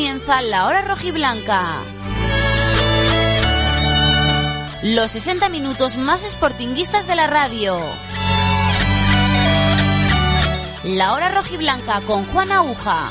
comienza 0.00 0.40
la 0.40 0.66
hora 0.66 0.80
rojiblanca. 0.80 1.82
Los 4.82 5.10
60 5.10 5.50
minutos 5.50 5.98
más 5.98 6.22
sportinguistas 6.22 7.06
de 7.06 7.16
la 7.16 7.26
radio. 7.26 7.78
La 10.84 11.12
hora 11.12 11.30
rojiblanca 11.32 12.00
con 12.06 12.24
Juan 12.24 12.50
Aguja. 12.50 13.10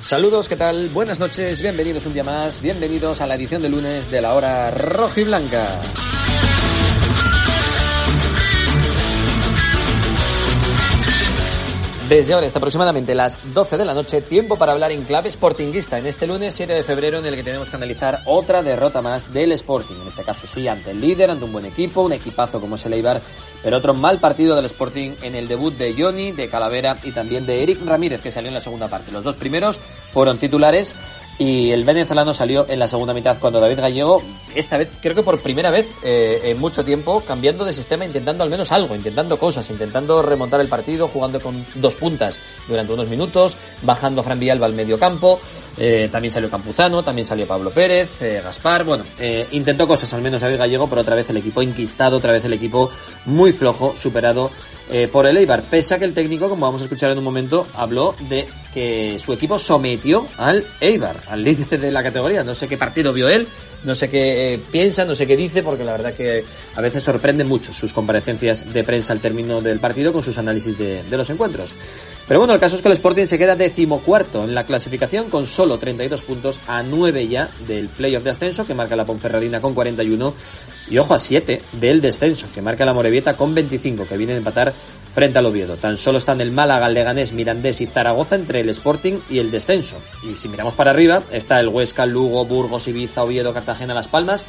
Saludos, 0.00 0.48
¿qué 0.48 0.56
tal? 0.56 0.88
Buenas 0.88 1.20
noches, 1.20 1.62
bienvenidos 1.62 2.04
un 2.04 2.12
día 2.12 2.24
más, 2.24 2.60
bienvenidos 2.60 3.20
a 3.20 3.28
la 3.28 3.36
edición 3.36 3.62
de 3.62 3.68
lunes 3.68 4.10
de 4.10 4.22
la 4.22 4.34
hora 4.34 4.72
rojiblanca. 4.72 5.68
Desde 12.10 12.34
ahora 12.34 12.48
hasta 12.48 12.58
aproximadamente 12.58 13.14
las 13.14 13.38
12 13.54 13.78
de 13.78 13.84
la 13.84 13.94
noche, 13.94 14.20
tiempo 14.20 14.56
para 14.56 14.72
hablar 14.72 14.90
en 14.90 15.04
clave 15.04 15.30
sportinguista 15.30 15.96
en 15.96 16.06
este 16.06 16.26
lunes 16.26 16.52
7 16.54 16.72
de 16.72 16.82
febrero 16.82 17.18
en 17.18 17.26
el 17.26 17.36
que 17.36 17.44
tenemos 17.44 17.70
que 17.70 17.76
analizar 17.76 18.22
otra 18.24 18.64
derrota 18.64 19.00
más 19.00 19.32
del 19.32 19.52
Sporting. 19.52 19.94
En 19.94 20.08
este 20.08 20.24
caso 20.24 20.44
sí, 20.48 20.66
ante 20.66 20.90
el 20.90 21.00
líder, 21.00 21.30
ante 21.30 21.44
un 21.44 21.52
buen 21.52 21.66
equipo, 21.66 22.02
un 22.02 22.12
equipazo 22.12 22.60
como 22.60 22.74
es 22.74 22.84
el 22.84 22.94
Eibar, 22.94 23.22
pero 23.62 23.76
otro 23.76 23.94
mal 23.94 24.18
partido 24.18 24.56
del 24.56 24.64
Sporting 24.64 25.12
en 25.22 25.36
el 25.36 25.46
debut 25.46 25.72
de 25.76 25.94
Johnny, 25.96 26.32
de 26.32 26.48
Calavera 26.48 26.96
y 27.04 27.12
también 27.12 27.46
de 27.46 27.62
Eric 27.62 27.86
Ramírez 27.86 28.20
que 28.20 28.32
salió 28.32 28.48
en 28.48 28.54
la 28.54 28.60
segunda 28.60 28.88
parte. 28.88 29.12
Los 29.12 29.22
dos 29.22 29.36
primeros 29.36 29.78
fueron 30.10 30.38
titulares 30.38 30.96
y 31.38 31.70
el 31.70 31.84
venezolano 31.84 32.34
salió 32.34 32.66
en 32.68 32.78
la 32.78 32.86
segunda 32.86 33.14
mitad 33.14 33.38
cuando 33.38 33.60
David 33.60 33.80
Gallego, 33.80 34.22
esta 34.54 34.76
vez 34.76 34.90
creo 35.00 35.14
que 35.14 35.22
por 35.22 35.40
primera 35.40 35.70
vez 35.70 35.90
eh, 36.02 36.40
en 36.44 36.58
mucho 36.58 36.84
tiempo, 36.84 37.20
cambiando 37.20 37.64
de 37.64 37.72
sistema, 37.72 38.04
intentando 38.04 38.44
al 38.44 38.50
menos 38.50 38.70
algo, 38.72 38.94
intentando 38.94 39.38
cosas, 39.38 39.68
intentando 39.70 40.20
remontar 40.22 40.60
el 40.60 40.68
partido, 40.68 41.08
jugando 41.08 41.40
con 41.40 41.64
dos 41.76 41.94
puntas 41.94 42.38
durante 42.68 42.92
unos 42.92 43.08
minutos, 43.08 43.56
bajando 43.82 44.22
Fran 44.22 44.38
Villalba 44.38 44.66
al 44.66 44.74
medio 44.74 44.98
campo, 44.98 45.40
eh, 45.78 46.08
también 46.12 46.30
salió 46.30 46.50
Campuzano, 46.50 47.02
también 47.02 47.24
salió 47.24 47.46
Pablo 47.46 47.70
Pérez, 47.70 48.20
eh, 48.20 48.40
Gaspar, 48.44 48.84
bueno, 48.84 49.04
intentó 49.52 49.86
cosas 49.86 50.12
al 50.12 50.20
menos 50.22 50.42
David 50.42 50.58
Gallego, 50.58 50.88
pero 50.88 51.00
otra 51.00 51.16
vez 51.16 51.30
el 51.30 51.38
equipo 51.38 51.62
inquistado, 51.62 52.18
otra 52.18 52.32
vez 52.32 52.44
el 52.44 52.52
equipo 52.52 52.90
muy 53.24 53.52
flojo, 53.52 53.96
superado 53.96 54.50
por 55.12 55.26
el 55.26 55.36
Eibar, 55.36 55.62
pese 55.62 55.94
a 55.94 55.98
que 55.98 56.04
el 56.04 56.14
técnico, 56.14 56.48
como 56.48 56.66
vamos 56.66 56.80
a 56.80 56.84
escuchar 56.84 57.10
en 57.10 57.18
un 57.18 57.24
momento, 57.24 57.66
habló 57.74 58.14
de 58.28 58.46
que 58.72 59.18
su 59.18 59.32
equipo 59.32 59.58
sometió 59.58 60.26
al 60.36 60.66
Eibar, 60.80 61.22
al 61.28 61.42
líder 61.42 61.80
de 61.80 61.90
la 61.90 62.02
categoría. 62.02 62.44
No 62.44 62.54
sé 62.54 62.68
qué 62.68 62.76
partido 62.76 63.12
vio 63.12 63.28
él, 63.28 63.48
no 63.84 63.94
sé 63.94 64.08
qué 64.08 64.54
eh, 64.54 64.60
piensa, 64.70 65.04
no 65.04 65.14
sé 65.14 65.26
qué 65.26 65.36
dice, 65.36 65.62
porque 65.62 65.84
la 65.84 65.92
verdad 65.92 66.14
que 66.14 66.44
a 66.74 66.80
veces 66.80 67.02
sorprende 67.02 67.44
mucho 67.44 67.72
sus 67.72 67.92
comparecencias 67.92 68.72
de 68.72 68.84
prensa 68.84 69.12
al 69.12 69.20
término 69.20 69.60
del 69.60 69.80
partido 69.80 70.12
con 70.12 70.22
sus 70.22 70.38
análisis 70.38 70.78
de, 70.78 71.02
de 71.02 71.16
los 71.16 71.28
encuentros. 71.30 71.74
Pero 72.26 72.40
bueno, 72.40 72.54
el 72.54 72.60
caso 72.60 72.76
es 72.76 72.82
que 72.82 72.88
el 72.88 72.92
Sporting 72.92 73.26
se 73.26 73.38
queda 73.38 73.56
decimocuarto 73.56 74.44
en 74.44 74.54
la 74.54 74.64
clasificación 74.64 75.30
con 75.30 75.46
solo 75.46 75.78
32 75.78 76.22
puntos 76.22 76.60
a 76.66 76.82
9 76.82 77.28
ya 77.28 77.50
del 77.66 77.88
playoff 77.88 78.22
de 78.22 78.30
ascenso 78.30 78.66
que 78.66 78.74
marca 78.74 78.96
la 78.96 79.04
Ponferradina 79.04 79.60
con 79.60 79.74
41 79.74 80.34
y 80.90 80.98
ojo 80.98 81.14
a 81.14 81.18
7 81.18 81.62
del 81.72 82.00
descenso 82.00 82.48
que 82.52 82.60
marca 82.60 82.84
la 82.84 82.92
Morevieta 82.92 83.36
con 83.36 83.54
25 83.54 84.06
que 84.06 84.16
viene 84.16 84.34
a 84.34 84.36
empatar 84.36 84.74
frente 85.12 85.38
al 85.38 85.46
Oviedo. 85.46 85.76
Tan 85.76 85.96
solo 85.96 86.18
están 86.18 86.40
el 86.40 86.50
Málaga, 86.52 86.86
el 86.86 86.94
Leganés, 86.94 87.32
Mirandés 87.32 87.80
y 87.80 87.86
Zaragoza 87.86 88.34
entre 88.34 88.60
el 88.60 88.68
Sporting 88.68 89.20
y 89.28 89.38
el 89.38 89.50
descenso. 89.50 89.96
Y 90.22 90.34
si 90.34 90.48
miramos 90.48 90.74
para 90.74 90.90
arriba, 90.90 91.22
está 91.30 91.60
el 91.60 91.68
Huesca, 91.68 92.06
Lugo, 92.06 92.44
Burgos, 92.44 92.88
Ibiza, 92.88 93.22
Oviedo, 93.22 93.54
Cartagena, 93.54 93.94
Las 93.94 94.08
Palmas 94.08 94.44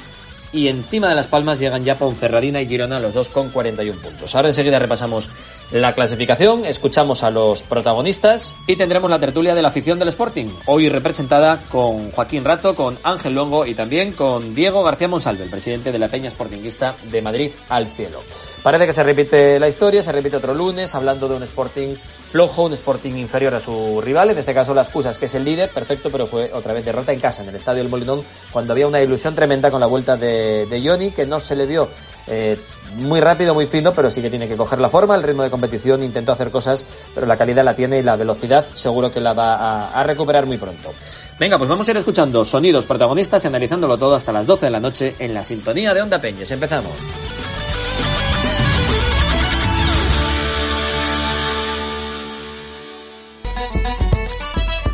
y 0.54 0.68
encima 0.68 1.10
de 1.10 1.16
Las 1.16 1.28
Palmas 1.28 1.60
llegan 1.60 1.86
ya 1.86 1.98
Ponferradina 1.98 2.62
y 2.62 2.68
Girona, 2.68 3.00
los 3.00 3.14
dos 3.14 3.30
con 3.30 3.50
41 3.50 4.02
puntos. 4.02 4.36
Ahora 4.36 4.50
enseguida 4.50 4.80
repasamos 4.80 5.30
la 5.72 5.94
clasificación, 5.94 6.66
escuchamos 6.66 7.24
a 7.24 7.32
los 7.32 7.64
protagonistas 7.64 8.58
y 8.68 8.76
tendremos 8.76 9.10
la 9.10 9.20
tertulia 9.20 9.56
de 9.56 9.62
la 9.62 9.70
afición 9.70 10.00
del 10.00 10.10
Sporting, 10.10 10.50
hoy 10.66 10.90
representada 10.90 11.62
con 11.70 12.12
Joaquín 12.12 12.44
Rato, 12.44 12.76
con 12.76 13.00
Ángel 13.04 13.36
Longo 13.36 13.66
y 13.66 13.74
también 13.74 14.14
con 14.14 14.54
Diego 14.54 14.84
García 14.84 15.08
Monsalve, 15.08 15.44
el 15.44 15.50
presidente 15.50 15.92
de 15.92 16.00
la 16.00 16.10
Peña 16.10 16.30
Sportinguista 16.30 16.96
de 17.10 17.22
Madrid 17.22 17.52
al 17.70 17.88
cielo. 17.88 18.22
Parece 18.62 18.86
que 18.86 18.94
se 18.94 19.04
repite 19.04 19.60
la 19.60 19.68
historia, 19.68 20.04
se 20.04 20.12
repite 20.12 20.38
otro 20.38 20.54
lunes, 20.54 20.94
hablando 20.94 21.28
de 21.28 21.36
un 21.36 21.44
Sporting 21.44 21.96
flojo, 22.32 22.64
un 22.64 22.74
Sporting 22.74 23.16
inferior 23.16 23.54
a 23.54 23.60
su 23.60 24.02
rival, 24.02 24.30
en 24.30 24.38
este 24.38 24.54
caso 24.54 24.74
las 24.74 24.90
Cusas, 24.90 25.18
que 25.18 25.26
es 25.26 25.36
el 25.36 25.44
líder, 25.44 25.70
perfecto, 25.70 26.10
pero 26.10 26.26
fue 26.26 26.50
otra 26.54 26.74
vez 26.74 26.86
derrota 26.86 27.12
en 27.12 27.20
casa, 27.20 27.44
en 27.44 27.50
el 27.50 27.56
Estadio 27.56 27.84
del 27.84 27.90
Molinón, 27.90 28.24
cuando 28.52 28.74
había 28.74 28.88
una 28.88 29.02
ilusión 29.02 29.36
tremenda 29.36 29.70
con 29.70 29.82
la 29.82 29.88
vuelta 29.88 30.16
de, 30.18 30.66
de 30.66 30.88
Johnny, 30.88 31.12
que 31.12 31.26
no 31.26 31.40
se 31.40 31.56
le 31.56 31.66
vio 31.66 31.90
eh, 32.28 32.58
muy 32.96 33.20
rápido, 33.20 33.54
muy 33.54 33.68
fino, 33.68 33.94
pero 33.94 34.10
sí 34.10 34.22
que 34.22 34.30
tiene 34.30 34.48
que 34.48 34.56
coger 34.56 34.80
la 34.80 34.90
forma, 34.90 35.16
el 35.16 35.24
ritmo 35.24 35.44
de 35.44 35.50
competición, 35.50 36.04
intentó 36.04 36.32
hacer 36.32 36.52
cosas, 36.52 36.86
pero 37.14 37.28
la 37.28 37.38
calidad 37.38 37.64
la 37.64 37.76
tiene 37.76 38.00
y 38.00 38.04
la 38.04 38.16
velocidad 38.16 38.66
seguro 38.74 39.12
que 39.12 39.20
la 39.20 39.34
va 39.34 39.56
a, 39.56 40.00
a 40.00 40.04
recuperar 40.04 40.46
muy 40.46 40.58
pronto. 40.58 40.94
Venga, 41.38 41.58
pues 41.58 41.70
vamos 41.70 41.88
a 41.88 41.92
ir 41.92 41.98
escuchando 41.98 42.46
sonidos 42.46 42.86
protagonistas 42.86 43.44
y 43.44 43.48
analizándolo 43.48 43.98
todo 43.98 44.16
hasta 44.16 44.32
las 44.32 44.46
12 44.46 44.68
de 44.68 44.72
la 44.72 44.80
noche 44.80 45.16
en 45.20 45.34
la 45.34 45.44
sintonía 45.44 45.94
de 45.94 46.02
Onda 46.02 46.20
Peñes. 46.20 46.52
Empezamos. 46.52 46.92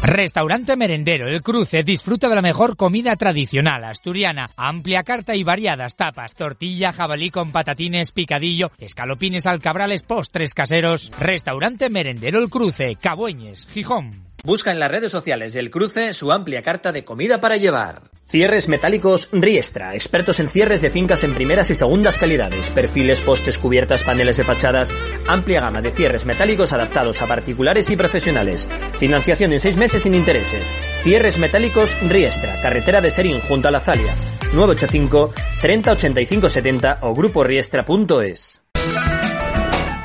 Restaurante 0.08 0.78
Merendero 0.78 1.28
El 1.28 1.42
Cruce 1.42 1.84
disfruta 1.84 2.30
de 2.30 2.36
la 2.36 2.42
mejor 2.42 2.78
comida 2.78 3.18
tradicional 3.18 3.84
asturiana, 3.84 4.50
amplia 4.56 5.04
carta 5.04 5.36
y 5.36 5.44
variadas 5.44 5.98
tapas, 5.98 6.34
tortilla, 6.34 6.94
jabalí 6.94 7.30
con 7.30 7.52
patatines, 7.52 8.14
picadillo, 8.14 8.72
escalopines 8.80 9.46
alcabrales, 9.46 10.04
postres 10.04 10.54
caseros. 10.54 11.12
Restaurante 11.20 11.90
Merendero 11.90 12.40
El 12.40 12.50
Cruce, 12.50 12.96
Cabueñes, 12.96 13.68
Gijón. 13.68 14.12
Busca 14.46 14.72
en 14.72 14.80
las 14.80 14.90
redes 14.90 15.12
sociales 15.12 15.52
del 15.52 15.70
Cruce 15.70 16.14
su 16.14 16.32
amplia 16.32 16.62
carta 16.62 16.94
de 16.94 17.04
comida 17.04 17.42
para 17.42 17.58
llevar. 17.58 18.04
Cierres 18.30 18.68
metálicos 18.68 19.30
Riestra, 19.32 19.96
expertos 19.96 20.42
en 20.42 20.50
cierres 20.50 20.82
de 20.82 20.90
fincas 20.90 21.24
en 21.24 21.34
primeras 21.34 21.70
y 21.72 21.76
segundas 21.76 22.18
calidades, 22.18 22.70
perfiles, 22.72 23.22
postes, 23.22 23.58
cubiertas, 23.58 24.04
paneles 24.04 24.36
de 24.36 24.44
fachadas, 24.44 24.94
amplia 25.28 25.62
gama 25.62 25.82
de 25.82 25.92
cierres 25.92 26.26
metálicos 26.26 26.74
adaptados 26.74 27.22
a 27.22 27.26
particulares 27.26 27.90
y 27.90 27.96
profesionales. 27.96 28.68
Financiación 29.00 29.54
en 29.54 29.62
seis 29.62 29.78
meses 29.78 30.02
sin 30.02 30.14
intereses. 30.14 30.74
Cierres 31.04 31.38
metálicos 31.38 31.98
Riestra, 32.02 32.62
carretera 32.62 33.00
de 33.00 33.12
Serín 33.12 33.40
junto 33.40 33.70
a 33.70 33.72
la 33.72 33.80
Zalia. 33.80 34.14
985 34.54 35.34
30 35.62 35.92
85 35.94 36.50
70 36.50 37.00
o 37.04 37.16
gruporiestra.es. 37.16 38.67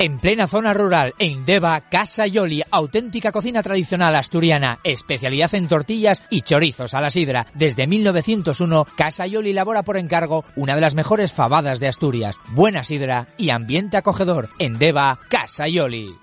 En 0.03 0.17
plena 0.17 0.47
zona 0.47 0.73
rural, 0.73 1.13
en 1.17 1.45
Deva, 1.45 1.79
Casa 1.89 2.27
Yoli, 2.27 2.61
auténtica 2.69 3.31
cocina 3.31 3.63
tradicional 3.63 4.13
asturiana, 4.15 4.79
especialidad 4.83 5.55
en 5.55 5.69
tortillas 5.69 6.21
y 6.29 6.41
chorizos 6.41 6.93
a 6.93 6.99
la 6.99 7.09
sidra. 7.09 7.45
Desde 7.53 7.87
1901, 7.87 8.85
Casa 8.97 9.25
Yoli 9.27 9.51
elabora 9.51 9.83
por 9.83 9.95
encargo 9.95 10.43
una 10.57 10.75
de 10.75 10.81
las 10.81 10.93
mejores 10.93 11.31
fabadas 11.31 11.79
de 11.79 11.87
Asturias. 11.87 12.37
Buena 12.49 12.83
sidra 12.83 13.29
y 13.37 13.51
ambiente 13.51 13.95
acogedor. 13.95 14.49
En 14.59 14.77
Deva, 14.77 15.19
Casa 15.29 15.69
Yoli. 15.69 16.13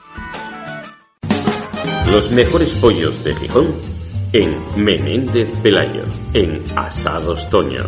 Los 2.11 2.31
mejores 2.33 2.77
pollos 2.81 3.25
de 3.25 3.35
Gijón 3.35 3.77
en 4.35 4.59
Menéndez 4.77 5.59
Pelayo, 5.63 6.05
en 6.35 6.63
Asados 6.77 7.49
Toño. 7.49 7.85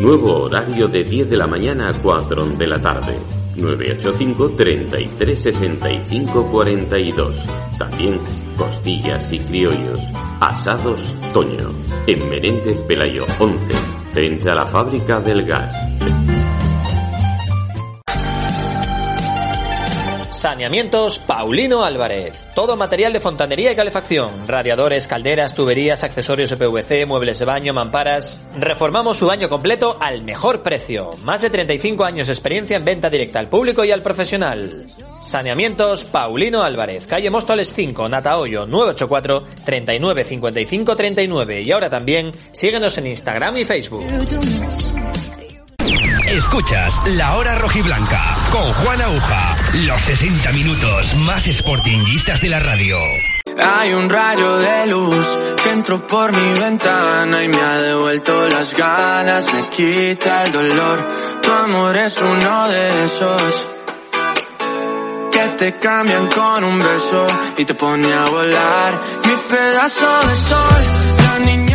Nuevo 0.00 0.44
horario 0.44 0.86
de 0.86 1.02
10 1.02 1.30
de 1.30 1.36
la 1.36 1.48
mañana 1.48 1.88
a 1.88 1.94
4 1.94 2.46
de 2.46 2.66
la 2.68 2.80
tarde. 2.80 3.41
985 3.56 4.50
33 4.50 5.42
65 5.42 6.48
42. 6.50 7.36
También 7.78 8.18
costillas 8.56 9.32
y 9.32 9.38
criollos. 9.38 10.00
Asados 10.40 11.14
Toño. 11.32 11.70
En 12.06 12.28
Menéndez 12.28 12.76
Pelayo 12.88 13.26
11. 13.38 13.72
Frente 14.12 14.50
a 14.50 14.54
la 14.54 14.66
fábrica 14.66 15.20
del 15.20 15.44
gas. 15.44 15.72
Saneamientos 20.42 21.20
Paulino 21.20 21.84
Álvarez. 21.84 22.48
Todo 22.56 22.76
material 22.76 23.12
de 23.12 23.20
fontanería 23.20 23.70
y 23.70 23.76
calefacción. 23.76 24.48
Radiadores, 24.48 25.06
calderas, 25.06 25.54
tuberías, 25.54 26.02
accesorios 26.02 26.50
de 26.50 26.56
PVC, 26.56 27.06
muebles 27.06 27.38
de 27.38 27.44
baño, 27.44 27.72
mamparas. 27.72 28.44
Reformamos 28.58 29.18
su 29.18 29.28
baño 29.28 29.48
completo 29.48 29.96
al 30.00 30.24
mejor 30.24 30.64
precio. 30.64 31.10
Más 31.22 31.42
de 31.42 31.50
35 31.50 32.04
años 32.04 32.26
de 32.26 32.32
experiencia 32.32 32.76
en 32.76 32.84
venta 32.84 33.08
directa 33.08 33.38
al 33.38 33.48
público 33.48 33.84
y 33.84 33.92
al 33.92 34.02
profesional. 34.02 34.88
Saneamientos 35.20 36.04
Paulino 36.06 36.64
Álvarez. 36.64 37.06
Calle 37.06 37.30
Móstoles 37.30 37.72
5, 37.72 38.08
Natahoyo 38.08 38.66
984 38.66 39.44
39 39.64 40.24
55 40.24 40.96
39. 40.96 41.62
Y 41.62 41.70
ahora 41.70 41.88
también 41.88 42.32
síguenos 42.50 42.98
en 42.98 43.06
Instagram 43.06 43.58
y 43.58 43.64
Facebook. 43.64 44.04
Escuchas 46.32 46.94
La 47.04 47.36
Hora 47.36 47.56
Rojiblanca 47.56 48.48
con 48.50 48.72
Juan 48.72 49.02
Aguja. 49.02 49.54
Los 49.74 50.00
60 50.00 50.50
minutos 50.52 51.14
más 51.16 51.44
sportinguistas 51.44 52.40
de 52.40 52.48
la 52.48 52.58
radio. 52.58 52.96
Hay 53.62 53.92
un 53.92 54.08
rayo 54.08 54.56
de 54.56 54.86
luz 54.86 55.38
que 55.62 55.70
entró 55.70 56.06
por 56.06 56.32
mi 56.32 56.58
ventana 56.58 57.44
y 57.44 57.48
me 57.48 57.60
ha 57.60 57.78
devuelto 57.82 58.48
las 58.48 58.74
ganas, 58.74 59.52
me 59.52 59.68
quita 59.68 60.44
el 60.44 60.52
dolor. 60.52 61.06
Tu 61.42 61.52
amor 61.52 61.96
es 61.98 62.18
uno 62.18 62.68
de 62.68 63.04
esos 63.04 63.68
que 65.30 65.48
te 65.58 65.78
cambian 65.78 66.28
con 66.28 66.64
un 66.64 66.78
beso 66.78 67.26
y 67.58 67.64
te 67.66 67.74
pone 67.74 68.10
a 68.10 68.24
volar. 68.24 68.94
Mi 69.26 69.36
pedazo 69.54 70.28
de 70.28 70.34
sol, 70.34 70.82
la 71.24 71.38
niña. 71.44 71.71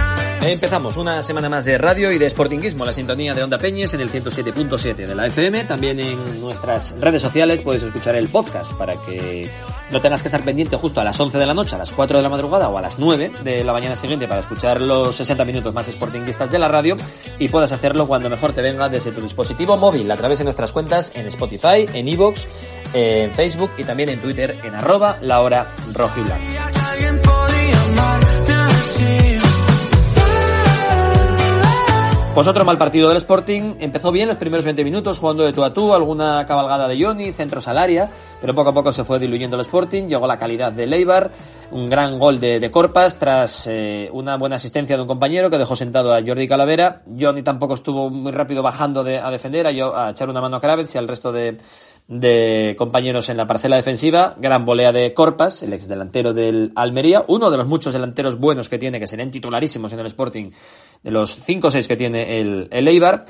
Empezamos 0.47 0.95
una 0.95 1.21
semana 1.23 1.49
más 1.49 1.65
de 1.65 1.77
radio 1.77 2.09
y 2.13 2.17
de 2.17 2.29
sportinguismo, 2.29 2.85
la 2.85 2.93
sintonía 2.93 3.33
de 3.33 3.43
Onda 3.43 3.57
Peñes 3.57 3.93
en 3.93 3.99
el 3.99 4.09
107.7 4.09 4.95
de 4.95 5.13
la 5.13 5.25
FM. 5.25 5.65
También 5.65 5.99
en 5.99 6.39
nuestras 6.39 6.95
redes 7.01 7.21
sociales 7.21 7.61
puedes 7.61 7.83
escuchar 7.83 8.15
el 8.15 8.29
podcast 8.29 8.71
para 8.75 8.95
que 8.95 9.51
no 9.91 9.99
tengas 9.99 10.21
que 10.21 10.29
estar 10.29 10.41
pendiente 10.45 10.77
justo 10.77 11.01
a 11.01 11.03
las 11.03 11.19
11 11.19 11.37
de 11.37 11.45
la 11.45 11.53
noche, 11.53 11.75
a 11.75 11.77
las 11.77 11.91
4 11.91 12.17
de 12.17 12.23
la 12.23 12.29
madrugada 12.29 12.69
o 12.69 12.77
a 12.77 12.81
las 12.81 12.97
9 12.97 13.29
de 13.43 13.63
la 13.65 13.73
mañana 13.73 13.97
siguiente 13.97 14.25
para 14.25 14.39
escuchar 14.39 14.79
los 14.79 15.17
60 15.17 15.43
minutos 15.43 15.73
más 15.73 15.87
sportinguistas 15.87 16.49
de 16.49 16.59
la 16.59 16.69
radio 16.69 16.95
y 17.39 17.49
puedas 17.49 17.73
hacerlo 17.73 18.07
cuando 18.07 18.29
mejor 18.29 18.53
te 18.53 18.61
venga 18.61 18.87
desde 18.87 19.11
tu 19.11 19.19
dispositivo 19.19 19.75
móvil 19.75 20.09
a 20.09 20.15
través 20.15 20.39
de 20.39 20.45
nuestras 20.45 20.71
cuentas 20.71 21.11
en 21.13 21.27
Spotify, 21.27 21.89
en 21.93 22.07
Evox, 22.07 22.47
en 22.93 23.31
Facebook 23.31 23.71
y 23.77 23.83
también 23.83 24.07
en 24.07 24.21
Twitter 24.21 24.55
en 24.63 24.75
arroba 24.75 25.17
la 25.21 25.41
hora 25.41 25.67
Pues 32.37 32.45
otro 32.45 32.63
mal 32.65 32.77
partido 32.77 33.07
del 33.09 33.17
Sporting. 33.17 33.77
Empezó 33.79 34.11
bien 34.11 34.27
los 34.27 34.37
primeros 34.37 34.63
20 34.63 34.83
minutos 34.83 35.17
jugando 35.17 35.43
de 35.43 35.51
tú 35.53 35.63
a 35.63 35.73
tú, 35.73 35.91
alguna 35.95 36.45
cabalgada 36.45 36.87
de 36.87 37.03
Johnny, 37.03 37.31
centros 37.31 37.67
al 37.67 37.79
área, 37.79 38.11
pero 38.39 38.53
poco 38.53 38.69
a 38.69 38.73
poco 38.75 38.91
se 38.91 39.03
fue 39.03 39.17
diluyendo 39.17 39.55
el 39.55 39.61
Sporting. 39.63 40.03
Llegó 40.03 40.27
la 40.27 40.37
calidad 40.37 40.71
de 40.71 40.85
Leibar, 40.85 41.31
un 41.71 41.89
gran 41.89 42.19
gol 42.19 42.39
de, 42.39 42.59
de 42.59 42.69
Corpas 42.69 43.17
tras 43.17 43.65
eh, 43.65 44.07
una 44.13 44.37
buena 44.37 44.57
asistencia 44.57 44.95
de 44.95 45.01
un 45.01 45.07
compañero 45.07 45.49
que 45.49 45.57
dejó 45.57 45.75
sentado 45.75 46.13
a 46.13 46.21
Jordi 46.23 46.47
Calavera. 46.47 47.01
Johnny 47.19 47.41
tampoco 47.41 47.73
estuvo 47.73 48.11
muy 48.11 48.31
rápido 48.31 48.61
bajando 48.61 49.03
de- 49.03 49.17
a 49.17 49.31
defender, 49.31 49.65
a, 49.65 49.69
a 50.05 50.11
echar 50.11 50.29
una 50.29 50.39
mano 50.39 50.57
a 50.57 50.61
Kravitz 50.61 50.93
y 50.93 50.99
al 50.99 51.07
resto 51.07 51.31
de, 51.31 51.57
de 52.07 52.75
compañeros 52.77 53.29
en 53.29 53.37
la 53.37 53.47
parcela 53.47 53.75
defensiva. 53.75 54.35
Gran 54.37 54.65
volea 54.65 54.91
de 54.91 55.13
Corpas, 55.13 55.61
el 55.63 55.73
ex 55.73 55.87
delantero 55.87 56.33
del 56.33 56.71
Almería, 56.75 57.25
uno 57.27 57.51
de 57.51 57.57
los 57.57 57.67
muchos 57.67 57.93
delanteros 57.93 58.39
buenos 58.39 58.69
que 58.69 58.77
tiene, 58.77 58.99
que 58.99 59.07
serían 59.07 59.31
titularísimos 59.31 59.91
en 59.93 59.99
el 59.99 60.07
Sporting, 60.07 60.51
de 61.03 61.11
los 61.11 61.35
5 61.35 61.67
o 61.67 61.71
6 61.71 61.87
que 61.87 61.97
tiene 61.97 62.39
el, 62.39 62.67
el 62.71 62.87
Eibar. 62.87 63.25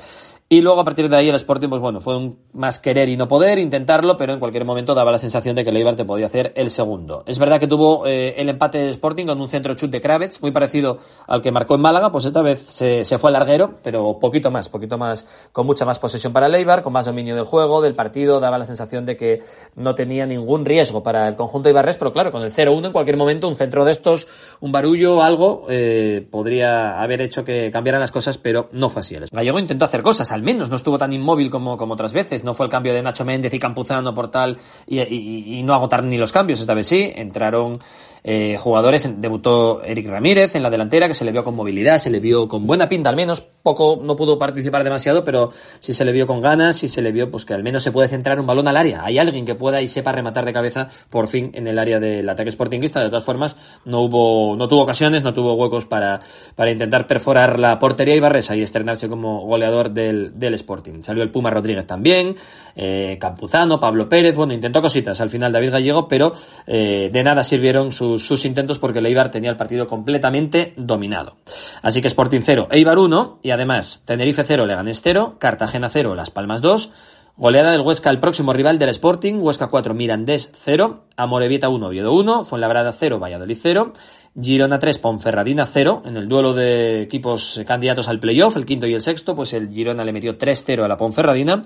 Y 0.50 0.62
luego 0.62 0.80
a 0.80 0.84
partir 0.84 1.10
de 1.10 1.16
ahí 1.16 1.28
el 1.28 1.34
Sporting, 1.34 1.68
pues 1.68 1.82
bueno, 1.82 2.00
fue 2.00 2.16
un 2.16 2.38
más 2.54 2.78
querer 2.78 3.10
y 3.10 3.18
no 3.18 3.28
poder, 3.28 3.58
intentarlo, 3.58 4.16
pero 4.16 4.32
en 4.32 4.38
cualquier 4.38 4.64
momento 4.64 4.94
daba 4.94 5.12
la 5.12 5.18
sensación 5.18 5.54
de 5.54 5.62
que 5.62 5.68
el 5.68 5.96
te 5.96 6.06
podía 6.06 6.24
hacer 6.24 6.54
el 6.56 6.70
segundo. 6.70 7.22
Es 7.26 7.38
verdad 7.38 7.60
que 7.60 7.66
tuvo 7.66 8.06
eh, 8.06 8.34
el 8.38 8.48
empate 8.48 8.78
del 8.78 8.88
Sporting 8.88 9.26
con 9.26 9.38
un 9.42 9.48
centro 9.48 9.74
chut 9.74 9.90
de 9.90 10.00
Kravets, 10.00 10.40
muy 10.40 10.50
parecido 10.50 11.00
al 11.26 11.42
que 11.42 11.52
marcó 11.52 11.74
en 11.74 11.82
Málaga, 11.82 12.10
pues 12.10 12.24
esta 12.24 12.40
vez 12.40 12.60
se, 12.60 13.04
se 13.04 13.18
fue 13.18 13.28
al 13.28 13.34
larguero, 13.34 13.74
pero 13.82 14.18
poquito 14.18 14.50
más, 14.50 14.70
poquito 14.70 14.96
más, 14.96 15.28
con 15.52 15.66
mucha 15.66 15.84
más 15.84 15.98
posesión 15.98 16.32
para 16.32 16.46
el 16.46 16.82
con 16.82 16.94
más 16.94 17.04
dominio 17.04 17.36
del 17.36 17.44
juego, 17.44 17.82
del 17.82 17.92
partido, 17.92 18.40
daba 18.40 18.56
la 18.56 18.64
sensación 18.64 19.04
de 19.04 19.18
que 19.18 19.42
no 19.76 19.94
tenía 19.94 20.24
ningún 20.24 20.64
riesgo 20.64 21.02
para 21.02 21.28
el 21.28 21.36
conjunto 21.36 21.68
Ibarres, 21.68 21.96
pero 21.96 22.14
claro, 22.14 22.32
con 22.32 22.42
el 22.42 22.54
0-1 22.54 22.86
en 22.86 22.92
cualquier 22.92 23.18
momento, 23.18 23.48
un 23.48 23.56
centro 23.56 23.84
de 23.84 23.92
estos, 23.92 24.26
un 24.60 24.72
barullo, 24.72 25.22
algo, 25.22 25.66
eh, 25.68 26.26
podría 26.30 27.02
haber 27.02 27.20
hecho 27.20 27.44
que 27.44 27.70
cambiaran 27.70 28.00
las 28.00 28.12
cosas, 28.12 28.38
pero 28.38 28.70
no 28.72 28.88
fue 28.88 29.00
así. 29.00 29.14
El 29.14 29.26
Gallego 29.30 29.58
intentó 29.58 29.84
hacer 29.84 30.02
cosas, 30.02 30.32
al 30.38 30.44
menos 30.44 30.70
no 30.70 30.76
estuvo 30.76 30.98
tan 30.98 31.12
inmóvil 31.12 31.50
como, 31.50 31.76
como 31.76 31.94
otras 31.94 32.12
veces, 32.12 32.44
no 32.44 32.54
fue 32.54 32.66
el 32.66 32.70
cambio 32.70 32.94
de 32.94 33.02
Nacho 33.02 33.24
Méndez 33.24 33.52
y 33.54 33.58
Campuzano 33.58 34.14
por 34.14 34.30
tal, 34.30 34.56
y, 34.86 35.60
no 35.64 35.74
agotar 35.74 36.04
ni 36.04 36.16
los 36.16 36.30
cambios, 36.30 36.60
esta 36.60 36.74
vez 36.74 36.86
sí, 36.86 37.12
entraron 37.16 37.80
eh, 38.24 38.56
jugadores, 38.58 39.20
debutó 39.20 39.82
Eric 39.82 40.08
Ramírez 40.08 40.54
en 40.54 40.62
la 40.62 40.70
delantera, 40.70 41.08
que 41.08 41.14
se 41.14 41.24
le 41.24 41.32
vio 41.32 41.44
con 41.44 41.54
movilidad, 41.54 41.98
se 41.98 42.10
le 42.10 42.20
vio 42.20 42.48
con 42.48 42.66
buena 42.66 42.88
pinta 42.88 43.10
al 43.10 43.16
menos, 43.16 43.40
poco, 43.62 44.00
no 44.02 44.16
pudo 44.16 44.38
participar 44.38 44.84
demasiado, 44.84 45.24
pero 45.24 45.50
sí 45.78 45.92
se 45.92 46.04
le 46.04 46.12
vio 46.12 46.26
con 46.26 46.40
ganas 46.40 46.82
y 46.84 46.88
se 46.88 47.02
le 47.02 47.12
vio 47.12 47.30
pues 47.30 47.44
que 47.44 47.54
al 47.54 47.62
menos 47.62 47.82
se 47.82 47.92
puede 47.92 48.08
centrar 48.08 48.40
un 48.40 48.46
balón 48.46 48.68
al 48.68 48.76
área. 48.76 49.04
Hay 49.04 49.18
alguien 49.18 49.44
que 49.44 49.54
pueda 49.54 49.82
y 49.82 49.88
sepa 49.88 50.12
rematar 50.12 50.44
de 50.44 50.52
cabeza 50.52 50.88
por 51.10 51.28
fin 51.28 51.50
en 51.54 51.66
el 51.66 51.78
área 51.78 52.00
del 52.00 52.28
ataque 52.28 52.50
sportinguista. 52.50 53.00
De 53.00 53.08
todas 53.08 53.24
formas, 53.24 53.56
no 53.84 54.02
hubo, 54.02 54.56
no 54.56 54.68
tuvo 54.68 54.82
ocasiones, 54.82 55.22
no 55.22 55.34
tuvo 55.34 55.54
huecos 55.54 55.86
para, 55.86 56.20
para 56.54 56.70
intentar 56.70 57.06
perforar 57.06 57.58
la 57.58 57.78
portería 57.78 58.14
ibarresa 58.16 58.56
y 58.56 58.62
estrenarse 58.62 59.08
como 59.08 59.40
goleador 59.46 59.90
del, 59.90 60.38
del 60.38 60.54
Sporting. 60.54 61.02
Salió 61.02 61.22
el 61.22 61.30
Puma 61.30 61.50
Rodríguez 61.50 61.86
también, 61.86 62.36
eh, 62.76 63.16
Campuzano, 63.20 63.80
Pablo 63.80 64.08
Pérez, 64.08 64.34
bueno, 64.34 64.52
intentó 64.52 64.80
cositas 64.80 65.20
al 65.20 65.30
final 65.30 65.52
David 65.52 65.72
Gallego, 65.72 66.08
pero 66.08 66.32
eh, 66.66 67.10
de 67.12 67.24
nada 67.24 67.44
sirvieron 67.44 67.92
sus, 67.92 68.17
sus 68.18 68.44
intentos 68.44 68.78
porque 68.78 68.98
el 68.98 69.06
Eibar 69.06 69.30
tenía 69.30 69.50
el 69.50 69.56
partido 69.56 69.86
completamente 69.86 70.74
dominado. 70.76 71.36
Así 71.82 72.00
que 72.00 72.08
Sporting 72.08 72.40
0, 72.42 72.68
Eibar 72.70 72.98
1 72.98 73.40
y 73.42 73.50
además 73.50 74.02
Tenerife 74.04 74.44
0, 74.44 74.66
Leganés 74.66 75.00
0, 75.02 75.36
Cartagena 75.38 75.88
0, 75.88 76.14
Las 76.14 76.30
Palmas 76.30 76.62
2, 76.62 76.92
Goleada 77.38 77.70
del 77.70 77.82
Huesca, 77.82 78.10
el 78.10 78.18
próximo 78.18 78.52
rival 78.52 78.80
del 78.80 78.88
Sporting, 78.88 79.34
Huesca 79.34 79.68
4, 79.68 79.94
Mirandés 79.94 80.50
0, 80.54 81.04
Amorebieta 81.16 81.68
1, 81.68 81.86
Oviedo 81.86 82.12
1, 82.12 82.44
Fuenlabrada 82.44 82.92
0, 82.92 83.20
Valladolid 83.20 83.58
0, 83.62 83.92
Girona 84.40 84.80
3, 84.80 84.98
Ponferradina 84.98 85.64
0, 85.64 86.02
en 86.04 86.16
el 86.16 86.28
duelo 86.28 86.52
de 86.52 87.02
equipos 87.02 87.60
candidatos 87.64 88.08
al 88.08 88.18
playoff, 88.18 88.56
el 88.56 88.66
quinto 88.66 88.88
y 88.88 88.94
el 88.94 89.00
sexto, 89.00 89.36
pues 89.36 89.52
el 89.52 89.68
Girona 89.70 90.04
le 90.04 90.12
metió 90.12 90.36
3-0 90.36 90.82
a 90.82 90.88
la 90.88 90.96
Ponferradina, 90.96 91.62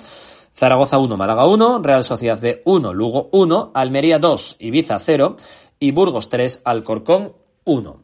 Zaragoza 0.55 0.99
1, 0.99 1.17
Málaga 1.17 1.47
1, 1.47 1.81
Real 1.83 2.05
Sociedad 2.05 2.39
B 2.39 2.61
1, 2.67 2.93
Lugo 2.93 3.31
1, 3.33 3.71
Almería 3.73 4.19
2, 4.19 4.57
Ibiza 4.61 4.99
0 4.99 5.37
y 5.82 5.90
Burgos 5.90 6.31
3, 6.31 6.62
Alcorcón 6.64 7.32
1. 7.64 8.02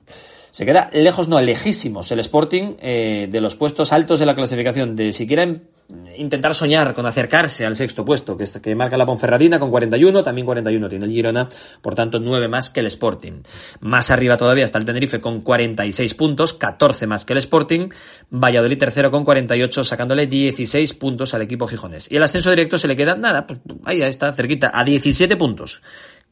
Se 0.51 0.67
queda 0.67 0.91
lejos, 0.93 1.29
no, 1.29 1.41
lejísimos 1.41 2.11
el 2.11 2.19
Sporting 2.19 2.75
eh, 2.81 3.29
de 3.31 3.41
los 3.41 3.55
puestos 3.55 3.93
altos 3.93 4.19
de 4.19 4.27
la 4.27 4.35
clasificación, 4.35 4.97
de 4.97 5.13
siquiera 5.13 5.45
em- 5.45 5.61
intentar 6.17 6.55
soñar 6.55 6.95
con 6.95 7.07
acercarse 7.07 7.65
al 7.65 7.77
sexto 7.77 8.05
puesto, 8.05 8.37
que, 8.37 8.75
marca 8.75 8.97
la 8.97 9.07
Ponferradina 9.07 9.61
con 9.61 9.71
41, 9.71 10.25
también 10.25 10.45
41 10.45 10.89
tiene 10.89 11.05
el 11.05 11.13
Girona, 11.13 11.49
por 11.81 11.95
tanto 11.95 12.19
9 12.19 12.49
más 12.49 12.71
que 12.71 12.81
el 12.81 12.87
Sporting. 12.87 13.43
Más 13.81 14.11
arriba 14.11 14.37
todavía 14.37 14.65
está 14.65 14.79
el 14.79 14.85
Tenerife 14.85 15.21
con 15.21 15.43
46 15.43 16.15
puntos, 16.15 16.55
14 16.55 17.07
más 17.07 17.25
que 17.25 17.35
el 17.35 17.39
Sporting, 17.39 17.89
Valladolid 18.31 18.79
tercero 18.79 19.11
con 19.13 19.25
48, 19.25 19.85
sacándole 19.85 20.27
16 20.27 20.95
puntos 20.95 21.35
al 21.35 21.43
equipo 21.43 21.69
gijonés. 21.69 22.11
Y 22.11 22.17
el 22.17 22.23
ascenso 22.25 22.51
directo 22.51 22.79
se 22.79 22.89
le 22.89 22.97
queda, 22.97 23.15
nada, 23.15 23.47
pues 23.47 23.61
ahí 23.85 24.03
está, 24.03 24.33
cerquita, 24.33 24.73
a 24.75 24.83
17 24.83 25.37
puntos. 25.37 25.83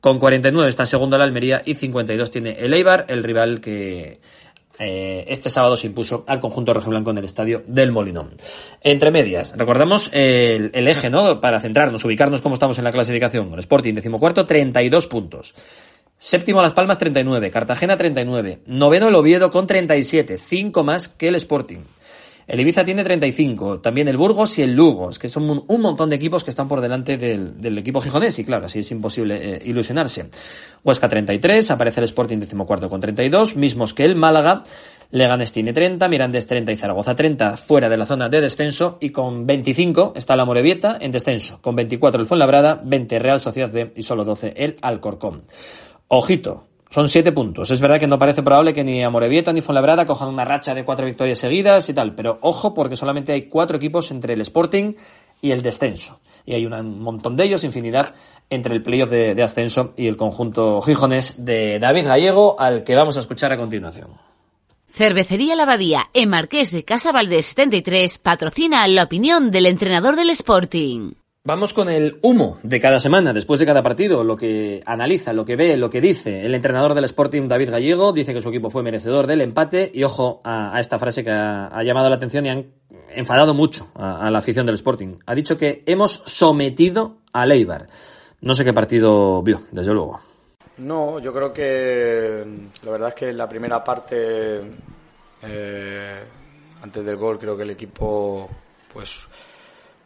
Con 0.06 0.20
49 0.20 0.68
está 0.68 0.86
segundo 0.86 1.18
la 1.18 1.24
Almería 1.24 1.62
y 1.64 1.74
52 1.74 2.30
tiene 2.30 2.52
el 2.60 2.72
Eibar, 2.72 3.06
el 3.08 3.24
rival 3.24 3.60
que 3.60 4.20
eh, 4.78 5.24
este 5.26 5.50
sábado 5.50 5.76
se 5.76 5.88
impuso 5.88 6.22
al 6.28 6.38
conjunto 6.38 6.72
rojiblanco 6.72 7.10
en 7.10 7.18
el 7.18 7.24
estadio 7.24 7.64
del 7.66 7.90
Molinón. 7.90 8.30
Entre 8.82 9.10
medias, 9.10 9.56
recordamos 9.56 10.10
el, 10.12 10.70
el 10.74 10.86
eje, 10.86 11.10
¿no? 11.10 11.40
Para 11.40 11.58
centrarnos, 11.58 12.04
ubicarnos 12.04 12.40
cómo 12.40 12.54
estamos 12.54 12.78
en 12.78 12.84
la 12.84 12.92
clasificación. 12.92 13.52
El 13.52 13.58
Sporting, 13.58 13.94
decimocuarto, 13.94 14.46
32 14.46 15.08
puntos. 15.08 15.56
Séptimo 16.18 16.62
Las 16.62 16.70
Palmas, 16.70 16.98
39. 16.98 17.50
Cartagena, 17.50 17.96
39. 17.96 18.60
Noveno 18.66 19.08
el 19.08 19.14
Oviedo 19.16 19.50
con 19.50 19.66
37. 19.66 20.38
5 20.38 20.84
más 20.84 21.08
que 21.08 21.26
el 21.26 21.34
Sporting. 21.34 21.80
El 22.46 22.60
Ibiza 22.60 22.84
tiene 22.84 23.02
35, 23.02 23.80
también 23.80 24.06
el 24.06 24.16
Burgos 24.16 24.56
y 24.58 24.62
el 24.62 24.72
Lugo, 24.72 25.10
es 25.10 25.18
que 25.18 25.28
son 25.28 25.64
un, 25.66 25.80
montón 25.80 26.10
de 26.10 26.16
equipos 26.16 26.44
que 26.44 26.50
están 26.50 26.68
por 26.68 26.80
delante 26.80 27.18
del, 27.18 27.60
del 27.60 27.76
equipo 27.76 28.00
gijonés 28.00 28.38
y 28.38 28.44
claro, 28.44 28.66
así 28.66 28.78
es 28.78 28.90
imposible 28.92 29.56
eh, 29.56 29.62
ilusionarse. 29.64 30.30
Huesca 30.84 31.08
33, 31.08 31.72
aparece 31.72 32.00
el 32.00 32.04
Sporting 32.04 32.38
decimocuarto 32.38 32.88
con 32.88 33.00
32, 33.00 33.56
mismos 33.56 33.94
que 33.94 34.04
el 34.04 34.14
Málaga, 34.14 34.62
Leganés 35.10 35.50
tiene 35.50 35.72
30, 35.72 36.08
Mirandés 36.08 36.46
30 36.46 36.70
y 36.70 36.76
Zaragoza 36.76 37.16
30 37.16 37.56
fuera 37.56 37.88
de 37.88 37.96
la 37.96 38.06
zona 38.06 38.28
de 38.28 38.40
descenso 38.40 38.98
y 39.00 39.10
con 39.10 39.46
25 39.46 40.12
está 40.14 40.36
la 40.36 40.44
Morevieta 40.44 40.98
en 41.00 41.10
descenso, 41.10 41.60
con 41.60 41.74
24 41.74 42.20
el 42.20 42.26
Fuenlabrada, 42.26 42.80
20 42.84 43.18
Real 43.18 43.40
Sociedad 43.40 43.72
B 43.72 43.92
y 43.96 44.02
solo 44.02 44.24
12 44.24 44.54
el 44.56 44.76
Alcorcón. 44.82 45.44
Ojito, 46.08 46.65
son 46.90 47.08
siete 47.08 47.32
puntos. 47.32 47.70
Es 47.70 47.80
verdad 47.80 47.98
que 47.98 48.06
no 48.06 48.18
parece 48.18 48.42
probable 48.42 48.72
que 48.72 48.84
ni 48.84 49.02
Amorebieta 49.02 49.52
ni 49.52 49.60
Fuenlabrada 49.60 50.06
cojan 50.06 50.28
una 50.28 50.44
racha 50.44 50.74
de 50.74 50.84
cuatro 50.84 51.06
victorias 51.06 51.38
seguidas 51.38 51.88
y 51.88 51.94
tal, 51.94 52.14
pero 52.14 52.38
ojo 52.42 52.74
porque 52.74 52.96
solamente 52.96 53.32
hay 53.32 53.42
cuatro 53.42 53.76
equipos 53.76 54.10
entre 54.10 54.34
el 54.34 54.40
Sporting 54.40 54.94
y 55.42 55.50
el 55.50 55.62
descenso. 55.62 56.20
Y 56.44 56.54
hay 56.54 56.64
un 56.64 57.00
montón 57.00 57.36
de 57.36 57.44
ellos, 57.44 57.64
infinidad, 57.64 58.14
entre 58.50 58.74
el 58.74 58.82
playoff 58.82 59.10
de, 59.10 59.42
ascenso 59.42 59.92
y 59.96 60.06
el 60.06 60.16
conjunto 60.16 60.80
gijonés 60.82 61.44
de 61.44 61.78
David 61.78 62.06
Gallego, 62.06 62.58
al 62.60 62.84
que 62.84 62.94
vamos 62.94 63.16
a 63.16 63.20
escuchar 63.20 63.52
a 63.52 63.58
continuación. 63.58 64.10
Cervecería 64.92 65.56
La 65.56 65.64
Abadía, 65.64 66.04
en 66.14 66.30
Marqués 66.30 66.70
de 66.70 66.84
Casa 66.84 67.12
Valdés 67.12 67.46
73, 67.46 68.18
patrocina 68.18 68.86
la 68.88 69.02
opinión 69.02 69.50
del 69.50 69.66
entrenador 69.66 70.16
del 70.16 70.30
Sporting. 70.30 71.12
Vamos 71.46 71.72
con 71.72 71.88
el 71.88 72.18
humo 72.22 72.58
de 72.64 72.80
cada 72.80 72.98
semana, 72.98 73.32
después 73.32 73.60
de 73.60 73.66
cada 73.66 73.80
partido, 73.80 74.24
lo 74.24 74.36
que 74.36 74.82
analiza, 74.84 75.32
lo 75.32 75.44
que 75.44 75.54
ve, 75.54 75.76
lo 75.76 75.88
que 75.88 76.00
dice 76.00 76.44
el 76.44 76.56
entrenador 76.56 76.92
del 76.92 77.04
Sporting, 77.04 77.46
David 77.46 77.70
Gallego, 77.70 78.12
dice 78.12 78.34
que 78.34 78.40
su 78.40 78.48
equipo 78.48 78.68
fue 78.68 78.82
merecedor 78.82 79.28
del 79.28 79.40
empate 79.40 79.88
y 79.94 80.02
ojo 80.02 80.40
a, 80.42 80.76
esta 80.80 80.98
frase 80.98 81.22
que 81.22 81.30
ha, 81.30 81.80
llamado 81.84 82.08
la 82.10 82.16
atención 82.16 82.46
y 82.46 82.48
han 82.48 82.66
enfadado 83.10 83.54
mucho 83.54 83.86
a, 83.94 84.26
a 84.26 84.30
la 84.32 84.38
afición 84.38 84.66
del 84.66 84.74
Sporting. 84.74 85.18
Ha 85.24 85.36
dicho 85.36 85.56
que 85.56 85.84
hemos 85.86 86.20
sometido 86.26 87.18
a 87.32 87.46
Leibar. 87.46 87.86
No 88.40 88.52
sé 88.52 88.64
qué 88.64 88.72
partido 88.72 89.40
vio, 89.40 89.62
desde 89.70 89.92
luego. 89.92 90.20
No, 90.78 91.20
yo 91.20 91.32
creo 91.32 91.52
que 91.52 92.44
la 92.82 92.90
verdad 92.90 93.10
es 93.10 93.14
que 93.14 93.28
en 93.28 93.38
la 93.38 93.48
primera 93.48 93.84
parte, 93.84 94.62
eh, 95.44 96.24
antes 96.82 97.04
del 97.04 97.16
gol, 97.16 97.38
creo 97.38 97.56
que 97.56 97.62
el 97.62 97.70
equipo 97.70 98.50
pues 98.92 99.28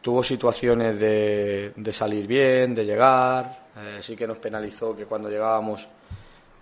tuvo 0.00 0.22
situaciones 0.22 0.98
de, 0.98 1.72
de 1.76 1.92
salir 1.92 2.26
bien, 2.26 2.74
de 2.74 2.84
llegar, 2.84 3.68
eh, 3.76 3.98
sí 4.00 4.16
que 4.16 4.26
nos 4.26 4.38
penalizó 4.38 4.96
que 4.96 5.06
cuando 5.06 5.28
llegábamos, 5.28 5.88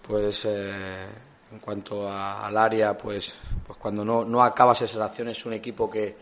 pues 0.07 0.45
eh, 0.45 1.07
en 1.53 1.59
cuanto 1.59 2.11
al 2.11 2.57
área, 2.57 2.97
pues, 2.97 3.35
pues 3.67 3.79
cuando 3.79 4.05
no, 4.05 4.25
no 4.25 4.43
acabas 4.43 4.83
esas 4.83 5.01
acciones 5.01 5.39
es 5.39 5.47
un 5.47 5.55
equipo 5.55 5.89
que, 5.89 6.15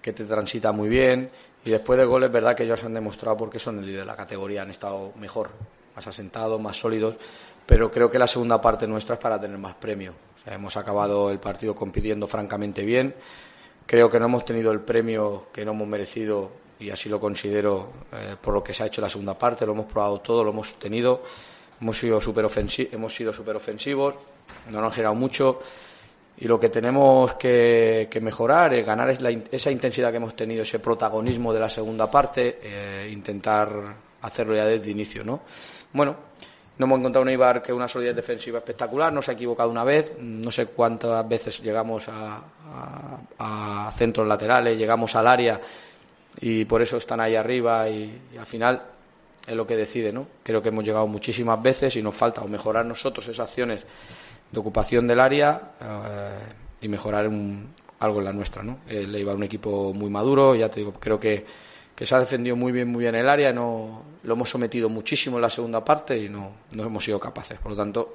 que 0.00 0.12
te 0.12 0.24
transita 0.24 0.72
muy 0.72 0.88
bien 0.88 1.30
y 1.64 1.70
después 1.70 1.98
de 1.98 2.04
goles, 2.04 2.32
verdad 2.32 2.54
que 2.54 2.64
ellos 2.64 2.82
han 2.84 2.94
demostrado 2.94 3.36
porque 3.36 3.58
son 3.58 3.78
el 3.80 3.86
líder 3.86 4.00
de 4.00 4.06
la 4.06 4.16
categoría, 4.16 4.62
han 4.62 4.70
estado 4.70 5.12
mejor, 5.16 5.50
más 5.94 6.06
asentados, 6.06 6.60
más 6.60 6.76
sólidos, 6.78 7.18
pero 7.66 7.90
creo 7.90 8.10
que 8.10 8.18
la 8.18 8.26
segunda 8.26 8.60
parte 8.60 8.86
nuestra 8.86 9.14
es 9.14 9.20
para 9.20 9.40
tener 9.40 9.58
más 9.58 9.74
premio. 9.74 10.14
O 10.40 10.44
sea, 10.44 10.54
hemos 10.54 10.76
acabado 10.76 11.30
el 11.30 11.38
partido 11.38 11.74
compitiendo 11.74 12.26
francamente 12.26 12.82
bien. 12.82 13.14
Creo 13.84 14.08
que 14.08 14.18
no 14.18 14.24
hemos 14.24 14.44
tenido 14.44 14.72
el 14.72 14.80
premio 14.80 15.48
que 15.52 15.64
no 15.64 15.72
hemos 15.72 15.86
merecido 15.86 16.50
y 16.80 16.90
así 16.90 17.08
lo 17.08 17.20
considero 17.20 17.90
eh, 18.12 18.36
por 18.40 18.54
lo 18.54 18.64
que 18.64 18.72
se 18.74 18.82
ha 18.82 18.86
hecho 18.86 19.00
la 19.00 19.08
segunda 19.08 19.38
parte. 19.38 19.64
Lo 19.66 19.72
hemos 19.72 19.86
probado 19.86 20.20
todo, 20.20 20.42
lo 20.42 20.50
hemos 20.50 20.74
tenido. 20.78 21.22
Hemos 21.80 21.98
sido 21.98 22.20
súper 22.20 22.44
hemos 22.92 23.14
sido 23.14 23.32
ofensivos, 23.56 24.14
no 24.70 24.80
nos 24.80 24.86
han 24.86 24.92
generado 24.92 25.14
mucho. 25.14 25.60
Y 26.38 26.46
lo 26.48 26.58
que 26.58 26.68
tenemos 26.70 27.34
que, 27.34 28.08
mejorar 28.22 28.72
es 28.74 28.84
ganar 28.84 29.10
es 29.10 29.18
esa 29.50 29.70
intensidad 29.70 30.10
que 30.10 30.16
hemos 30.16 30.34
tenido, 30.34 30.62
ese 30.62 30.78
protagonismo 30.78 31.52
de 31.52 31.60
la 31.60 31.68
segunda 31.68 32.10
parte, 32.10 32.58
eh, 32.62 33.10
intentar 33.12 33.70
hacerlo 34.22 34.54
ya 34.54 34.64
desde 34.64 34.90
inicio, 34.90 35.22
¿no? 35.22 35.40
Bueno, 35.92 36.16
no 36.78 36.86
hemos 36.86 36.98
encontrado 36.98 37.22
un 37.24 37.28
Eibar 37.28 37.62
que 37.62 37.74
una 37.74 37.88
solidez 37.88 38.16
defensiva 38.16 38.58
espectacular, 38.58 39.12
no 39.12 39.20
se 39.20 39.32
ha 39.32 39.34
equivocado 39.34 39.68
una 39.70 39.84
vez, 39.84 40.12
no 40.18 40.50
sé 40.50 40.66
cuántas 40.66 41.28
veces 41.28 41.60
llegamos 41.60 42.08
a, 42.08 42.40
a- 43.38 43.88
a 43.88 43.92
centros 43.92 44.26
laterales, 44.26 44.78
llegamos 44.78 45.14
al 45.16 45.26
área 45.26 45.60
y 46.40 46.64
por 46.64 46.82
eso 46.82 46.96
están 46.96 47.20
ahí 47.20 47.34
arriba 47.36 47.88
y, 47.88 48.20
al 48.38 48.46
final 48.46 48.82
es 49.46 49.54
lo 49.54 49.66
que 49.66 49.76
decide, 49.76 50.12
¿no? 50.12 50.26
Creo 50.42 50.62
que 50.62 50.68
hemos 50.68 50.84
llegado 50.84 51.06
muchísimas 51.06 51.60
veces 51.62 51.96
y 51.96 52.02
nos 52.02 52.14
falta 52.14 52.42
o 52.42 52.48
mejorar 52.48 52.84
nosotros 52.86 53.26
esas 53.28 53.48
acciones 53.48 53.84
de 54.52 54.58
ocupación 54.60 55.06
del 55.06 55.18
área 55.20 55.72
eh, 55.80 56.30
y 56.82 56.88
mejorar 56.88 57.26
un- 57.28 57.72
algo 58.00 58.18
en 58.20 58.24
la 58.24 58.32
nuestra, 58.32 58.62
¿no? 58.62 58.78
El 58.88 59.14
Eibar 59.14 59.36
un 59.36 59.42
equipo 59.42 59.92
muy 59.92 60.08
maduro, 60.10 60.54
ya 60.54 60.70
te 60.70 60.80
digo, 60.80 60.92
creo 60.94 61.18
que, 61.20 61.44
que 61.94 62.06
se 62.06 62.14
ha 62.14 62.20
defendido 62.20 62.56
muy 62.56 62.72
bien, 62.72 62.88
muy 62.88 63.00
bien 63.02 63.14
el 63.14 63.28
área, 63.28 63.52
no 63.52 64.02
lo 64.22 64.32
hemos 64.34 64.48
sometido 64.48 64.88
muchísimo 64.88 65.36
en 65.36 65.42
la 65.42 65.50
segunda 65.50 65.84
parte 65.84 66.16
y 66.18 66.28
no, 66.28 66.52
no 66.74 66.84
hemos 66.84 67.04
sido 67.04 67.18
capaces. 67.20 67.58
Por 67.58 67.72
lo 67.72 67.76
tanto, 67.76 68.14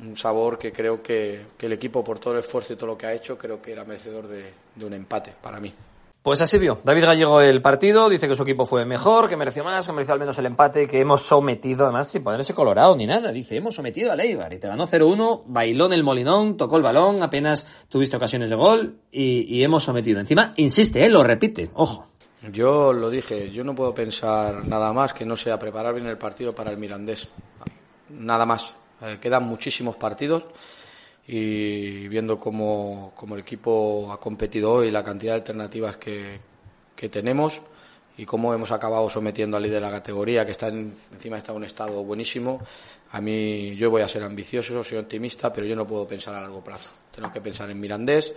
un 0.00 0.16
sabor 0.16 0.58
que 0.58 0.72
creo 0.72 1.02
que, 1.02 1.46
que 1.56 1.66
el 1.66 1.72
equipo, 1.72 2.04
por 2.04 2.18
todo 2.18 2.34
el 2.34 2.40
esfuerzo 2.40 2.72
y 2.74 2.76
todo 2.76 2.88
lo 2.88 2.98
que 2.98 3.06
ha 3.06 3.12
hecho, 3.14 3.38
creo 3.38 3.60
que 3.62 3.72
era 3.72 3.84
merecedor 3.84 4.26
de, 4.28 4.52
de 4.74 4.84
un 4.84 4.92
empate 4.92 5.32
para 5.42 5.58
mí. 5.58 5.72
Pues 6.22 6.40
así 6.40 6.58
vio 6.58 6.80
David 6.82 7.04
Gallego 7.04 7.40
el 7.40 7.62
partido, 7.62 8.08
dice 8.08 8.28
que 8.28 8.34
su 8.34 8.42
equipo 8.42 8.66
fue 8.66 8.84
mejor, 8.84 9.28
que 9.28 9.36
mereció 9.36 9.62
más, 9.62 9.86
que 9.86 9.92
mereció 9.92 10.14
al 10.14 10.20
menos 10.20 10.36
el 10.38 10.46
empate, 10.46 10.88
que 10.88 11.00
hemos 11.00 11.22
sometido, 11.22 11.84
además 11.84 12.08
sin 12.08 12.24
ponerse 12.24 12.54
colorado 12.54 12.96
ni 12.96 13.06
nada, 13.06 13.30
dice, 13.30 13.56
hemos 13.56 13.76
sometido 13.76 14.10
al 14.10 14.20
Eibar 14.20 14.52
y 14.52 14.58
te 14.58 14.66
ganó 14.66 14.86
0-1, 14.86 15.44
bailó 15.46 15.86
en 15.86 15.92
el 15.92 16.02
molinón, 16.02 16.56
tocó 16.56 16.76
el 16.76 16.82
balón, 16.82 17.22
apenas 17.22 17.86
tuviste 17.88 18.16
ocasiones 18.16 18.50
de 18.50 18.56
gol 18.56 18.98
y, 19.12 19.62
hemos 19.62 19.84
sometido. 19.84 20.18
Encima, 20.18 20.52
insiste, 20.56 21.04
él 21.04 21.12
lo 21.12 21.22
repite, 21.22 21.70
ojo. 21.74 22.06
Yo 22.52 22.92
lo 22.92 23.10
dije, 23.10 23.50
yo 23.50 23.64
no 23.64 23.74
puedo 23.74 23.94
pensar 23.94 24.66
nada 24.66 24.92
más 24.92 25.12
que 25.12 25.24
no 25.24 25.36
sea 25.36 25.58
preparar 25.58 25.94
bien 25.94 26.06
el 26.06 26.18
partido 26.18 26.54
para 26.54 26.70
el 26.70 26.78
Mirandés. 26.78 27.28
Nada 28.10 28.44
más. 28.44 28.74
Eh, 29.00 29.18
quedan 29.20 29.44
muchísimos 29.44 29.96
partidos 29.96 30.44
y 31.28 32.08
viendo 32.08 32.38
cómo, 32.38 33.12
cómo 33.14 33.34
el 33.34 33.42
equipo 33.42 34.10
ha 34.10 34.18
competido 34.18 34.72
hoy, 34.72 34.90
la 34.90 35.04
cantidad 35.04 35.34
de 35.34 35.40
alternativas 35.40 35.98
que, 35.98 36.40
que 36.96 37.08
tenemos 37.10 37.60
y 38.16 38.24
cómo 38.24 38.52
hemos 38.54 38.72
acabado 38.72 39.08
sometiendo 39.10 39.56
al 39.58 39.62
líder 39.62 39.76
de 39.82 39.86
la 39.86 39.92
categoría, 39.92 40.44
que 40.46 40.52
está 40.52 40.68
en- 40.68 40.94
encima 41.12 41.36
está 41.38 41.52
en 41.52 41.58
un 41.58 41.64
estado 41.64 42.02
buenísimo. 42.02 42.60
A 43.12 43.20
mí, 43.20 43.76
yo 43.76 43.90
voy 43.90 44.02
a 44.02 44.08
ser 44.08 44.22
ambicioso, 44.24 44.82
soy 44.82 44.98
optimista, 44.98 45.52
pero 45.52 45.66
yo 45.66 45.76
no 45.76 45.86
puedo 45.86 46.08
pensar 46.08 46.34
a 46.34 46.40
largo 46.40 46.64
plazo. 46.64 46.90
Tengo 47.14 47.30
que 47.30 47.40
pensar 47.42 47.70
en 47.70 47.78
Mirandés 47.78 48.32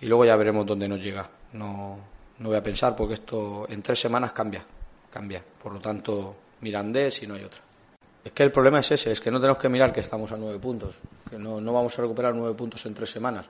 y 0.00 0.06
luego 0.06 0.24
ya 0.24 0.34
veremos 0.36 0.66
dónde 0.66 0.88
nos 0.88 1.00
llega. 1.00 1.30
No, 1.52 1.98
no 2.38 2.48
voy 2.48 2.56
a 2.58 2.62
pensar 2.62 2.96
porque 2.96 3.14
esto 3.14 3.66
en 3.70 3.80
tres 3.80 4.00
semanas 4.00 4.32
cambia, 4.32 4.64
cambia. 5.10 5.42
Por 5.62 5.72
lo 5.72 5.78
tanto, 5.80 6.34
Mirandés 6.60 7.22
y 7.22 7.26
no 7.28 7.34
hay 7.34 7.44
otra. 7.44 7.60
Es 8.24 8.32
que 8.32 8.42
el 8.42 8.50
problema 8.50 8.78
es 8.80 8.90
ese, 8.90 9.12
es 9.12 9.20
que 9.20 9.30
no 9.30 9.38
tenemos 9.38 9.58
que 9.58 9.68
mirar 9.68 9.92
que 9.92 10.00
estamos 10.00 10.32
a 10.32 10.36
nueve 10.38 10.58
puntos, 10.58 10.96
que 11.28 11.38
no, 11.38 11.60
no 11.60 11.72
vamos 11.74 11.98
a 11.98 12.02
recuperar 12.02 12.34
nueve 12.34 12.54
puntos 12.54 12.84
en 12.86 12.94
tres 12.94 13.10
semanas. 13.10 13.44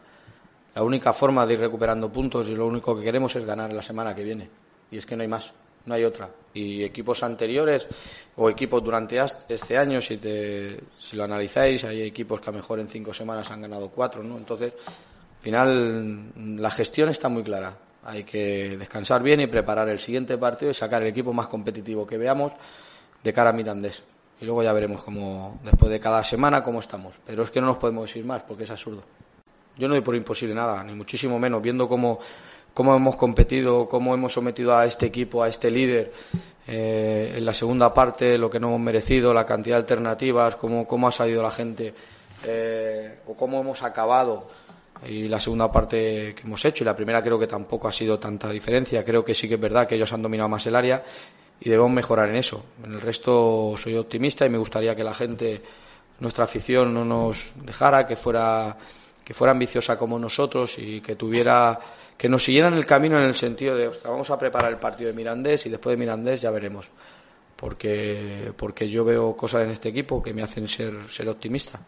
La 0.75 0.83
única 0.83 1.13
forma 1.13 1.47
de 1.47 1.55
ir 1.55 1.61
recuperando 1.61 2.11
puntos 2.11 2.49
y 2.49 2.57
lo 2.57 2.67
único 2.67 2.97
que 2.97 3.05
queremos 3.05 3.37
es 3.37 3.45
ganar 3.45 3.73
la 3.73 3.83
semana 3.83 4.13
que 4.13 4.25
viene. 4.25 4.51
Y 4.91 4.99
es 4.99 5.07
que 5.07 5.15
no 5.15 5.23
hay 5.23 5.29
más, 5.29 5.53
no 5.87 5.95
hay 5.95 6.03
otra. 6.03 6.29
Y 6.53 6.83
equipos 6.83 7.23
anteriores 7.23 7.87
o 8.37 8.51
equipos 8.51 8.83
durante 8.83 9.21
este 9.49 9.79
año, 9.79 10.01
si, 10.01 10.17
te, 10.17 10.81
si 10.99 11.17
lo 11.17 11.23
analizáis, 11.23 11.85
hay 11.85 12.03
equipos 12.03 12.41
que 12.41 12.51
a 12.51 12.53
lo 12.53 12.59
mejor 12.59 12.81
en 12.81 12.89
cinco 12.89 13.15
semanas 13.15 13.49
han 13.53 13.63
ganado 13.63 13.89
cuatro, 13.91 14.25
¿no? 14.25 14.37
Entonces, 14.37 14.73
al 14.73 15.41
final, 15.41 16.61
la 16.61 16.71
gestión 16.73 17.09
está 17.09 17.29
muy 17.29 17.45
clara. 17.45 17.77
Hay 18.03 18.25
que 18.25 18.77
descansar 18.77 19.23
bien 19.23 19.41
y 19.41 19.47
preparar 19.47 19.89
el 19.89 20.01
siguiente 20.01 20.37
partido 20.37 20.73
y 20.73 20.75
sacar 20.75 21.03
el 21.03 21.09
equipo 21.09 21.33
más 21.33 21.47
competitivo 21.47 22.05
que 22.05 22.19
veamos 22.19 22.53
de 23.23 23.33
cara 23.33 23.51
a 23.51 23.53
Mirandés. 23.53 24.03
Y 24.41 24.45
luego 24.45 24.63
ya 24.63 24.73
veremos 24.73 25.05
cómo, 25.05 25.59
después 25.63 25.91
de 25.91 26.01
cada 26.01 26.23
semana, 26.25 26.63
cómo 26.63 26.81
estamos. 26.81 27.15
Pero 27.27 27.45
es 27.45 27.51
que 27.51 27.61
no 27.61 27.69
nos 27.69 27.79
podemos 27.79 28.07
decir 28.07 28.25
más 28.25 28.43
porque 28.43 28.65
es 28.65 28.71
absurdo. 28.71 29.03
Yo 29.77 29.89
no 29.89 29.95
doy 29.95 30.03
por 30.03 30.15
imposible 30.15 30.55
nada, 30.55 30.83
ni 30.85 30.93
muchísimo 30.93 31.39
menos, 31.39 31.61
viendo 31.61 31.89
cómo, 31.89 32.19
cómo 32.73 32.95
hemos 32.95 33.17
competido, 33.17 33.89
cómo 33.89 34.15
hemos 34.15 34.33
sometido 34.33 34.77
a 34.77 34.87
este 34.87 35.07
equipo, 35.07 35.43
a 35.43 35.49
este 35.49 35.71
líder 35.71 36.13
eh, 36.67 37.35
en 37.37 37.45
la 37.45 37.53
segunda 37.53 37.93
parte, 37.93 38.39
lo 38.39 38.49
que 38.49 38.61
no 38.61 38.69
hemos 38.69 38.81
merecido, 38.81 39.35
la 39.35 39.45
cantidad 39.45 39.77
de 39.77 39.83
alternativas, 39.83 40.57
cómo, 40.57 40.87
cómo 40.87 41.09
ha 41.09 41.13
salido 41.13 41.43
la 41.43 41.51
gente, 41.51 41.93
eh, 42.45 43.19
o 43.27 43.35
cómo 43.35 43.61
hemos 43.61 43.83
acabado 43.83 44.47
y 45.07 45.29
la 45.29 45.41
segunda 45.41 45.71
parte 45.71 46.35
que 46.35 46.43
hemos 46.43 46.65
hecho 46.65 46.85
y 46.85 46.87
la 46.87 46.95
primera 46.95 47.23
creo 47.23 47.39
que 47.39 47.47
tampoco 47.47 47.89
ha 47.89 47.93
sido 47.93 48.19
tanta 48.19 48.49
diferencia 48.51 49.05
creo 49.05 49.25
que 49.25 49.35
sí 49.35 49.49
que 49.49 49.55
es 49.55 49.61
verdad 49.61 49.87
que 49.87 49.97
ellos 49.97 50.13
han 50.13 50.23
dominado 50.23 50.49
más 50.49 50.67
el 50.67 50.77
área 50.77 51.03
y 51.61 51.71
debemos 51.71 51.93
mejorar 51.93 52.29
en 52.29 52.37
eso. 52.37 52.65
En 52.85 52.95
el 52.95 53.01
resto 53.01 53.75
soy 53.77 53.97
optimista 53.97 54.45
y 54.47 54.51
me 54.51 54.59
gustaría 54.59 54.95
que 54.95 55.05
la 55.05 55.15
gente 55.15 55.63
nuestra 56.21 56.45
afición 56.45 56.95
no 56.95 57.05
nos 57.05 57.53
dejara 57.57 58.07
que 58.07 58.17
fuera 58.17 58.77
que 59.25 59.33
fuera 59.33 59.53
ambiciosa 59.53 59.99
como 59.99 60.19
nosotros 60.19 60.79
y 60.79 61.01
que 61.01 61.17
tuviera 61.17 61.79
que 62.17 62.29
nos 62.29 62.45
siguieran 62.45 62.75
el 62.75 62.85
camino 62.85 63.19
en 63.19 63.25
el 63.25 63.35
sentido 63.35 63.75
de 63.75 63.89
"Ostras, 63.89 64.13
vamos 64.13 64.31
a 64.31 64.39
preparar 64.39 64.71
el 64.71 64.79
partido 64.79 65.09
de 65.09 65.17
Mirandés 65.17 65.65
y 65.67 65.71
después 65.71 65.95
de 65.95 65.97
Mirandés 65.97 66.43
ya 66.43 66.51
veremos 66.51 66.91
porque 67.57 68.53
porque 68.57 68.89
yo 68.89 69.05
veo 69.05 69.35
cosas 69.35 69.63
en 69.63 69.71
este 69.71 69.89
equipo 69.89 70.23
que 70.23 70.35
me 70.35 70.43
hacen 70.43 70.69
ser 70.69 70.95
ser 71.09 71.29
optimista 71.29 71.81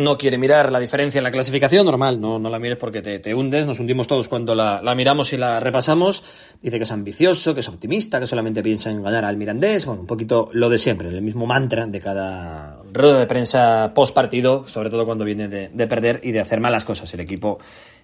No 0.00 0.16
quiere 0.16 0.38
mirar 0.38 0.72
la 0.72 0.80
diferencia 0.80 1.18
en 1.18 1.24
la 1.24 1.30
clasificación, 1.30 1.84
normal, 1.84 2.18
no, 2.18 2.38
no 2.38 2.48
la 2.48 2.58
mires 2.58 2.78
porque 2.78 3.02
te, 3.02 3.18
te 3.18 3.34
hundes, 3.34 3.66
nos 3.66 3.80
hundimos 3.80 4.06
todos 4.06 4.28
cuando 4.28 4.54
la, 4.54 4.80
la 4.80 4.94
miramos 4.94 5.30
y 5.34 5.36
la 5.36 5.60
repasamos. 5.60 6.24
Dice 6.62 6.78
que 6.78 6.84
es 6.84 6.90
ambicioso, 6.90 7.52
que 7.52 7.60
es 7.60 7.68
optimista, 7.68 8.18
que 8.18 8.26
solamente 8.26 8.62
piensa 8.62 8.88
en 8.88 9.02
ganar 9.02 9.26
al 9.26 9.36
Mirandés, 9.36 9.84
bueno, 9.84 10.00
un 10.00 10.06
poquito 10.06 10.48
lo 10.52 10.70
de 10.70 10.78
siempre, 10.78 11.08
el 11.08 11.20
mismo 11.20 11.44
mantra 11.44 11.86
de 11.86 12.00
cada 12.00 12.78
rueda 12.90 13.18
de 13.18 13.26
prensa 13.26 13.92
post 13.94 14.14
partido, 14.14 14.66
sobre 14.66 14.88
todo 14.88 15.04
cuando 15.04 15.26
viene 15.26 15.48
de, 15.48 15.68
de 15.68 15.86
perder 15.86 16.20
y 16.22 16.32
de 16.32 16.40
hacer 16.40 16.60
malas 16.60 16.86
cosas 16.86 17.12
el 17.12 17.20
equipo 17.20 17.58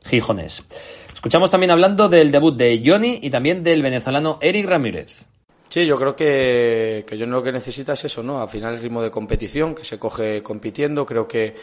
gijonés. 0.05 0.65
Escuchamos 1.15 1.51
también 1.51 1.71
hablando 1.71 2.11
del 2.11 2.31
debut 2.31 2.59
de 2.59 2.83
Johnny 2.85 3.21
y 3.23 3.31
también 3.31 3.65
del 3.65 3.81
venezolano 3.81 4.39
Eric 4.43 4.67
Ramírez. 4.67 5.27
Sí, 5.69 5.85
yo 5.87 5.97
creo 5.97 6.15
que, 6.15 7.05
que 7.07 7.19
yo 7.19 7.27
lo 7.27 7.43
que 7.43 7.53
necesita 7.53 7.95
es 7.95 8.05
eso, 8.05 8.23
¿no? 8.23 8.41
Al 8.41 8.49
final 8.49 8.75
el 8.75 8.83
ritmo 8.83 9.03
de 9.03 9.11
competición, 9.11 9.75
que 9.75 9.85
se 9.85 9.99
coge 9.99 10.43
compitiendo, 10.43 11.05
creo 11.05 11.27
que, 11.27 11.55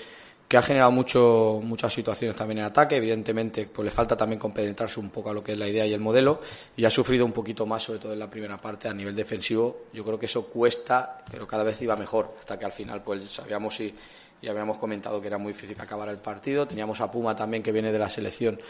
que 0.53 0.57
ha 0.57 0.61
generado 0.61 0.91
mucho, 0.91 1.61
muchas 1.63 1.91
situaciones 1.91 2.37
también 2.37 2.59
en 2.59 2.65
ataque, 2.65 2.97
evidentemente 2.97 3.65
pues 3.65 3.85
le 3.85 3.89
falta 3.89 4.15
también 4.15 4.37
compenetrarse 4.37 4.99
un 4.99 5.09
poco 5.09 5.31
a 5.31 5.33
lo 5.33 5.43
que 5.43 5.53
es 5.53 5.57
la 5.57 5.67
idea 5.67 5.83
y 5.83 5.93
el 5.93 5.99
modelo, 5.99 6.41
y 6.77 6.85
ha 6.85 6.91
sufrido 6.91 7.25
un 7.25 7.31
poquito 7.31 7.65
más, 7.65 7.81
sobre 7.81 7.97
todo 7.97 8.13
en 8.13 8.19
la 8.19 8.29
primera 8.29 8.61
parte, 8.61 8.87
a 8.87 8.93
nivel 8.93 9.15
defensivo, 9.15 9.85
yo 9.91 10.05
creo 10.05 10.19
que 10.19 10.27
eso 10.27 10.45
cuesta, 10.45 11.23
pero 11.31 11.47
cada 11.47 11.63
vez 11.63 11.81
iba 11.81 11.95
mejor, 11.95 12.35
hasta 12.37 12.59
que 12.59 12.65
al 12.65 12.71
final 12.71 13.01
pues 13.01 13.31
sabíamos 13.31 13.79
y, 13.79 13.95
y 14.43 14.47
habíamos 14.47 14.77
comentado 14.77 15.19
que 15.19 15.25
era 15.25 15.39
muy 15.39 15.53
difícil 15.53 15.75
acabar 15.81 16.07
el 16.09 16.19
partido, 16.19 16.67
teníamos 16.67 17.01
a 17.01 17.09
Puma 17.09 17.35
también 17.35 17.63
que 17.63 17.71
viene 17.71 17.91
de 17.91 17.97
la 17.97 18.11
selección 18.11 18.61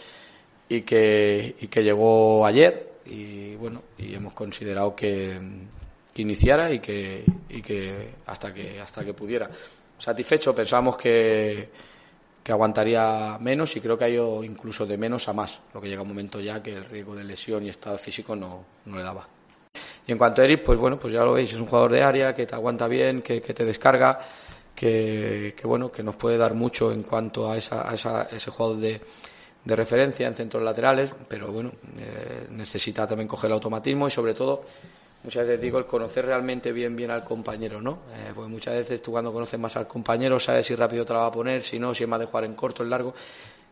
y 0.69 0.83
que, 0.83 1.57
y 1.59 1.67
que 1.67 1.83
llegó 1.83 2.45
ayer. 2.45 2.93
Y 3.07 3.55
bueno 3.55 3.83
y 3.97 4.15
hemos 4.15 4.31
considerado 4.31 4.95
que, 4.95 5.37
que 6.13 6.21
iniciara 6.21 6.71
y 6.71 6.79
que, 6.79 7.25
y 7.49 7.61
que 7.61 8.11
hasta 8.25 8.53
que 8.53 8.79
hasta 8.79 9.03
que 9.03 9.13
pudiera 9.13 9.49
satisfecho 10.03 10.53
pensábamos 10.53 10.97
que 10.97 11.69
que 12.43 12.51
aguantaría 12.51 13.37
menos 13.39 13.73
y 13.77 13.79
creo 13.79 13.97
que 13.97 14.03
ha 14.03 14.09
ido 14.09 14.43
incluso 14.43 14.85
de 14.85 14.97
menos 14.97 15.29
a 15.29 15.33
más 15.33 15.59
lo 15.73 15.79
que 15.79 15.87
llega 15.87 16.01
un 16.01 16.09
momento 16.09 16.41
ya 16.41 16.61
que 16.61 16.73
el 16.75 16.83
riesgo 16.85 17.15
de 17.15 17.23
lesión 17.23 17.65
y 17.65 17.69
estado 17.69 17.97
físico 17.97 18.35
no, 18.35 18.65
no 18.83 18.97
le 18.97 19.03
daba. 19.03 19.25
Y 20.05 20.11
en 20.11 20.17
cuanto 20.17 20.41
a 20.41 20.43
Eric 20.45 20.61
pues 20.63 20.77
bueno 20.77 20.99
pues 20.99 21.13
ya 21.13 21.23
lo 21.23 21.31
veis 21.33 21.53
es 21.53 21.59
un 21.61 21.67
jugador 21.67 21.93
de 21.93 22.03
área 22.03 22.35
que 22.35 22.45
te 22.45 22.53
aguanta 22.53 22.89
bien 22.89 23.21
que, 23.21 23.41
que 23.41 23.53
te 23.53 23.63
descarga 23.63 24.19
que, 24.75 25.53
que 25.55 25.65
bueno 25.67 25.89
que 25.89 26.03
nos 26.03 26.15
puede 26.17 26.37
dar 26.37 26.53
mucho 26.53 26.91
en 26.91 27.03
cuanto 27.03 27.49
a, 27.49 27.57
esa, 27.57 27.89
a 27.89 27.93
esa- 27.93 28.23
ese 28.29 28.51
jugador 28.51 28.77
de 28.79 29.01
de 29.63 29.77
referencia 29.77 30.27
en 30.27 30.35
centros 30.35 30.61
laterales, 30.61 31.13
pero 31.29 31.49
bueno, 31.49 31.71
eh, 31.97 32.47
necesita 32.51 33.07
también 33.07 33.29
coger 33.29 33.47
el 33.49 33.53
automatismo 33.53 34.09
y 34.09 34.11
sobre 34.11 34.33
todo, 34.33 34.65
muchas 35.23 35.45
veces 35.47 35.61
digo, 35.61 35.77
el 35.77 35.85
conocer 35.85 36.25
realmente 36.25 36.71
bien 36.71 36.95
bien 36.95 37.11
al 37.11 37.23
compañero, 37.23 37.81
¿no? 37.81 37.99
Eh, 38.13 38.31
porque 38.35 38.49
muchas 38.49 38.75
veces 38.75 39.01
tú 39.01 39.11
cuando 39.11 39.31
conoces 39.31 39.59
más 39.59 39.75
al 39.77 39.87
compañero 39.87 40.39
sabes 40.39 40.67
si 40.67 40.75
rápido 40.75 41.05
te 41.05 41.13
la 41.13 41.19
va 41.19 41.25
a 41.27 41.31
poner, 41.31 41.61
si 41.63 41.79
no, 41.79 41.93
si 41.93 42.03
es 42.03 42.09
más 42.09 42.19
de 42.19 42.25
jugar 42.25 42.45
en 42.45 42.53
corto, 42.53 42.83
en 42.83 42.89
largo, 42.89 43.13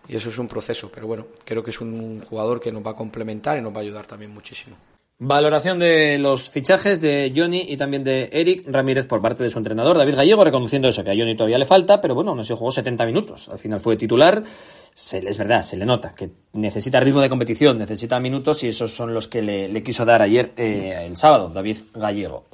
y 0.08 0.15
eso 0.15 0.29
es 0.29 0.38
un 0.38 0.48
proceso, 0.48 0.89
pero 0.93 1.08
bueno, 1.08 1.27
creo 1.46 1.63
que 1.63 1.72
es 1.72 1.81
un 1.81 2.22
jugador 2.22 2.60
que 2.60 2.72
nos 2.72 2.86
va 2.86 2.91
a 2.91 2.96
complementar 2.96 3.58
y 3.58 3.62
nos 3.62 3.74
va 3.74 3.77
a 3.77 3.81
ayudar 3.81 4.05
también 4.05 4.31
muchísimo. 4.31 4.75
Valoración 5.23 5.77
de 5.77 6.17
los 6.17 6.49
fichajes 6.49 6.99
de 6.99 7.31
Johnny 7.35 7.63
y 7.69 7.77
también 7.77 8.03
de 8.03 8.27
Eric 8.33 8.63
Ramírez 8.65 9.05
por 9.05 9.21
parte 9.21 9.43
de 9.43 9.51
su 9.51 9.59
entrenador, 9.59 9.95
David 9.95 10.15
Gallego, 10.15 10.43
reconociendo 10.43 10.87
eso, 10.87 11.03
que 11.03 11.11
a 11.11 11.15
Johnny 11.15 11.35
todavía 11.35 11.59
le 11.59 11.67
falta, 11.67 12.01
pero 12.01 12.15
bueno, 12.15 12.33
no 12.33 12.43
se 12.43 12.55
jugó 12.55 12.71
70 12.71 13.05
minutos. 13.05 13.47
Al 13.47 13.59
final 13.59 13.79
fue 13.79 13.95
titular. 13.97 14.43
Se, 14.95 15.19
es 15.19 15.37
verdad, 15.37 15.61
se 15.61 15.77
le 15.77 15.85
nota 15.85 16.13
que 16.13 16.31
necesita 16.53 16.99
ritmo 16.99 17.21
de 17.21 17.29
competición, 17.29 17.77
necesita 17.77 18.19
minutos 18.19 18.63
y 18.63 18.69
esos 18.69 18.91
son 18.91 19.13
los 19.13 19.27
que 19.27 19.43
le, 19.43 19.83
quiso 19.83 20.05
dar 20.05 20.23
ayer, 20.23 20.53
eh, 20.57 21.05
el 21.05 21.15
sábado, 21.15 21.49
David 21.49 21.77
Gallego. 21.93 22.45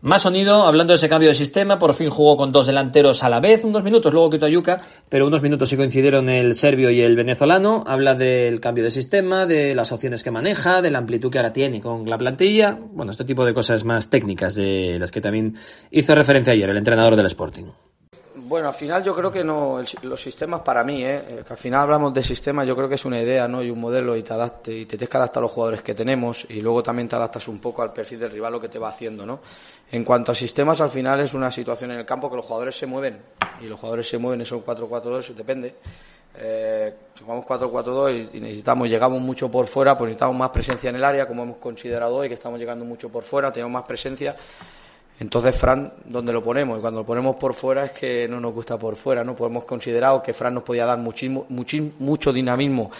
Más 0.00 0.22
sonido, 0.22 0.62
hablando 0.62 0.92
de 0.92 0.96
ese 0.96 1.08
cambio 1.08 1.30
de 1.30 1.34
sistema, 1.34 1.76
por 1.76 1.92
fin 1.92 2.08
jugó 2.08 2.36
con 2.36 2.52
dos 2.52 2.68
delanteros 2.68 3.24
a 3.24 3.28
la 3.28 3.40
vez, 3.40 3.64
unos 3.64 3.82
minutos, 3.82 4.12
luego 4.12 4.30
quitó 4.30 4.46
a 4.46 4.76
pero 5.08 5.26
unos 5.26 5.42
minutos 5.42 5.68
sí 5.68 5.76
coincidieron 5.76 6.28
el 6.28 6.54
serbio 6.54 6.88
y 6.90 7.00
el 7.00 7.16
venezolano. 7.16 7.82
Habla 7.84 8.14
del 8.14 8.60
cambio 8.60 8.84
de 8.84 8.92
sistema, 8.92 9.44
de 9.44 9.74
las 9.74 9.90
opciones 9.90 10.22
que 10.22 10.30
maneja, 10.30 10.82
de 10.82 10.92
la 10.92 10.98
amplitud 10.98 11.32
que 11.32 11.38
ahora 11.38 11.52
tiene 11.52 11.80
con 11.80 12.08
la 12.08 12.16
plantilla. 12.16 12.78
Bueno, 12.92 13.10
este 13.10 13.24
tipo 13.24 13.44
de 13.44 13.52
cosas 13.52 13.82
más 13.82 14.08
técnicas 14.08 14.54
de 14.54 14.98
las 15.00 15.10
que 15.10 15.20
también 15.20 15.56
hizo 15.90 16.14
referencia 16.14 16.52
ayer 16.52 16.70
el 16.70 16.76
entrenador 16.76 17.16
del 17.16 17.26
Sporting. 17.26 17.64
Bueno, 18.48 18.68
al 18.68 18.74
final 18.74 19.04
yo 19.04 19.14
creo 19.14 19.30
que 19.30 19.44
no, 19.44 19.82
los 20.02 20.22
sistemas 20.22 20.62
para 20.62 20.82
mí. 20.82 21.04
¿eh? 21.04 21.42
que 21.46 21.52
al 21.52 21.58
final 21.58 21.82
hablamos 21.82 22.14
de 22.14 22.22
sistemas, 22.22 22.66
yo 22.66 22.74
creo 22.74 22.88
que 22.88 22.94
es 22.94 23.04
una 23.04 23.20
idea 23.20 23.46
¿no? 23.46 23.62
y 23.62 23.70
un 23.70 23.78
modelo 23.78 24.16
y 24.16 24.22
te 24.22 24.32
adapte 24.32 24.72
y 24.72 24.86
te 24.86 24.96
tienes 24.96 25.10
que 25.10 25.16
adaptar 25.18 25.42
a 25.42 25.46
los 25.46 25.52
jugadores 25.52 25.82
que 25.82 25.94
tenemos 25.94 26.46
y 26.48 26.62
luego 26.62 26.82
también 26.82 27.08
te 27.08 27.16
adaptas 27.16 27.46
un 27.46 27.58
poco 27.58 27.82
al 27.82 27.92
perfil 27.92 28.20
del 28.20 28.30
rival 28.30 28.52
lo 28.52 28.60
que 28.60 28.70
te 28.70 28.78
va 28.78 28.88
haciendo. 28.88 29.26
¿no? 29.26 29.40
En 29.90 30.04
cuanto 30.04 30.32
a 30.32 30.34
sistemas, 30.34 30.80
al 30.80 30.90
final 30.90 31.20
es 31.20 31.32
una 31.34 31.50
situación 31.50 31.92
en 31.92 32.00
el 32.00 32.06
campo 32.06 32.28
que 32.28 32.36
los 32.36 32.44
jugadores 32.44 32.76
se 32.76 32.86
mueven 32.86 33.18
y 33.60 33.66
los 33.66 33.80
jugadores 33.80 34.08
se 34.08 34.18
mueven, 34.18 34.42
eso 34.42 34.62
4-4-2, 34.64 35.34
depende. 35.34 35.74
Eh, 36.36 36.94
si 37.14 37.24
jugamos 37.24 37.46
4-4-2 37.46 38.30
y, 38.34 38.40
necesitamos, 38.40 38.88
llegamos 38.88 39.20
mucho 39.20 39.50
por 39.50 39.66
fuera, 39.66 39.96
pues 39.96 40.08
necesitamos 40.08 40.36
más 40.36 40.50
presencia 40.50 40.90
en 40.90 40.96
el 40.96 41.04
área, 41.04 41.26
como 41.26 41.42
hemos 41.42 41.56
considerado 41.56 42.16
hoy, 42.16 42.28
que 42.28 42.34
estamos 42.34 42.58
llegando 42.58 42.84
mucho 42.84 43.08
por 43.08 43.24
fuera, 43.24 43.50
tenemos 43.50 43.72
más 43.72 43.84
presencia 43.84 44.36
entonces, 45.20 45.56
Fran, 45.56 45.92
¿dónde 46.04 46.32
lo 46.32 46.42
ponemos? 46.42 46.78
Y 46.78 46.80
cuando 46.80 47.00
lo 47.00 47.06
ponemos 47.06 47.36
por 47.36 47.52
fuera 47.52 47.86
es 47.86 47.92
que 47.92 48.28
no 48.28 48.38
nos 48.40 48.54
gusta 48.54 48.78
por 48.78 48.94
fuera, 48.94 49.24
¿no? 49.24 49.34
Pues 49.34 49.50
hemos 49.50 49.64
considerado 49.64 50.22
que 50.22 50.32
Fran 50.32 50.54
nos 50.54 50.62
podía 50.62 50.86
dar 50.86 50.98
muchísimo, 50.98 51.44
mucho 51.48 52.32
dinamismo 52.32 52.90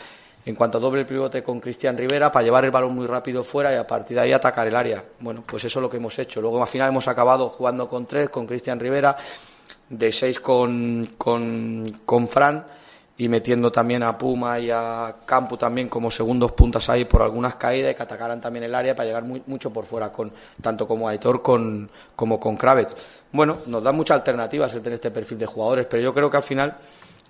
en 0.49 0.55
cuanto 0.55 0.81
doble 0.81 1.05
pivote 1.05 1.43
con 1.43 1.61
Cristian 1.61 1.95
Rivera 1.95 2.33
para 2.33 2.43
llevar 2.43 2.65
el 2.65 2.71
balón 2.71 2.95
muy 2.95 3.07
rápido 3.07 3.45
fuera 3.45 3.71
y 3.71 3.77
a 3.77 3.87
partir 3.87 4.17
de 4.17 4.23
ahí 4.23 4.33
atacar 4.33 4.67
el 4.67 4.75
área. 4.75 5.05
Bueno, 5.21 5.45
pues 5.47 5.63
eso 5.65 5.79
es 5.79 5.83
lo 5.83 5.91
que 5.91 5.99
hemos 5.99 6.19
hecho. 6.19 6.41
Luego 6.41 6.63
al 6.63 6.69
final 6.69 6.89
hemos 6.89 7.07
acabado 7.07 7.51
jugando 7.51 7.87
con 7.87 8.07
tres, 8.07 8.31
con 8.31 8.47
Cristian 8.47 8.81
Rivera, 8.81 9.15
de 9.91 10.11
seis 10.11 10.41
con, 10.41 11.07
con, 11.19 12.01
con 12.07 12.29
Fran 12.29 12.65
y 13.19 13.29
metiendo 13.29 13.71
también 13.71 14.03
a 14.03 14.17
Puma 14.17 14.59
y 14.59 14.71
a 14.71 15.17
Campo 15.27 15.59
también 15.59 15.91
como 15.91 16.11
segundos 16.11 16.53
puntas 16.53 16.89
ahí 16.89 17.05
por 17.05 17.21
algunas 17.21 17.57
caídas 17.57 17.93
y 17.93 17.95
que 17.95 18.03
atacaran 18.03 18.41
también 18.41 18.65
el 18.65 18.75
área 18.75 18.97
para 18.97 19.07
llegar 19.07 19.25
mucho 19.25 19.71
por 19.71 19.85
fuera, 19.85 20.11
con 20.11 20.33
tanto 20.63 20.89
como 20.89 21.11
Aitor 21.11 21.43
con, 21.43 21.91
como 22.17 22.41
con 22.41 22.57
Kravets. 22.57 22.95
Bueno, 23.33 23.59
nos 23.67 23.83
da 23.83 23.93
muchas 23.93 24.15
alternativas 24.15 24.73
el 24.73 24.81
tener 24.81 24.95
este 24.95 25.11
perfil 25.11 25.41
de 25.41 25.47
jugadores, 25.47 25.85
pero 25.91 26.03
yo 26.03 26.15
creo 26.15 26.31
que 26.31 26.39
al 26.39 26.43
final 26.43 26.75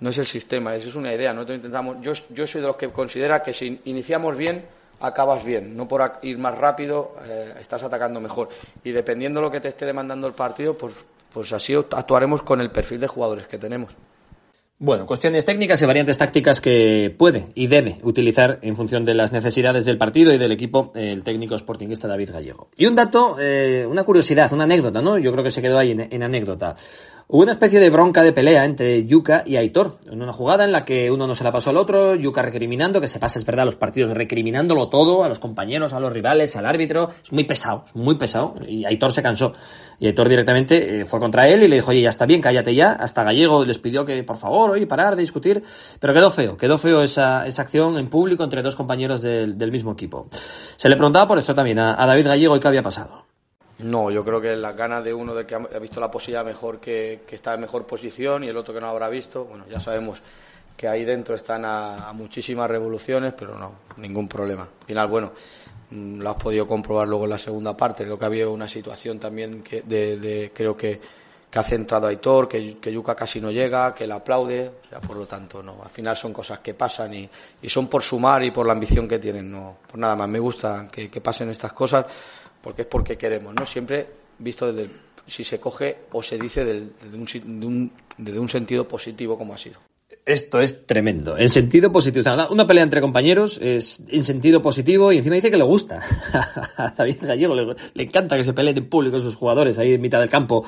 no 0.01 0.09
es 0.09 0.17
el 0.17 0.25
sistema, 0.25 0.75
eso 0.75 0.89
es 0.89 0.95
una 0.95 1.13
idea. 1.13 1.33
Nosotros 1.33 1.57
intentamos, 1.57 1.97
yo, 2.01 2.13
yo 2.29 2.47
soy 2.47 2.61
de 2.61 2.67
los 2.67 2.75
que 2.75 2.89
considera 2.89 3.43
que 3.43 3.53
si 3.53 3.81
iniciamos 3.85 4.37
bien, 4.37 4.65
acabas 4.99 5.43
bien, 5.43 5.75
no 5.75 5.87
por 5.87 6.19
ir 6.21 6.37
más 6.37 6.57
rápido, 6.57 7.15
eh, 7.25 7.53
estás 7.59 7.83
atacando 7.83 8.19
mejor. 8.19 8.49
Y 8.83 8.91
dependiendo 8.91 9.39
de 9.39 9.45
lo 9.45 9.51
que 9.51 9.59
te 9.59 9.69
esté 9.69 9.85
demandando 9.85 10.27
el 10.27 10.33
partido, 10.33 10.77
pues, 10.77 10.93
pues 11.33 11.51
así 11.53 11.73
actuaremos 11.73 12.41
con 12.41 12.61
el 12.61 12.71
perfil 12.71 12.99
de 12.99 13.07
jugadores 13.07 13.47
que 13.47 13.57
tenemos. 13.57 13.95
Bueno, 14.81 15.05
cuestiones 15.05 15.43
técnicas 15.43 15.81
y 15.81 15.85
variantes 15.85 16.17
tácticas 16.17 16.61
que 16.61 17.13
puede 17.17 17.47
y 17.53 17.67
debe 17.67 17.97
utilizar 18.01 18.59
en 18.61 18.77
función 18.77 19.03
de 19.03 19.13
las 19.13 19.33
necesidades 19.33 19.83
del 19.83 19.97
partido 19.97 20.31
y 20.31 20.37
del 20.37 20.53
equipo 20.53 20.93
el 20.95 21.21
técnico 21.21 21.57
sportingista 21.57 22.07
David 22.07 22.31
Gallego. 22.31 22.69
Y 22.77 22.85
un 22.85 22.95
dato, 22.95 23.35
eh, 23.41 23.85
una 23.85 24.05
curiosidad, 24.05 24.53
una 24.53 24.63
anécdota, 24.63 25.01
¿no? 25.01 25.17
Yo 25.17 25.33
creo 25.33 25.43
que 25.43 25.51
se 25.51 25.61
quedó 25.61 25.77
ahí 25.77 25.91
en 25.91 26.23
anécdota. 26.23 26.77
Hubo 27.31 27.43
una 27.43 27.51
especie 27.51 27.79
de 27.79 27.91
bronca 27.91 28.23
de 28.23 28.33
pelea 28.33 28.65
entre 28.65 29.05
Yuka 29.05 29.43
y 29.45 29.57
Aitor, 29.57 29.99
en 30.11 30.23
una 30.23 30.33
jugada 30.33 30.63
en 30.63 30.71
la 30.71 30.83
que 30.83 31.11
uno 31.11 31.27
no 31.27 31.35
se 31.35 31.43
la 31.43 31.51
pasó 31.51 31.69
al 31.69 31.77
otro, 31.77 32.15
Yuka 32.15 32.41
recriminando, 32.41 32.99
que 32.99 33.07
se 33.07 33.19
pasa, 33.19 33.37
es 33.37 33.45
verdad, 33.45 33.65
los 33.65 33.75
partidos 33.75 34.15
recriminándolo 34.15 34.89
todo, 34.89 35.23
a 35.23 35.29
los 35.29 35.37
compañeros, 35.37 35.93
a 35.93 35.99
los 35.99 36.11
rivales, 36.11 36.55
al 36.55 36.65
árbitro, 36.65 37.11
es 37.23 37.31
muy 37.31 37.43
pesado, 37.43 37.83
es 37.85 37.95
muy 37.95 38.15
pesado, 38.15 38.55
y 38.67 38.83
Aitor 38.85 39.13
se 39.13 39.21
cansó. 39.21 39.53
Y 39.99 40.07
Aitor 40.07 40.27
directamente 40.27 41.01
eh, 41.01 41.05
fue 41.05 41.19
contra 41.19 41.47
él 41.47 41.61
y 41.61 41.67
le 41.67 41.75
dijo, 41.75 41.91
oye, 41.91 42.01
ya 42.01 42.09
está 42.09 42.25
bien, 42.25 42.41
cállate 42.41 42.73
ya, 42.73 42.93
hasta 42.93 43.23
Gallego 43.23 43.63
les 43.63 43.77
pidió 43.77 44.05
que, 44.05 44.23
por 44.23 44.37
favor, 44.37 44.71
oye, 44.71 44.87
parar 44.87 45.15
de 45.15 45.21
discutir, 45.21 45.61
pero 45.99 46.15
quedó 46.15 46.31
feo, 46.31 46.57
quedó 46.57 46.79
feo 46.79 47.03
esa, 47.03 47.45
esa 47.45 47.61
acción 47.61 47.99
en 47.99 48.07
público 48.07 48.43
entre 48.43 48.63
dos 48.63 48.75
compañeros 48.75 49.21
del, 49.21 49.71
mismo 49.71 49.91
equipo. 49.91 50.29
Se 50.77 50.89
le 50.89 50.95
preguntaba 50.95 51.27
por 51.27 51.37
eso 51.37 51.53
también 51.53 51.77
a, 51.77 52.01
a 52.01 52.07
David 52.07 52.25
Gallego 52.25 52.55
y 52.55 52.59
qué 52.59 52.69
había 52.69 52.81
pasado. 52.81 53.28
No, 53.79 54.11
yo 54.11 54.25
creo 54.25 54.41
que 54.41 54.55
las 54.57 54.75
ganas 54.75 55.03
de 55.03 55.13
uno 55.13 55.33
de 55.33 55.45
que 55.45 55.55
ha 55.55 55.79
visto 55.79 56.01
la 56.01 56.11
posibilidad 56.11 56.43
mejor 56.43 56.79
que, 56.79 57.21
está 57.29 57.53
en 57.53 57.61
mejor 57.61 57.85
posición 57.85 58.43
y 58.43 58.49
el 58.49 58.57
otro 58.57 58.73
que 58.73 58.81
no 58.81 58.87
habrá 58.87 59.07
visto, 59.07 59.45
bueno, 59.45 59.65
ya 59.69 59.79
sabemos 59.79 60.21
que 60.75 60.87
ahí 60.87 61.05
dentro 61.05 61.33
están 61.33 61.63
a, 61.63 62.11
muchísimas 62.13 62.69
revoluciones, 62.69 63.33
pero 63.37 63.57
no, 63.57 63.75
ningún 63.97 64.27
problema. 64.27 64.63
Al 64.63 64.85
final, 64.85 65.07
bueno, 65.07 65.31
mm, 65.91 66.19
lo 66.19 66.29
has 66.29 66.35
podido 66.35 66.67
comprobar 66.67 67.07
luego 67.07 67.23
en 67.23 67.29
la 67.29 67.37
segunda 67.37 67.75
parte. 67.75 68.03
Creo 68.03 68.19
que 68.19 68.25
había 68.25 68.49
una 68.49 68.67
situación 68.67 69.17
también 69.17 69.63
que 69.63 69.81
de, 69.83 70.51
creo 70.53 70.75
que, 70.75 70.99
que 71.49 71.59
ha 71.59 71.63
centrado 71.63 72.07
a 72.07 72.09
Aitor, 72.09 72.49
que, 72.49 72.91
Yuka 72.91 73.15
casi 73.15 73.39
no 73.39 73.49
llega, 73.49 73.95
que 73.95 74.05
le 74.05 74.13
aplaude, 74.13 74.71
o 74.85 74.89
sea, 74.89 74.99
por 74.99 75.15
lo 75.15 75.25
tanto, 75.25 75.63
no. 75.63 75.77
Al 75.81 75.89
final 75.89 76.17
son 76.17 76.33
cosas 76.33 76.59
que 76.59 76.73
pasan 76.73 77.13
y, 77.13 77.29
son 77.69 77.87
por 77.87 78.03
sumar 78.03 78.43
y 78.43 78.51
por 78.51 78.67
la 78.67 78.73
ambición 78.73 79.07
que 79.07 79.19
tienen, 79.19 79.49
no. 79.49 79.77
Por 79.89 79.97
nada 79.97 80.17
más, 80.17 80.27
me 80.27 80.39
gusta 80.39 80.85
que 80.91 81.21
pasen 81.21 81.49
estas 81.49 81.71
cosas 81.71 82.05
porque 82.61 82.83
es 82.83 82.87
porque 82.87 83.17
queremos, 83.17 83.53
¿no? 83.55 83.65
Siempre 83.65 84.07
visto 84.37 84.71
desde 84.71 84.89
si 85.27 85.43
se 85.43 85.59
coge 85.59 85.97
o 86.11 86.23
se 86.23 86.37
dice 86.37 86.65
desde, 86.65 86.89
un, 87.13 87.91
un, 88.17 88.49
sentido 88.49 88.87
positivo 88.87 89.37
como 89.37 89.53
ha 89.53 89.57
sido. 89.57 89.79
Esto 90.25 90.59
es 90.59 90.85
tremendo. 90.85 91.37
En 91.37 91.49
sentido 91.49 91.91
positivo. 91.91 92.25
una 92.49 92.67
pelea 92.67 92.83
entre 92.83 93.01
compañeros 93.01 93.59
es 93.61 94.03
en 94.09 94.23
sentido 94.23 94.61
positivo 94.61 95.11
y 95.11 95.17
encima 95.17 95.35
dice 95.35 95.51
que 95.51 95.57
le 95.57 95.63
gusta. 95.63 96.01
A 96.77 96.91
David 96.91 97.17
Gallego 97.21 97.55
le, 97.55 97.75
le 97.93 98.03
encanta 98.03 98.37
que 98.37 98.43
se 98.43 98.53
peleen 98.53 98.77
en 98.77 98.89
público 98.89 99.19
sus 99.19 99.35
jugadores 99.35 99.77
ahí 99.77 99.93
en 99.93 100.01
mitad 100.01 100.19
del 100.19 100.29
campo. 100.29 100.65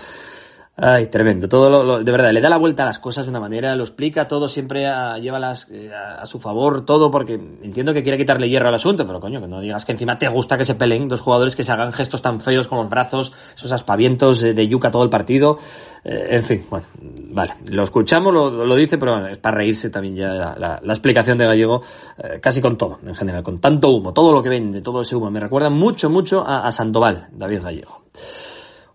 Ay, 0.77 1.07
tremendo. 1.07 1.49
Todo 1.49 1.83
lo, 1.83 2.01
de 2.01 2.11
verdad, 2.11 2.31
le 2.31 2.39
da 2.39 2.47
la 2.47 2.57
vuelta 2.57 2.83
a 2.83 2.85
las 2.85 2.97
cosas 2.97 3.25
de 3.25 3.29
una 3.29 3.41
manera, 3.41 3.75
lo 3.75 3.83
explica 3.83 4.29
todo, 4.29 4.47
siempre 4.47 4.87
lleva 5.21 5.37
las, 5.37 5.67
eh, 5.69 5.91
a, 5.93 6.25
su 6.25 6.39
favor 6.39 6.85
todo, 6.85 7.11
porque 7.11 7.33
entiendo 7.33 7.93
que 7.93 8.03
quiere 8.03 8.17
quitarle 8.17 8.47
hierro 8.47 8.69
al 8.69 8.75
asunto, 8.75 9.05
pero 9.05 9.19
coño, 9.19 9.41
que 9.41 9.47
no 9.47 9.59
digas 9.59 9.83
que 9.83 9.91
encima 9.91 10.17
te 10.17 10.29
gusta 10.29 10.57
que 10.57 10.63
se 10.63 10.75
peleen 10.75 11.09
dos 11.09 11.19
jugadores 11.19 11.57
que 11.57 11.65
se 11.65 11.73
hagan 11.73 11.91
gestos 11.91 12.21
tan 12.21 12.39
feos 12.39 12.69
con 12.69 12.77
los 12.77 12.89
brazos, 12.89 13.33
esos 13.55 13.71
aspavientos 13.73 14.41
de, 14.41 14.67
yuca 14.67 14.91
todo 14.91 15.03
el 15.03 15.09
partido. 15.09 15.59
Eh, 16.05 16.29
en 16.31 16.43
fin, 16.43 16.65
bueno, 16.69 16.85
vale, 17.31 17.53
lo 17.69 17.83
escuchamos, 17.83 18.33
lo, 18.33 18.65
lo 18.65 18.75
dice, 18.75 18.97
pero 18.97 19.27
es 19.27 19.37
para 19.39 19.57
reírse 19.57 19.89
también 19.89 20.15
ya 20.15 20.55
la, 20.57 20.93
explicación 20.93 21.37
de 21.37 21.47
Gallego, 21.47 21.81
eh, 22.17 22.39
casi 22.41 22.61
con 22.61 22.77
todo, 22.77 22.99
en 23.05 23.13
general, 23.13 23.43
con 23.43 23.59
tanto 23.59 23.89
humo, 23.89 24.13
todo 24.13 24.31
lo 24.33 24.41
que 24.41 24.49
vende, 24.49 24.81
todo 24.81 25.01
ese 25.01 25.17
humo. 25.17 25.29
Me 25.31 25.41
recuerda 25.41 25.69
mucho, 25.69 26.09
mucho 26.09 26.47
a, 26.47 26.65
a 26.65 26.71
Sandoval, 26.71 27.27
David 27.33 27.61
Gallego. 27.61 28.01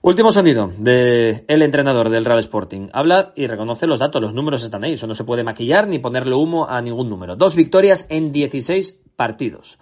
Último 0.07 0.31
sonido 0.31 0.71
de 0.79 1.45
el 1.49 1.63
entrenador 1.63 2.11
del 2.11 2.25
Real 2.25 2.39
Sporting. 2.39 2.91
Habla 2.93 3.33
y 3.35 3.49
reconoce 3.49 3.89
los 3.89 3.99
datos, 3.99 4.23
los 4.23 4.35
números 4.35 4.63
están 4.63 4.85
ahí, 4.85 4.93
eso 4.93 5.09
no 5.09 5.17
se 5.17 5.25
puede 5.25 5.43
maquillar 5.43 5.89
ni 5.89 5.99
ponerle 5.99 6.37
humo 6.37 6.69
a 6.69 6.81
ningún 6.81 7.11
número. 7.11 7.35
Dos 7.35 7.57
victorias 7.57 8.07
en 8.09 8.31
16 8.31 9.01
partidos. 9.17 9.81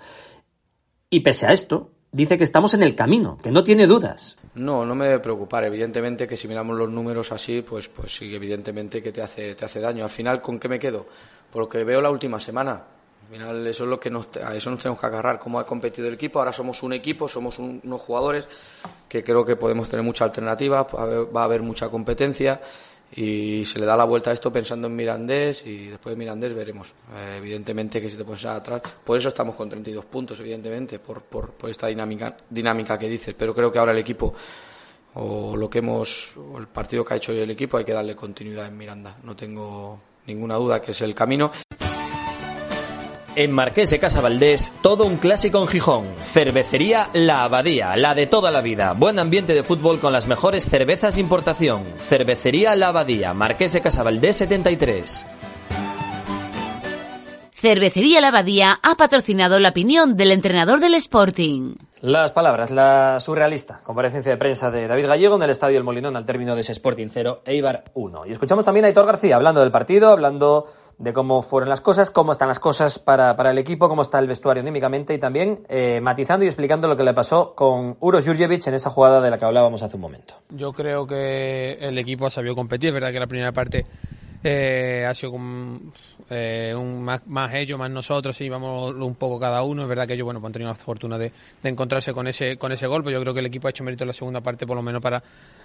Y 1.10 1.20
pese 1.20 1.44
a 1.44 1.50
esto, 1.50 1.90
dice 2.10 2.38
que 2.38 2.44
estamos 2.44 2.72
en 2.72 2.82
el 2.82 2.94
camino, 2.94 3.36
que 3.42 3.50
no 3.50 3.64
tiene 3.64 3.86
dudas. 3.86 4.38
No, 4.54 4.86
no 4.86 4.94
me 4.94 5.08
debe 5.08 5.18
preocupar. 5.18 5.64
Evidentemente 5.64 6.26
que 6.26 6.38
si 6.38 6.48
miramos 6.48 6.78
los 6.78 6.88
números 6.88 7.30
así, 7.30 7.60
pues, 7.60 7.88
pues 7.90 8.16
sí, 8.16 8.34
evidentemente 8.34 9.02
que 9.02 9.12
te 9.12 9.20
hace, 9.20 9.54
te 9.54 9.66
hace 9.66 9.78
daño. 9.78 10.04
Al 10.04 10.10
final, 10.10 10.40
¿con 10.40 10.58
qué 10.58 10.70
me 10.70 10.78
quedo? 10.78 11.04
Por 11.52 11.64
lo 11.64 11.68
que 11.68 11.84
veo 11.84 12.00
la 12.00 12.08
última 12.08 12.40
semana. 12.40 12.82
Al 13.24 13.30
final 13.30 13.66
eso 13.66 13.84
es 13.84 13.90
lo 13.90 13.98
que 13.98 14.10
nos, 14.10 14.28
a 14.36 14.54
eso 14.54 14.70
nos 14.70 14.80
tenemos 14.80 15.00
que 15.00 15.06
agarrar, 15.06 15.38
cómo 15.38 15.58
ha 15.58 15.66
competido 15.66 16.06
el 16.08 16.14
equipo. 16.14 16.38
Ahora 16.38 16.52
somos 16.52 16.82
un 16.82 16.92
equipo, 16.92 17.26
somos 17.26 17.58
unos 17.58 18.00
jugadores 18.02 18.46
que 19.08 19.24
creo 19.24 19.44
que 19.44 19.56
podemos 19.56 19.88
tener 19.88 20.04
mucha 20.04 20.24
alternativa, 20.24 20.82
va 20.84 21.40
a 21.40 21.44
haber 21.44 21.62
mucha 21.62 21.88
competencia 21.88 22.60
y 23.16 23.64
se 23.64 23.78
le 23.78 23.86
da 23.86 23.96
la 23.96 24.04
vuelta 24.04 24.30
a 24.30 24.34
esto 24.34 24.52
pensando 24.52 24.88
en 24.88 24.96
Mirandés 24.96 25.64
y 25.64 25.86
después 25.86 26.14
de 26.14 26.18
Mirandés 26.18 26.54
veremos. 26.54 26.94
Eh, 27.14 27.36
evidentemente 27.38 28.00
que 28.00 28.10
si 28.10 28.16
te 28.16 28.24
pones 28.24 28.44
atrás, 28.44 28.82
por 29.04 29.16
eso 29.16 29.28
estamos 29.28 29.54
con 29.54 29.68
32 29.68 30.04
puntos, 30.04 30.38
evidentemente, 30.40 30.98
por, 30.98 31.22
por, 31.22 31.52
por 31.52 31.70
esta 31.70 31.86
dinámica, 31.86 32.36
dinámica 32.50 32.98
que 32.98 33.08
dices, 33.08 33.34
pero 33.38 33.54
creo 33.54 33.72
que 33.72 33.78
ahora 33.78 33.92
el 33.92 33.98
equipo 33.98 34.34
o 35.14 35.56
lo 35.56 35.70
que 35.70 35.78
hemos, 35.78 36.36
o 36.36 36.58
el 36.58 36.66
partido 36.66 37.04
que 37.04 37.14
ha 37.14 37.16
hecho 37.16 37.32
hoy 37.32 37.38
el 37.38 37.50
equipo 37.50 37.76
hay 37.76 37.84
que 37.84 37.92
darle 37.92 38.16
continuidad 38.16 38.66
en 38.66 38.76
Miranda. 38.76 39.16
No 39.22 39.36
tengo 39.36 40.00
ninguna 40.26 40.56
duda 40.56 40.80
que 40.82 40.90
es 40.90 41.00
el 41.02 41.14
camino. 41.14 41.52
En 43.36 43.50
Marqués 43.50 43.90
de 43.90 43.98
Casabaldés, 43.98 44.72
todo 44.80 45.04
un 45.04 45.16
clásico 45.16 45.60
en 45.60 45.66
Gijón. 45.66 46.04
Cervecería 46.20 47.08
La 47.14 47.42
Abadía, 47.42 47.96
la 47.96 48.14
de 48.14 48.28
toda 48.28 48.52
la 48.52 48.60
vida. 48.60 48.92
Buen 48.92 49.18
ambiente 49.18 49.54
de 49.54 49.64
fútbol 49.64 49.98
con 49.98 50.12
las 50.12 50.28
mejores 50.28 50.70
cervezas 50.70 51.16
de 51.16 51.20
importación. 51.20 51.82
Cervecería 51.96 52.76
La 52.76 52.88
Abadía, 52.88 53.34
Marqués 53.34 53.72
de 53.72 53.80
Casabaldés 53.80 54.36
73. 54.36 55.26
Cervecería 57.54 58.20
La 58.20 58.28
Abadía 58.28 58.78
ha 58.80 58.94
patrocinado 58.94 59.58
la 59.58 59.70
opinión 59.70 60.16
del 60.16 60.30
entrenador 60.30 60.78
del 60.78 60.94
Sporting. 60.94 61.74
Las 62.02 62.32
palabras, 62.32 62.70
la 62.70 63.18
surrealista 63.18 63.80
comparecencia 63.82 64.30
de 64.30 64.36
prensa 64.36 64.70
de 64.70 64.86
David 64.86 65.06
Gallego 65.06 65.36
en 65.36 65.42
el 65.42 65.50
Estadio 65.50 65.78
El 65.78 65.84
Molinón 65.84 66.16
al 66.16 66.26
término 66.26 66.54
de 66.54 66.60
ese 66.60 66.72
Sporting 66.72 67.08
0, 67.10 67.40
Eibar 67.46 67.84
1. 67.94 68.26
Y 68.26 68.32
escuchamos 68.32 68.64
también 68.64 68.84
a 68.84 68.88
Aitor 68.88 69.06
García 69.06 69.36
hablando 69.36 69.62
del 69.62 69.70
partido, 69.70 70.10
hablando 70.10 70.66
de 70.98 71.12
cómo 71.12 71.42
fueron 71.42 71.68
las 71.68 71.80
cosas, 71.80 72.10
cómo 72.10 72.32
están 72.32 72.48
las 72.48 72.60
cosas 72.60 72.98
para, 72.98 73.36
para 73.36 73.50
el 73.50 73.58
equipo, 73.58 73.88
cómo 73.88 74.02
está 74.02 74.18
el 74.18 74.26
vestuario 74.26 74.60
anímicamente 74.60 75.14
y 75.14 75.18
también 75.18 75.64
eh, 75.68 76.00
matizando 76.00 76.44
y 76.44 76.48
explicando 76.48 76.88
lo 76.88 76.96
que 76.96 77.04
le 77.04 77.14
pasó 77.14 77.54
con 77.54 77.96
Uros 78.00 78.24
Jurjevic 78.24 78.66
en 78.66 78.74
esa 78.74 78.90
jugada 78.90 79.20
de 79.20 79.30
la 79.30 79.38
que 79.38 79.44
hablábamos 79.44 79.82
hace 79.82 79.96
un 79.96 80.02
momento. 80.02 80.34
Yo 80.50 80.72
creo 80.72 81.06
que 81.06 81.72
el 81.80 81.98
equipo 81.98 82.26
ha 82.26 82.30
sabido 82.30 82.54
competir, 82.54 82.88
es 82.88 82.94
verdad 82.94 83.12
que 83.12 83.20
la 83.20 83.26
primera 83.26 83.52
parte 83.52 83.86
eh, 84.46 85.06
ha 85.08 85.14
sido 85.14 85.32
con, 85.32 85.92
eh, 86.28 86.74
un, 86.76 87.02
más, 87.02 87.26
más, 87.26 87.54
ellos, 87.54 87.78
más 87.78 87.90
nosotros, 87.90 88.36
sí, 88.36 88.46
vamos 88.48 88.94
un 88.94 89.14
poco 89.14 89.40
cada 89.40 89.62
uno. 89.62 89.82
Es 89.82 89.88
verdad 89.88 90.06
que 90.06 90.12
ellos 90.12 90.26
bueno, 90.26 90.38
pues 90.40 90.50
han 90.50 90.52
tenido 90.52 90.70
la 90.70 90.74
fortuna 90.74 91.16
de, 91.16 91.32
de, 91.62 91.68
encontrarse 91.70 92.12
con 92.12 92.26
ese, 92.26 92.58
con 92.58 92.70
ese 92.70 92.86
golpe. 92.86 93.10
Yo 93.10 93.20
creo 93.22 93.32
que 93.32 93.40
el 93.40 93.46
equipo 93.46 93.68
ha 93.68 93.70
hecho 93.70 93.84
mérito 93.84 94.04
en 94.04 94.08
la 94.08 94.12
segunda 94.12 94.42
parte, 94.42 94.66
por 94.66 94.76
lo 94.76 94.82
menos 94.82 95.00
para, 95.00 95.22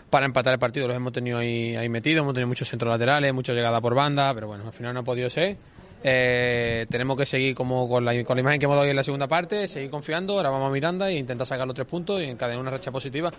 para 0.09 0.25
empatar 0.25 0.53
el 0.53 0.59
partido. 0.59 0.87
Los 0.87 0.97
hemos 0.97 1.13
tenido 1.13 1.37
ahí, 1.37 1.75
ahí 1.75 1.89
metidos, 1.89 2.21
hemos 2.21 2.33
tenido 2.33 2.47
muchos 2.47 2.67
centros 2.67 2.91
laterales, 2.91 3.33
mucha 3.33 3.53
llegada 3.53 3.79
por 3.81 3.95
banda, 3.95 4.33
pero 4.33 4.47
bueno, 4.47 4.65
al 4.65 4.73
final 4.73 4.93
no 4.93 5.01
ha 5.01 5.03
podido 5.03 5.29
ser. 5.29 5.57
Eh, 6.01 6.85
tenemos 6.89 7.17
que 7.17 7.25
seguir 7.25 7.53
como 7.53 7.89
con 7.89 8.05
la, 8.05 8.23
con 8.23 8.37
la 8.37 8.41
imagen 8.41 8.59
que 8.59 8.65
hemos 8.65 8.75
dado 8.75 8.85
hoy 8.85 8.91
en 8.91 8.95
la 8.95 9.03
segunda 9.03 9.27
parte, 9.27 9.67
seguir 9.67 9.89
confiando, 9.89 10.35
ahora 10.37 10.49
vamos 10.49 10.69
a 10.69 10.71
Miranda 10.71 11.09
e 11.09 11.17
intentar 11.17 11.45
sacar 11.45 11.67
los 11.67 11.75
tres 11.75 11.87
puntos 11.87 12.21
y 12.21 12.25
encadenar 12.25 12.61
una 12.61 12.71
racha 12.71 12.89
positiva, 12.89 13.31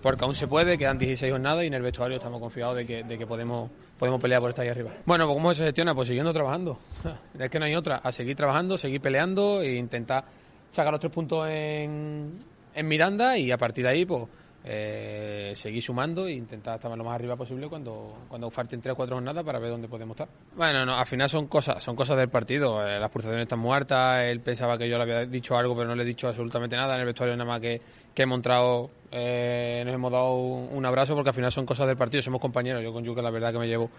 porque 0.00 0.24
aún 0.24 0.34
se 0.34 0.46
puede, 0.46 0.78
quedan 0.78 0.96
16 0.96 1.32
jornadas 1.32 1.64
y 1.64 1.66
en 1.66 1.74
el 1.74 1.82
vestuario 1.82 2.18
estamos 2.18 2.40
confiados 2.40 2.76
de 2.76 2.86
que, 2.86 3.02
de 3.02 3.18
que 3.18 3.26
podemos, 3.26 3.68
podemos 3.98 4.20
pelear 4.20 4.40
por 4.40 4.50
estar 4.50 4.62
ahí 4.64 4.70
arriba. 4.70 4.92
Bueno, 5.04 5.26
pues 5.26 5.36
¿cómo 5.36 5.52
se 5.54 5.64
gestiona? 5.64 5.92
Pues 5.92 6.06
siguiendo 6.06 6.32
trabajando, 6.32 6.78
es 7.38 7.50
que 7.50 7.58
no 7.58 7.64
hay 7.64 7.74
otra, 7.74 7.96
a 7.96 8.12
seguir 8.12 8.36
trabajando, 8.36 8.78
seguir 8.78 9.00
peleando 9.00 9.60
e 9.60 9.74
intentar 9.74 10.24
sacar 10.70 10.92
los 10.92 11.00
tres 11.00 11.12
puntos 11.12 11.48
en, 11.50 12.38
en 12.76 12.88
Miranda 12.88 13.36
y 13.36 13.50
a 13.50 13.58
partir 13.58 13.84
de 13.84 13.90
ahí 13.90 14.04
pues 14.04 14.22
eh, 14.66 15.52
seguir 15.54 15.82
sumando 15.82 16.26
e 16.26 16.32
intentar 16.32 16.76
estar 16.76 16.96
lo 16.96 17.04
más 17.04 17.14
arriba 17.14 17.36
posible 17.36 17.68
cuando, 17.68 18.24
cuando 18.28 18.50
falten 18.50 18.80
tres 18.80 18.94
o 18.94 18.96
cuatro 18.96 19.16
jornadas 19.16 19.44
para 19.44 19.58
ver 19.58 19.70
dónde 19.70 19.88
podemos 19.88 20.14
estar. 20.14 20.28
Bueno, 20.56 20.86
no, 20.86 20.94
al 20.94 21.04
final 21.04 21.28
son 21.28 21.48
cosas, 21.48 21.84
son 21.84 21.94
cosas 21.94 22.16
del 22.16 22.30
partido. 22.30 22.86
Eh, 22.86 22.98
las 22.98 23.10
pulsaciones 23.10 23.42
están 23.42 23.58
muertas, 23.58 24.22
él 24.22 24.40
pensaba 24.40 24.78
que 24.78 24.88
yo 24.88 24.96
le 24.96 25.02
había 25.02 25.26
dicho 25.26 25.58
algo, 25.58 25.76
pero 25.76 25.88
no 25.88 25.94
le 25.94 26.02
he 26.02 26.06
dicho 26.06 26.28
absolutamente 26.28 26.76
nada. 26.76 26.94
En 26.94 27.00
el 27.00 27.06
vestuario 27.06 27.36
nada 27.36 27.48
más 27.48 27.60
que, 27.60 27.78
que 28.14 28.22
hemos 28.22 28.36
entrado, 28.36 28.90
eh, 29.10 29.82
nos 29.84 29.94
hemos 29.94 30.10
dado 30.10 30.34
un, 30.34 30.86
abrazo 30.86 31.14
porque 31.14 31.28
al 31.28 31.34
final 31.34 31.52
son 31.52 31.66
cosas 31.66 31.86
del 31.86 31.98
partido, 31.98 32.22
somos 32.22 32.40
compañeros. 32.40 32.82
Yo 32.82 32.90
con 32.90 33.04
Yuka 33.04 33.20
la 33.20 33.30
verdad 33.30 33.52
que 33.52 33.58
me 33.58 33.68
llevo, 33.68 33.90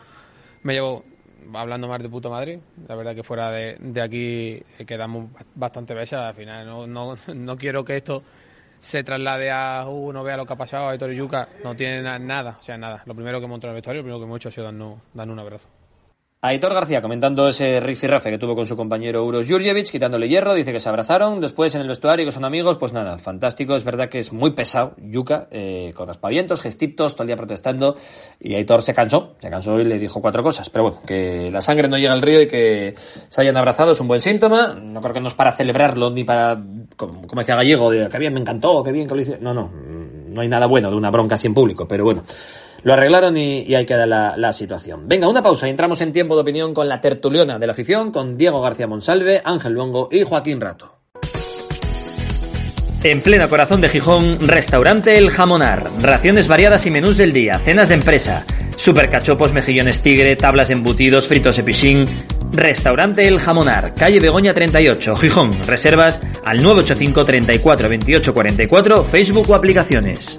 me 0.63 0.73
llevo 0.73 1.03
hablando 1.53 1.87
más 1.87 2.01
de 2.01 2.09
puta 2.09 2.27
madre, 2.27 2.59
la 2.87 2.95
verdad 2.95 3.13
que 3.13 3.21
fuera 3.21 3.51
de, 3.51 3.77
de 3.79 4.01
aquí 4.01 4.63
quedamos 4.87 5.29
bastante 5.53 5.93
veces, 5.93 6.17
al 6.17 6.33
final 6.33 6.65
no, 6.65 6.87
no, 6.87 7.15
no 7.35 7.55
quiero 7.55 7.85
que 7.85 7.97
esto 7.97 8.23
se 8.79 9.03
traslade 9.03 9.51
a 9.51 9.85
uh, 9.87 10.11
no 10.13 10.23
vea 10.23 10.37
lo 10.37 10.45
que 10.45 10.53
ha 10.53 10.57
pasado, 10.57 10.89
a 10.89 10.93
Héctor 10.93 11.11
Yuca, 11.11 11.49
no 11.63 11.75
tiene 11.75 12.01
na 12.01 12.19
nada, 12.19 12.57
o 12.59 12.61
sea, 12.61 12.77
nada. 12.77 13.03
Lo 13.05 13.15
primero 13.15 13.39
que 13.39 13.45
hemos 13.45 13.55
entrado 13.55 13.71
en 13.71 13.75
el 13.75 13.81
vestuario, 13.81 14.01
lo 14.01 14.05
primero 14.05 14.19
que 14.19 14.25
hemos 14.25 14.37
hecho 14.37 14.49
ha 14.49 14.51
sido 14.51 14.65
darnos 14.65 15.33
un 15.33 15.39
abrazo. 15.39 15.67
Aitor 16.47 16.73
García 16.73 17.01
comentando 17.01 17.47
ese 17.47 17.79
rifirrafe 17.79 18.29
que 18.29 18.37
tuvo 18.37 18.55
con 18.55 18.67
su 18.67 18.75
compañero 18.75 19.25
Uros 19.25 19.47
Jurjevic, 19.49 19.89
quitándole 19.89 20.29
hierro, 20.29 20.53
dice 20.53 20.71
que 20.71 20.79
se 20.79 20.87
abrazaron, 20.87 21.41
después 21.41 21.73
en 21.73 21.81
el 21.81 21.87
vestuario 21.87 22.25
que 22.25 22.31
son 22.31 22.45
amigos, 22.45 22.77
pues 22.77 22.93
nada, 22.93 23.17
fantástico, 23.17 23.75
es 23.75 23.83
verdad 23.83 24.09
que 24.09 24.19
es 24.19 24.31
muy 24.31 24.51
pesado 24.51 24.93
Yuca, 24.97 25.47
eh, 25.49 25.91
con 25.95 26.07
raspavientos, 26.07 26.61
gestitos, 26.61 27.13
todo 27.13 27.23
el 27.23 27.27
día 27.27 27.35
protestando, 27.35 27.95
y 28.39 28.53
Aitor 28.53 28.83
se 28.83 28.93
cansó, 28.93 29.35
se 29.39 29.49
cansó 29.49 29.79
y 29.79 29.85
le 29.85 29.97
dijo 29.97 30.21
cuatro 30.21 30.43
cosas, 30.43 30.69
pero 30.69 30.83
bueno, 30.83 31.01
que 31.05 31.49
la 31.51 31.61
sangre 31.61 31.87
no 31.87 31.97
llega 31.97 32.13
al 32.13 32.21
río 32.21 32.41
y 32.41 32.47
que 32.47 32.93
se 33.27 33.41
hayan 33.41 33.57
abrazado 33.57 33.93
es 33.93 33.99
un 33.99 34.07
buen 34.07 34.21
síntoma, 34.21 34.75
no 34.79 35.01
creo 35.01 35.13
que 35.13 35.21
no 35.21 35.27
es 35.27 35.33
para 35.33 35.51
celebrarlo 35.53 36.11
ni 36.11 36.23
para, 36.23 36.61
como, 36.95 37.25
como 37.27 37.41
decía 37.41 37.55
Gallego, 37.55 37.89
de 37.89 38.07
que 38.07 38.19
bien 38.19 38.33
me 38.33 38.39
encantó, 38.39 38.83
que 38.83 38.91
bien 38.91 39.07
que 39.07 39.15
lo 39.15 39.21
hice, 39.21 39.39
no, 39.41 39.53
no, 39.53 39.71
no 39.71 40.41
hay 40.41 40.47
nada 40.47 40.67
bueno 40.67 40.91
de 40.91 40.95
una 40.95 41.09
bronca 41.09 41.35
así 41.35 41.47
en 41.47 41.53
público, 41.53 41.87
pero 41.87 42.03
bueno. 42.03 42.23
Lo 42.85 42.93
arreglaron 42.93 43.35
y, 43.35 43.63
y 43.63 43.73
ahí 43.73 43.83
queda 43.83 44.05
la, 44.05 44.53
situación. 44.53 45.07
Venga, 45.07 45.27
una 45.27 45.41
pausa 45.41 45.65
y 45.65 45.71
entramos 45.71 46.01
en 46.01 46.13
tiempo 46.13 46.35
de 46.35 46.41
opinión 46.41 46.75
con 46.75 46.87
la 46.87 47.01
tertuliona 47.01 47.57
de 47.57 47.65
la 47.65 47.71
afición, 47.71 48.11
con 48.11 48.37
Diego 48.37 48.61
García 48.61 48.85
Monsalve, 48.85 49.41
Ángel 49.43 49.73
Luongo 49.73 50.07
y 50.11 50.21
Joaquín 50.21 50.61
Rato. 50.61 50.99
En 53.03 53.21
pleno 53.21 53.49
corazón 53.49 53.81
de 53.81 53.89
Gijón, 53.89 54.47
restaurante 54.47 55.17
El 55.17 55.31
Jamonar. 55.31 55.89
Raciones 55.99 56.47
variadas 56.47 56.85
y 56.85 56.91
menús 56.91 57.17
del 57.17 57.33
día, 57.33 57.57
cenas 57.57 57.89
de 57.89 57.95
empresa, 57.95 58.45
supercachopos, 58.75 59.51
mejillones 59.51 60.01
tigre, 60.01 60.35
tablas 60.35 60.69
embutidos, 60.69 61.27
fritos 61.27 61.57
epichín. 61.57 62.05
Restaurante 62.51 63.27
El 63.27 63.39
Jamonar, 63.39 63.95
calle 63.95 64.19
Begoña 64.19 64.53
38, 64.53 65.15
Gijón. 65.15 65.53
Reservas 65.65 66.21
al 66.43 66.61
985 66.61 67.25
34 67.25 67.89
28 67.89 68.33
44, 68.35 69.03
Facebook 69.03 69.49
o 69.49 69.55
aplicaciones. 69.55 70.37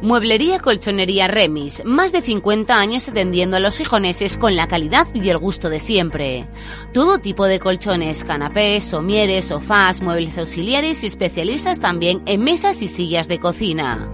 Mueblería 0.00 0.60
Colchonería 0.60 1.26
Remis, 1.26 1.82
más 1.84 2.12
de 2.12 2.22
50 2.22 2.78
años 2.78 3.08
atendiendo 3.08 3.56
a 3.56 3.60
los 3.60 3.78
gijoneses 3.78 4.38
con 4.38 4.54
la 4.54 4.68
calidad 4.68 5.08
y 5.12 5.28
el 5.28 5.38
gusto 5.38 5.70
de 5.70 5.80
siempre. 5.80 6.46
Todo 6.92 7.18
tipo 7.18 7.46
de 7.46 7.58
colchones, 7.58 8.22
canapés, 8.22 8.84
somieres, 8.84 9.46
sofás, 9.46 10.00
muebles 10.00 10.38
auxiliares 10.38 11.02
y 11.02 11.08
especialistas 11.08 11.80
también 11.80 12.22
en 12.26 12.42
mesas 12.42 12.80
y 12.80 12.86
sillas 12.86 13.26
de 13.26 13.40
cocina. 13.40 14.08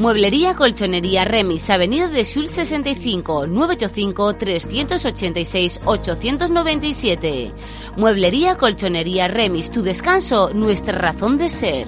Mueblería 0.00 0.54
Colchonería 0.54 1.26
Remis, 1.26 1.68
Avenida 1.68 2.08
de 2.08 2.24
Sul 2.24 2.48
65, 2.48 3.46
985 3.46 4.34
386 4.36 5.80
897. 5.84 7.52
Mueblería 7.98 8.56
Colchonería 8.56 9.28
Remis, 9.28 9.70
tu 9.70 9.82
descanso, 9.82 10.54
nuestra 10.54 10.96
razón 10.96 11.36
de 11.36 11.50
ser. 11.50 11.86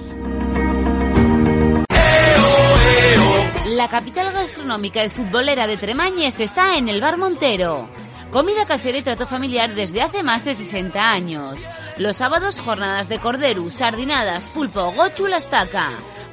La 3.73 3.87
capital 3.87 4.31
gastronómica 4.31 5.03
y 5.03 5.09
futbolera 5.09 5.65
de 5.65 5.77
Tremañes 5.77 6.39
está 6.39 6.77
en 6.77 6.89
el 6.89 7.01
Bar 7.01 7.17
Montero. 7.17 7.89
Comida 8.29 8.67
casera 8.67 8.99
y 8.99 9.01
trato 9.01 9.25
familiar 9.25 9.73
desde 9.73 10.03
hace 10.03 10.21
más 10.21 10.45
de 10.45 10.53
60 10.53 11.11
años. 11.11 11.55
Los 11.97 12.17
sábados 12.17 12.59
jornadas 12.59 13.09
de 13.09 13.17
cordero, 13.17 13.71
sardinadas, 13.71 14.43
pulpo, 14.49 14.91
gochu, 14.91 15.25
lastaca. 15.25 15.89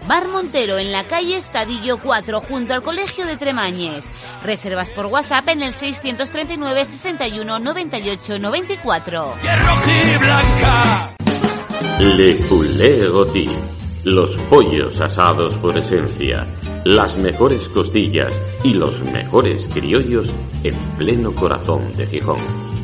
Bar 0.07 0.29
Montero 0.29 0.77
en 0.77 0.93
la 0.93 1.05
calle 1.05 1.39
Estadillo 1.39 1.99
4 2.03 2.43
junto 2.43 2.75
al 2.75 2.83
Colegio 2.83 3.25
de 3.25 3.39
Tremañes. 3.39 4.07
Reservas 4.43 4.91
por 4.91 5.07
WhatsApp 5.07 5.49
en 5.49 5.63
el 5.63 5.75
639 5.75 6.85
61 6.85 7.59
98 7.59 8.39
94. 8.39 9.35
Le 12.01 12.35
Poulet 12.35 13.09
Goti. 13.09 13.49
Los 14.05 14.35
pollos 14.49 14.99
asados 14.99 15.55
por 15.57 15.77
esencia, 15.77 16.47
las 16.85 17.17
mejores 17.17 17.69
costillas 17.69 18.33
y 18.65 18.75
los 18.75 19.03
mejores 19.05 19.69
criollos 19.73 20.33
en 20.65 20.75
pleno 20.97 21.35
corazón 21.35 21.83
de 21.97 22.07
Gijón. 22.07 22.39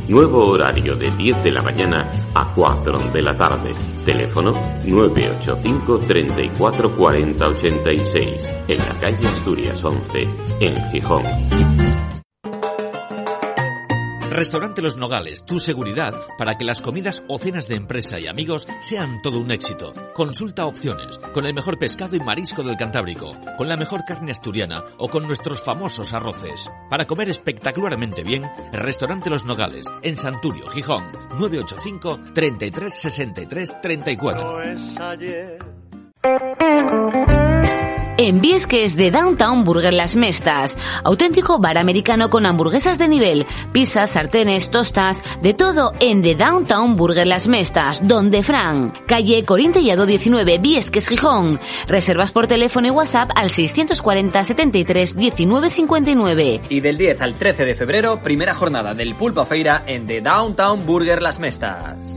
Nuevo 0.09 0.47
horario 0.47 0.95
de 0.95 1.11
10 1.11 1.43
de 1.43 1.51
la 1.51 1.63
mañana 1.63 2.09
a 2.35 2.53
4 2.55 3.11
de 3.13 3.23
la 3.23 3.37
tarde. 3.37 3.75
Teléfono 4.05 4.53
985 4.85 5.99
34 6.07 6.97
40 6.97 7.49
86 7.49 8.51
en 8.69 8.79
la 8.79 8.95
calle 9.01 9.27
Asturias 9.27 9.83
11 9.83 10.29
en 10.61 10.91
Gijón. 10.91 11.23
Restaurante 14.37 14.83
Los 14.83 14.99
Nogales, 14.99 15.46
tu 15.46 15.59
seguridad 15.59 16.12
para 16.37 16.57
que 16.59 16.66
las 16.66 16.83
comidas 16.83 17.22
o 17.27 17.38
cenas 17.38 17.68
de 17.68 17.77
empresa 17.77 18.20
y 18.20 18.29
amigos 18.29 18.68
sean 18.81 19.22
todo 19.22 19.40
un 19.40 19.51
éxito. 19.51 19.94
Consulta 20.12 20.66
opciones, 20.66 21.16
con 21.33 21.46
el 21.46 21.55
mejor 21.55 21.79
pescado 21.79 22.16
y 22.16 22.20
marisco 22.20 22.62
del 22.62 22.77
Cantábrico, 22.77 23.33
con 23.57 23.66
la 23.66 23.79
mejor 23.79 24.05
carne 24.05 24.33
asturiana 24.33 24.85
o 24.99 25.09
con 25.09 25.27
nuestros 25.27 25.62
famosos 25.62 26.12
arroces. 26.12 26.70
Para 26.90 27.07
comer 27.07 27.31
espectacularmente 27.31 28.22
bien, 28.25 28.42
Restaurante 28.75 29.31
Los 29.31 29.46
Nogales, 29.46 29.87
en 30.03 30.18
Santurio, 30.18 30.68
Gijón, 30.68 31.11
985 31.38 32.20
33 32.35 32.94
63 32.94 33.81
34. 33.81 34.61
En 38.19 38.41
Viesques 38.41 38.97
de 38.97 39.11
Downtown 39.11 39.65
Burger 39.65 39.93
Las 39.93 40.17
Mestas, 40.17 40.79
auténtico 41.05 41.59
bar 41.59 41.77
americano 41.77 42.31
con 42.31 42.47
hamburguesas 42.47 42.97
de 42.97 43.09
nivel, 43.09 43.47
pizzas, 43.73 44.11
sartenes, 44.11 44.71
tostas, 44.71 45.23
de 45.43 45.53
todo 45.53 45.93
en 46.01 46.23
The 46.23 46.35
Downtown 46.35 46.97
Burger 46.97 47.27
Las 47.27 47.47
Mestas, 47.47 48.09
donde 48.09 48.43
Fran, 48.43 48.95
calle 49.07 49.45
Corintellado 49.45 50.07
19, 50.07 50.57
Viesques, 50.59 51.09
Gijón. 51.09 51.61
Reservas 51.89 52.33
por 52.33 52.47
teléfono 52.47 52.87
y 52.87 52.91
WhatsApp 52.91 53.33
al 53.35 53.51
640 53.51 54.45
73 54.45 55.15
19 55.15 55.71
59. 55.71 56.61
Y 56.71 56.81
del 56.81 56.97
10 56.97 57.21
al 57.21 57.35
13 57.35 57.67
de 57.67 57.75
febrero, 57.75 58.23
primera 58.23 58.55
jornada 58.55 58.95
del 58.95 59.15
Pulpa 59.15 59.45
Feira 59.45 59.85
en 59.87 60.07
The 60.07 60.23
Downtown 60.23 60.87
Burger 60.87 61.21
Las 61.21 61.39
Mestas. 61.39 62.17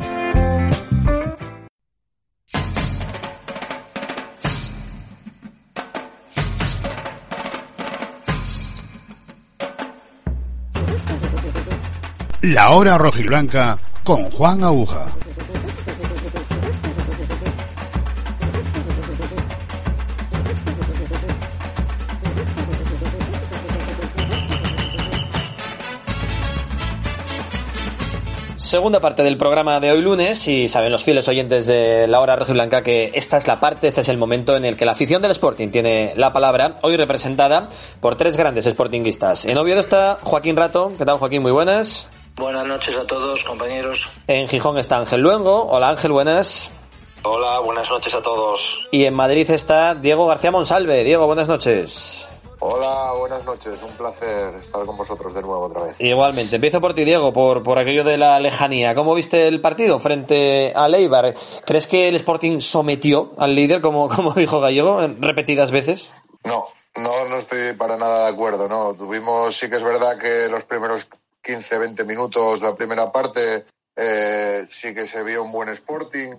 La 12.42 12.70
hora 12.70 12.98
rojiblanca 12.98 13.78
con 14.06 14.32
Juan 14.32 14.64
Aguja. 14.64 15.08
Segunda 28.56 29.02
parte 29.02 29.22
del 29.24 29.36
programa 29.36 29.82
de 29.82 29.92
hoy 29.92 30.02
lunes 30.02 30.48
y 30.48 30.70
saben 30.70 30.94
los 30.94 31.04
fieles 31.04 31.28
oyentes 31.28 31.68
de 31.68 32.08
la 32.08 32.22
hora 32.22 32.38
rojiblanca 32.38 32.84
que 32.84 33.12
esta 33.16 33.36
es 33.36 33.48
la 33.48 33.60
parte, 33.60 33.88
este 33.88 34.00
es 34.00 34.08
el 34.08 34.18
momento 34.18 34.56
en 34.56 34.64
el 34.64 34.78
que 34.78 34.86
la 34.86 34.94
afición 34.94 35.22
del 35.22 35.32
Sporting 35.32 35.72
tiene 35.72 36.14
la 36.16 36.32
palabra, 36.32 36.78
hoy 36.84 36.96
representada 36.96 37.68
por 38.00 38.16
tres 38.16 38.38
grandes 38.38 38.64
sportinguistas. 38.64 39.44
En 39.44 39.58
Oviedo 39.58 39.82
está 39.82 40.20
Joaquín 40.22 40.56
Rato. 40.56 40.94
¿Qué 40.98 41.04
tal 41.04 41.18
Joaquín? 41.18 41.42
Muy 41.42 41.52
buenas. 41.52 42.10
Buenas 42.36 42.66
noches 42.66 42.96
a 42.96 43.06
todos, 43.06 43.44
compañeros. 43.44 44.10
En 44.28 44.48
Gijón 44.48 44.78
está 44.78 44.98
Ángel 44.98 45.22
Luengo. 45.22 45.66
Hola 45.68 45.90
Ángel, 45.90 46.12
buenas. 46.12 46.72
Hola, 47.24 47.60
buenas 47.60 47.90
noches 47.90 48.14
a 48.14 48.22
todos. 48.22 48.80
Y 48.92 49.04
en 49.06 49.14
Madrid 49.14 49.50
está 49.52 49.94
Diego 49.94 50.26
García 50.26 50.52
Monsalve. 50.52 51.04
Diego, 51.04 51.26
buenas 51.28 51.50
noches. 51.50 52.30
Hola, 52.62 53.14
buenas 53.18 53.44
noches. 53.46 53.82
Un 53.82 53.92
placer 53.94 54.54
estar 54.56 54.86
con 54.86 54.98
vosotros 54.98 55.34
de 55.34 55.42
nuevo 55.42 55.66
otra 55.66 55.84
vez. 55.84 56.00
Igualmente. 56.00 56.56
Empiezo 56.56 56.82
por 56.82 56.94
ti, 56.94 57.06
Diego, 57.06 57.32
por, 57.32 57.64
por 57.64 57.78
aquello 57.78 58.04
de 58.04 58.18
la 58.18 58.40
lejanía. 58.40 58.96
¿Cómo 58.96 59.16
viste 59.16 59.48
el 59.48 59.62
partido 59.62 60.00
frente 60.00 60.74
a 60.76 60.90
Leibar? 60.90 61.36
¿Crees 61.66 61.88
que 61.88 62.10
el 62.10 62.16
Sporting 62.16 62.60
sometió 62.60 63.34
al 63.38 63.56
líder, 63.56 63.80
como, 63.82 64.10
como 64.10 64.34
dijo 64.34 64.60
Gallego, 64.60 65.00
repetidas 65.20 65.72
veces? 65.72 66.14
No, 66.44 66.68
no, 66.98 67.26
no 67.26 67.38
estoy 67.38 67.74
para 67.74 67.96
nada 67.98 68.26
de 68.26 68.32
acuerdo. 68.34 68.68
No, 68.68 68.94
tuvimos, 68.94 69.56
sí 69.58 69.70
que 69.70 69.78
es 69.78 69.84
verdad 69.84 70.18
que 70.18 70.50
los 70.50 70.66
primeros 70.66 71.08
15, 71.50 71.80
20 71.80 72.04
minutos 72.04 72.62
de 72.62 72.68
la 72.68 72.76
primera 72.76 73.12
parte 73.12 73.66
eh, 73.96 74.68
sí 74.70 74.94
que 74.94 75.08
se 75.08 75.24
vio 75.24 75.42
un 75.42 75.52
buen 75.52 75.70
Sporting. 75.70 76.36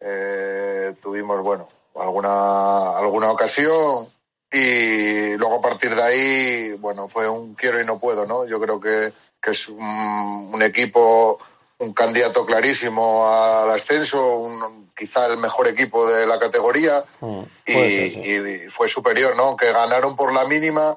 Eh, 0.00 0.94
tuvimos, 1.02 1.42
bueno, 1.42 1.68
alguna, 1.94 2.96
alguna 2.96 3.30
ocasión 3.30 4.08
y 4.50 5.36
luego 5.36 5.56
a 5.56 5.60
partir 5.60 5.94
de 5.94 6.02
ahí, 6.02 6.72
bueno, 6.72 7.08
fue 7.08 7.28
un 7.28 7.54
quiero 7.54 7.78
y 7.78 7.84
no 7.84 7.98
puedo, 7.98 8.24
¿no? 8.24 8.46
Yo 8.46 8.58
creo 8.58 8.80
que, 8.80 9.12
que 9.42 9.50
es 9.50 9.68
un, 9.68 9.84
un, 9.84 10.62
equipo, 10.62 11.38
un 11.80 11.92
candidato 11.92 12.46
clarísimo 12.46 13.28
al 13.28 13.70
ascenso, 13.70 14.38
un, 14.38 14.90
quizá 14.96 15.26
el 15.26 15.36
mejor 15.36 15.68
equipo 15.68 16.06
de 16.06 16.26
la 16.26 16.38
categoría 16.38 17.04
mm, 17.20 17.42
y, 17.66 17.72
ser, 17.72 18.10
sí. 18.10 18.20
y, 18.24 18.70
fue 18.70 18.88
superior, 18.88 19.36
¿no? 19.36 19.56
Que 19.56 19.72
ganaron 19.72 20.16
por 20.16 20.32
la 20.32 20.46
mínima. 20.46 20.96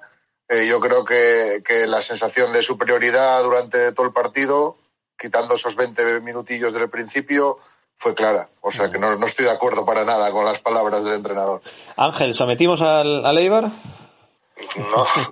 Eh, 0.50 0.66
yo 0.68 0.80
creo 0.80 1.04
que, 1.04 1.62
que 1.66 1.88
la 1.88 2.02
sensación 2.02 2.54
de 2.54 2.62
superioridad 2.62 3.44
durante 3.44 3.92
todo 3.92 4.06
el 4.06 4.14
partido, 4.14 4.78
quitando 5.20 5.56
esos 5.56 5.76
20 5.76 6.22
minutillos 6.22 6.74
del 6.74 6.90
principio, 6.90 7.60
fue 7.98 8.14
clara. 8.14 8.50
O 8.62 8.72
sea 8.72 8.90
que 8.90 8.98
no, 8.98 9.16
no, 9.16 9.26
estoy 9.26 9.46
de 9.46 9.52
acuerdo 9.52 9.86
para 9.86 10.06
nada 10.06 10.32
con 10.32 10.46
las 10.46 10.60
palabras 10.60 11.04
del 11.04 11.16
entrenador. 11.16 11.62
Ángel, 11.98 12.34
¿sometimos 12.34 12.82
al, 12.82 13.26
al 13.26 13.38
Eibar? 13.38 13.66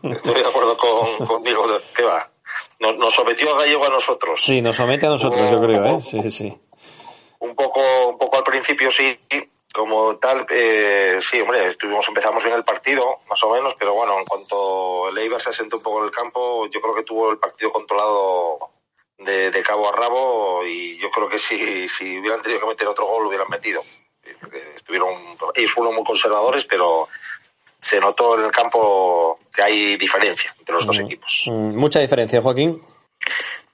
No, 0.04 0.12
estoy 0.12 0.34
de 0.34 0.48
acuerdo 0.48 0.78
con, 0.78 1.26
contigo. 1.28 1.66
¿Qué 1.96 2.04
va? 2.04 2.30
Nos, 2.80 2.98
nos, 2.98 3.14
sometió 3.14 3.56
a 3.56 3.60
Gallego 3.60 3.86
a 3.86 3.90
nosotros. 3.90 4.44
Sí, 4.44 4.62
nos 4.62 4.76
somete 4.76 5.06
a 5.06 5.10
nosotros, 5.10 5.42
un, 5.42 5.52
yo 5.52 5.62
creo, 5.62 5.86
¿eh? 5.86 6.02
Sí, 6.02 6.30
sí. 6.30 6.58
Un 7.40 7.56
poco, 7.56 7.82
un 8.08 8.18
poco 8.18 8.38
al 8.38 8.44
principio 8.44 8.92
sí, 8.92 9.18
como 9.76 10.18
tal, 10.18 10.48
eh, 10.50 11.20
sí, 11.20 11.42
hombre, 11.42 11.68
estuvimos, 11.68 12.08
empezamos 12.08 12.42
bien 12.46 12.56
el 12.56 12.64
partido, 12.64 13.20
más 13.30 13.44
o 13.44 13.50
menos, 13.50 13.76
pero 13.78 13.94
bueno, 13.94 14.18
en 14.18 14.26
cuanto 14.26 15.10
el 15.10 15.18
Eibar 15.18 15.42
se 15.42 15.50
asentó 15.50 15.78
un 15.78 15.84
poco 15.84 16.00
en 16.00 16.06
el 16.06 16.12
campo, 16.12 16.66
yo 16.68 16.80
creo 16.80 16.96
que 16.96 17.04
tuvo 17.04 17.30
el 17.30 17.40
partido 17.40 17.74
controlado 17.74 18.72
de, 19.18 19.52
de, 19.52 19.64
cabo 19.64 19.90
a 19.90 19.92
rabo 19.92 20.66
y 20.66 20.98
yo 20.98 21.12
creo 21.12 21.28
que 21.28 21.38
si, 21.38 21.90
si 21.90 22.20
hubieran 22.20 22.42
tenido 22.42 22.62
que 22.62 22.68
meter 22.68 22.88
otro 22.88 23.06
gol 23.06 23.24
lo 23.24 23.28
hubieran 23.28 23.50
metido. 23.50 23.84
Estuvieron, 24.76 25.38
ellos 25.54 25.72
fueron 25.72 25.94
muy 25.94 26.06
conservadores, 26.06 26.64
pero 26.64 27.10
se 27.78 28.00
notó 28.00 28.40
en 28.40 28.46
el 28.46 28.52
campo 28.52 29.40
que 29.54 29.62
hay 29.62 29.98
diferencia 29.98 30.56
entre 30.58 30.74
los 30.74 30.86
mm, 30.86 30.88
dos 30.88 31.00
equipos. 31.00 31.44
Mucha 31.52 32.00
diferencia, 32.00 32.42
Joaquín. 32.42 32.82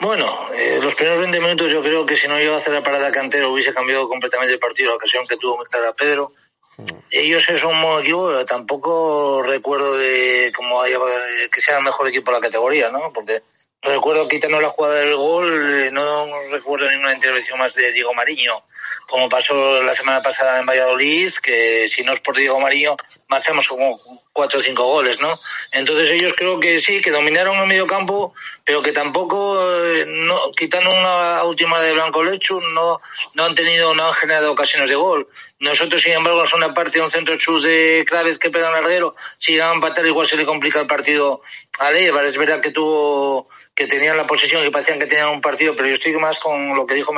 Bueno, 0.01 0.51
eh, 0.55 0.79
los 0.81 0.95
primeros 0.95 1.19
20 1.19 1.39
minutos 1.39 1.71
yo 1.71 1.83
creo 1.83 2.07
que 2.07 2.15
si 2.15 2.27
no 2.27 2.39
iba 2.39 2.55
a 2.55 2.57
hacer 2.57 2.73
la 2.73 2.81
parada 2.81 3.11
cantero 3.11 3.51
hubiese 3.51 3.71
cambiado 3.71 4.07
completamente 4.09 4.51
el 4.51 4.59
partido, 4.59 4.89
la 4.89 4.95
ocasión 4.95 5.27
que 5.27 5.37
tuvo 5.37 5.61
a 5.61 5.93
Pedro. 5.93 6.33
Mm. 6.77 6.83
Ellos 7.11 7.47
es 7.47 7.63
un 7.63 7.79
buen 7.79 7.99
equipo, 7.99 8.25
pero 8.25 8.43
tampoco 8.43 9.43
recuerdo 9.43 9.95
de 9.97 10.51
como 10.55 10.81
haya, 10.81 10.97
que 11.51 11.61
sea 11.61 11.77
el 11.77 11.83
mejor 11.83 12.07
equipo 12.07 12.31
de 12.31 12.37
la 12.37 12.41
categoría, 12.41 12.89
¿no? 12.89 13.13
Porque 13.13 13.43
recuerdo 13.81 14.27
quitando 14.27 14.61
la 14.61 14.69
jugada 14.69 14.95
del 14.95 15.15
gol, 15.15 15.91
no 15.93 16.27
recuerdo 16.51 16.89
ninguna 16.89 17.13
intervención 17.13 17.57
más 17.57 17.73
de 17.73 17.91
Diego 17.91 18.13
Mariño, 18.13 18.63
como 19.07 19.27
pasó 19.27 19.81
la 19.81 19.93
semana 19.93 20.21
pasada 20.21 20.59
en 20.59 20.65
Valladolid, 20.65 21.31
que 21.41 21.87
si 21.87 22.03
no 22.03 22.13
es 22.13 22.19
por 22.19 22.37
Diego 22.37 22.59
Mariño, 22.59 22.95
marchamos 23.27 23.67
como 23.67 23.99
cuatro 24.33 24.59
o 24.59 24.61
cinco 24.61 24.85
goles, 24.85 25.19
¿no? 25.19 25.37
Entonces 25.71 26.09
ellos 26.11 26.33
creo 26.37 26.59
que 26.59 26.79
sí, 26.79 27.01
que 27.01 27.11
dominaron 27.11 27.57
el 27.57 27.67
medio 27.67 27.87
campo, 27.87 28.33
pero 28.63 28.81
que 28.81 28.91
tampoco, 28.91 29.59
no, 30.07 30.51
quitando 30.55 30.89
una 30.89 31.43
última 31.43 31.81
de 31.81 31.93
Blanco 31.93 32.23
Lechu, 32.23 32.61
no, 32.61 33.01
no 33.33 33.45
han 33.45 33.55
tenido, 33.55 33.93
no 33.93 34.07
han 34.07 34.13
generado 34.13 34.51
ocasiones 34.51 34.89
de 34.89 34.95
gol. 34.95 35.27
Nosotros, 35.59 36.01
sin 36.01 36.13
embargo, 36.13 36.43
en 36.43 36.55
una 36.55 36.73
parte, 36.73 37.01
un 37.01 37.09
centro 37.09 37.37
chus 37.37 37.63
de 37.63 38.05
Claves 38.07 38.39
que 38.39 38.49
pegan 38.49 38.71
larguero, 38.71 39.15
si 39.37 39.59
a 39.59 39.73
empatar 39.73 40.05
igual 40.05 40.27
se 40.27 40.37
le 40.37 40.45
complica 40.45 40.79
el 40.79 40.87
partido 40.87 41.41
Leibar. 41.89 42.25
Es 42.25 42.37
verdad 42.37 42.59
que 42.59 42.71
tuvo, 42.71 43.47
que 43.73 43.87
tenían 43.87 44.17
la 44.17 44.27
posesión 44.27 44.65
y 44.65 44.69
parecían 44.69 44.99
que 44.99 45.07
tenían 45.07 45.29
un 45.29 45.41
partido, 45.41 45.75
pero 45.75 45.87
yo 45.87 45.95
estoy 45.95 46.13
más 46.17 46.37
con 46.39 46.75
lo 46.75 46.85
que 46.85 46.93
dijo 46.93 47.13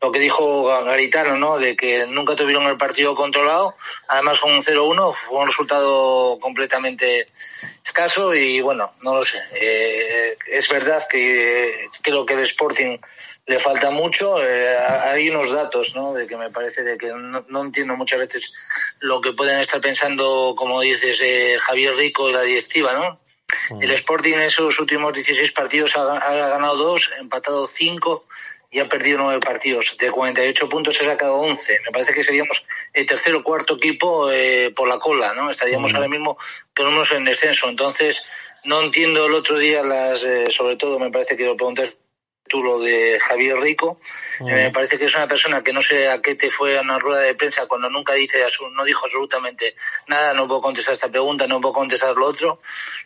lo 0.00 0.10
que 0.12 0.18
dijo 0.18 0.64
Garitano, 0.84 1.36
¿no? 1.36 1.58
De 1.58 1.76
que 1.76 2.06
nunca 2.06 2.34
tuvieron 2.34 2.64
el 2.64 2.76
partido 2.76 3.14
controlado, 3.14 3.76
además 4.08 4.40
con 4.40 4.52
un 4.52 4.62
0-1 4.62 5.14
fue 5.14 5.38
un 5.38 5.46
resultado 5.46 6.38
completamente 6.40 7.28
escaso 7.84 8.34
y 8.34 8.60
bueno, 8.60 8.90
no 9.02 9.16
lo 9.16 9.22
sé. 9.22 9.38
Eh, 9.54 10.36
es 10.50 10.68
verdad 10.68 11.02
que 11.08 11.72
creo 12.02 12.26
que 12.26 12.36
de 12.36 12.44
Sporting 12.44 12.98
le 13.46 13.58
falta 13.58 13.90
mucho. 13.90 14.42
Eh, 14.42 14.76
hay 14.76 15.30
unos 15.30 15.52
datos, 15.52 15.94
¿no? 15.94 16.12
De 16.14 16.26
que 16.26 16.36
me 16.36 16.50
parece 16.50 16.82
de 16.82 16.96
que 16.96 17.08
no, 17.08 17.44
no, 17.48 17.62
entiendo 17.62 17.96
muchas 17.96 18.18
veces 18.18 18.52
lo 19.00 19.20
que 19.20 19.32
pueden 19.32 19.58
estar 19.58 19.80
pensando, 19.80 20.54
como 20.56 20.80
dices, 20.80 21.18
eh, 21.22 21.58
Javier 21.60 21.94
Rico 21.94 22.30
y 22.30 22.32
la 22.32 22.42
directiva, 22.42 22.94
¿no? 22.94 23.21
El 23.80 23.90
Sporting 23.92 24.34
en 24.34 24.42
esos 24.42 24.78
últimos 24.78 25.12
16 25.12 25.52
partidos 25.52 25.96
ha, 25.96 26.16
ha 26.16 26.48
ganado 26.48 26.76
dos, 26.76 27.10
empatado 27.18 27.66
cinco 27.66 28.26
y 28.72 28.80
ha 28.80 28.88
perdido 28.88 29.18
nueve 29.18 29.38
partidos. 29.38 29.96
De 29.98 30.10
48 30.10 30.68
puntos 30.68 30.96
ha 31.02 31.04
sacado 31.04 31.36
11. 31.36 31.80
Me 31.84 31.92
parece 31.92 32.14
que 32.14 32.24
seríamos 32.24 32.64
el 32.94 33.04
tercer 33.04 33.34
o 33.34 33.44
cuarto 33.44 33.76
equipo 33.76 34.30
eh, 34.32 34.72
por 34.74 34.88
la 34.88 34.98
cola, 34.98 35.34
¿no? 35.34 35.50
Estaríamos 35.50 35.92
mm. 35.92 35.96
ahora 35.96 36.08
mismo 36.08 36.38
con 36.74 36.86
unos 36.86 37.12
en 37.12 37.26
descenso. 37.26 37.68
Entonces, 37.68 38.24
no 38.64 38.82
entiendo 38.82 39.26
el 39.26 39.34
otro 39.34 39.58
día 39.58 39.82
las, 39.82 40.24
eh, 40.24 40.46
sobre 40.50 40.76
todo 40.76 40.98
me 40.98 41.10
parece 41.10 41.36
que 41.36 41.44
lo 41.44 41.54
preguntas 41.54 41.96
tú 42.52 42.62
lo 42.62 42.78
de 42.78 43.18
Javier 43.18 43.58
Rico. 43.58 43.98
Mm. 44.40 44.48
Eh, 44.48 44.52
me 44.64 44.70
parece 44.70 44.98
que 44.98 45.06
es 45.06 45.16
una 45.16 45.26
persona 45.26 45.62
que 45.62 45.72
no 45.72 45.80
sé 45.80 46.06
a 46.08 46.20
qué 46.20 46.34
te 46.34 46.50
fue 46.50 46.76
a 46.76 46.82
una 46.82 46.98
rueda 46.98 47.22
de 47.22 47.34
prensa 47.34 47.64
cuando 47.64 47.88
nunca 47.88 48.12
dice, 48.12 48.44
no 48.74 48.84
dijo 48.84 49.06
absolutamente 49.06 49.74
nada, 50.06 50.34
no 50.34 50.46
puedo 50.46 50.60
contestar 50.60 50.92
esta 50.92 51.10
pregunta, 51.10 51.46
no 51.46 51.62
puedo 51.62 51.72
contestar 51.72 52.14
lo 52.14 52.26
otro. 52.26 52.60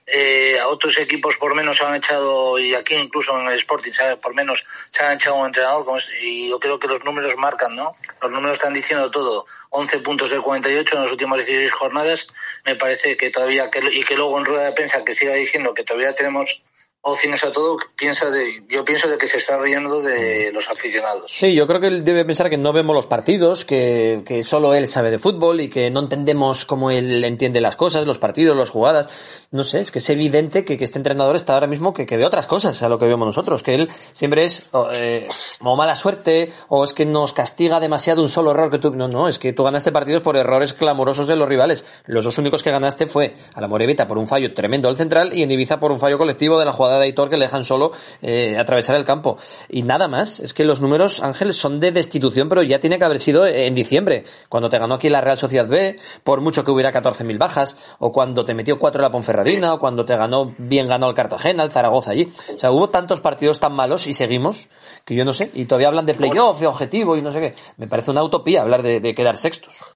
Eh, 0.04 0.59
a 0.59 0.66
otros 0.66 0.98
equipos 0.98 1.37
por 1.37 1.54
menos 1.54 1.76
se 1.76 1.85
han 1.85 1.94
echado, 1.94 2.59
y 2.59 2.74
aquí 2.74 2.96
incluso 2.96 3.38
en 3.38 3.46
el 3.46 3.54
Sporting, 3.54 3.92
¿sabes? 3.92 4.16
por 4.16 4.35
menos 4.35 4.64
se 4.90 5.04
han 5.04 5.14
echado 5.14 5.37
un 5.37 5.46
entrenador, 5.46 5.87
y 6.20 6.48
yo 6.48 6.59
creo 6.59 6.80
que 6.80 6.88
los 6.88 7.04
números 7.04 7.37
marcan, 7.37 7.76
¿no? 7.76 7.94
Los 8.20 8.32
números 8.32 8.56
están 8.56 8.74
diciendo 8.74 9.12
todo. 9.12 9.46
11 9.70 10.00
puntos 10.00 10.30
de 10.30 10.40
48 10.40 10.96
en 10.96 11.02
las 11.02 11.12
últimas 11.12 11.46
16 11.46 11.70
jornadas, 11.70 12.26
me 12.64 12.74
parece 12.74 13.16
que 13.16 13.30
todavía, 13.30 13.70
que, 13.70 13.78
y 13.92 14.02
que 14.02 14.16
luego 14.16 14.38
en 14.38 14.44
rueda 14.44 14.64
de 14.64 14.72
prensa 14.72 15.04
que 15.04 15.12
siga 15.12 15.35
diciendo 15.35 15.72
que 15.72 15.85
todavía 15.85 16.12
tenemos 16.16 16.62
opciones 17.09 17.45
a 17.45 17.53
todo, 17.53 17.77
piensa 17.97 18.29
de, 18.29 18.64
yo 18.69 18.85
pienso 18.85 19.09
de 19.09 19.16
que 19.16 19.29
se 19.29 19.37
está 19.37 19.59
riendo 19.59 20.03
de 20.03 20.51
los 20.53 20.69
aficionados. 20.69 21.31
Sí, 21.31 21.55
yo 21.55 21.66
creo 21.69 21.81
que 21.81 21.87
él 21.87 22.05
debe 22.05 22.25
pensar 22.25 22.51
que 22.51 22.57
no 22.57 22.73
vemos 22.73 22.97
los 22.97 23.07
partidos, 23.07 23.64
que, 23.64 24.23
que 24.27 24.42
solo 24.42 24.75
él 24.75 24.88
sabe 24.88 25.12
de 25.12 25.21
fútbol 25.21 25.61
y 25.61 25.69
que 25.69 25.88
no 25.90 26.01
entendemos 26.01 26.66
cómo 26.66 26.90
él 26.90 27.23
entiende 27.23 27.61
las 27.61 27.77
cosas, 27.77 28.09
los 28.09 28.19
partidos, 28.19 28.57
las 28.57 28.71
jugadas. 28.71 29.09
No 29.53 29.62
sé, 29.62 29.81
es 29.81 29.92
que 29.92 30.01
es 30.01 30.11
evidente 30.11 30.64
que, 30.64 30.77
que 30.77 30.83
este 30.83 30.99
entrenador 30.99 31.37
está 31.37 31.55
ahora 31.55 31.69
mismo 31.69 31.95
que, 31.95 32.07
que 32.07 32.16
ve 32.16 32.27
otras 32.27 32.49
cosas 32.49 32.83
a 32.83 32.88
lo 32.88 32.99
que 32.99 33.07
vemos 33.07 33.25
nosotros, 33.25 33.62
que 33.62 33.77
él 33.77 33.88
siempre 34.12 34.45
es 34.45 34.64
o, 34.73 34.88
eh, 34.92 35.29
o 35.61 35.77
mala 35.77 35.95
suerte 35.95 36.53
o 36.69 36.85
es 36.85 36.92
que 36.92 37.07
nos 37.07 37.33
castiga 37.33 37.79
demasiado 37.79 38.21
un 38.21 38.29
solo 38.29 38.51
error 38.51 38.69
que 38.69 38.79
tú... 38.79 38.90
No, 38.90 39.07
no, 39.07 39.29
es 39.29 39.38
que 39.38 39.53
tú 39.53 39.62
ganaste 39.62 39.92
partidos 39.92 40.23
por 40.23 40.37
errores 40.37 40.75
clamorosos 40.75 41.29
de 41.29 41.37
los 41.37 41.49
rivales. 41.49 41.85
Los 42.07 42.25
dos 42.25 42.37
únicos 42.38 42.64
que 42.64 42.73
ganaste 42.73 43.07
fue 43.07 43.35
a 43.55 43.61
la 43.61 43.69
Morevita 43.69 44.09
por 44.09 44.19
un 44.19 44.27
fallo 44.27 44.53
tremendo 44.53 44.88
del 44.88 44.97
central 44.97 45.33
y 45.33 45.45
en 45.45 45.51
Ibiza 45.53 45.79
por 45.79 45.92
un 45.92 46.01
fallo 46.01 46.19
colectivo 46.19 46.59
de 46.59 46.64
la 46.64 46.73
jugada 46.73 46.95
de 46.98 47.06
Aitor 47.06 47.30
que 47.30 47.37
le 47.37 47.46
dejan 47.46 47.64
solo 47.64 47.92
eh, 48.22 48.56
atravesar 48.59 48.96
el 48.96 49.04
campo. 49.04 49.37
Y 49.68 49.82
nada 49.82 50.09
más, 50.09 50.40
es 50.40 50.54
que 50.54 50.64
los 50.64 50.80
números, 50.80 51.22
Ángel, 51.22 51.54
son 51.54 51.80
de 51.80 51.92
destitución, 51.92 52.48
pero 52.48 52.62
ya 52.62 52.80
tiene 52.80 52.98
que 52.98 53.04
haber 53.04 53.20
sido 53.20 53.46
en 53.46 53.74
diciembre, 53.74 54.24
cuando 54.48 54.68
te 54.68 54.78
ganó 54.78 54.94
aquí 54.94 55.09
la 55.09 55.20
Real 55.20 55.38
Sociedad 55.38 55.66
B, 55.66 55.96
por 56.24 56.40
mucho 56.40 56.64
que 56.64 56.70
hubiera 56.70 56.92
14.000 56.92 57.38
bajas, 57.38 57.76
o 57.98 58.12
cuando 58.12 58.44
te 58.44 58.54
metió 58.54 58.78
cuatro 58.78 59.02
la 59.02 59.11
Ponferradina, 59.11 59.74
o 59.74 59.78
cuando 59.78 60.04
te 60.04 60.16
ganó 60.16 60.54
bien 60.59 60.88
ganó 60.88 61.09
el 61.09 61.14
Cartagena, 61.14 61.64
el 61.64 61.70
Zaragoza 61.70 62.12
allí. 62.12 62.32
O 62.54 62.59
sea, 62.59 62.70
hubo 62.70 62.90
tantos 62.90 63.20
partidos 63.20 63.61
tan 63.61 63.72
malos 63.74 64.06
y 64.06 64.12
seguimos, 64.12 64.68
que 65.04 65.14
yo 65.14 65.24
no 65.24 65.32
sé, 65.32 65.50
y 65.54 65.66
todavía 65.66 65.88
hablan 65.88 66.06
de 66.06 66.14
playoff, 66.14 66.61
de 66.61 66.66
objetivo 66.66 67.16
y 67.16 67.22
no 67.22 67.32
sé 67.32 67.40
qué. 67.40 67.54
Me 67.76 67.87
parece 67.87 68.11
una 68.11 68.22
utopía 68.22 68.62
hablar 68.62 68.82
de, 68.82 69.00
de 69.00 69.14
quedar 69.14 69.37
sextos. 69.37 69.90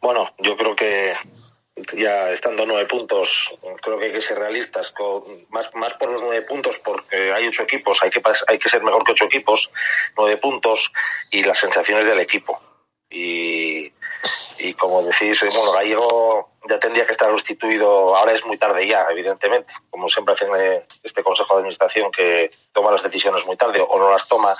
Bueno, 0.00 0.26
yo 0.38 0.56
creo 0.56 0.74
que 0.74 1.12
ya 1.94 2.30
estando 2.30 2.66
nueve 2.66 2.86
puntos, 2.86 3.52
creo 3.82 3.98
que 3.98 4.06
hay 4.06 4.12
que 4.12 4.20
ser 4.20 4.38
realistas, 4.38 4.92
más, 5.48 5.74
más 5.74 5.94
por 5.94 6.10
los 6.10 6.22
nueve 6.22 6.42
puntos, 6.42 6.78
porque 6.78 7.32
hay 7.32 7.46
ocho 7.46 7.62
equipos, 7.62 8.02
hay 8.02 8.10
que, 8.10 8.20
hay 8.46 8.58
que 8.58 8.68
ser 8.68 8.82
mejor 8.82 9.04
que 9.04 9.12
ocho 9.12 9.24
equipos, 9.24 9.70
nueve 10.16 10.36
puntos 10.36 10.92
y 11.30 11.42
las 11.42 11.58
sensaciones 11.58 12.04
del 12.04 12.20
equipo. 12.20 12.60
Y, 13.12 13.92
y 14.58 14.74
como 14.74 15.02
decís, 15.02 15.40
bueno, 15.40 15.72
Gallego 15.72 16.52
ya 16.68 16.78
tendría 16.78 17.06
que 17.06 17.12
estar 17.12 17.28
sustituido, 17.30 18.14
ahora 18.14 18.32
es 18.32 18.44
muy 18.44 18.56
tarde 18.56 18.86
ya, 18.86 19.06
evidentemente, 19.10 19.72
como 19.90 20.08
siempre 20.08 20.34
hacen 20.34 20.50
este 21.02 21.22
Consejo 21.22 21.54
de 21.54 21.58
Administración 21.60 22.12
que 22.12 22.50
toma 22.72 22.92
las 22.92 23.02
decisiones 23.02 23.44
muy 23.46 23.56
tarde 23.56 23.84
o 23.86 23.98
no 23.98 24.10
las 24.10 24.28
toma. 24.28 24.56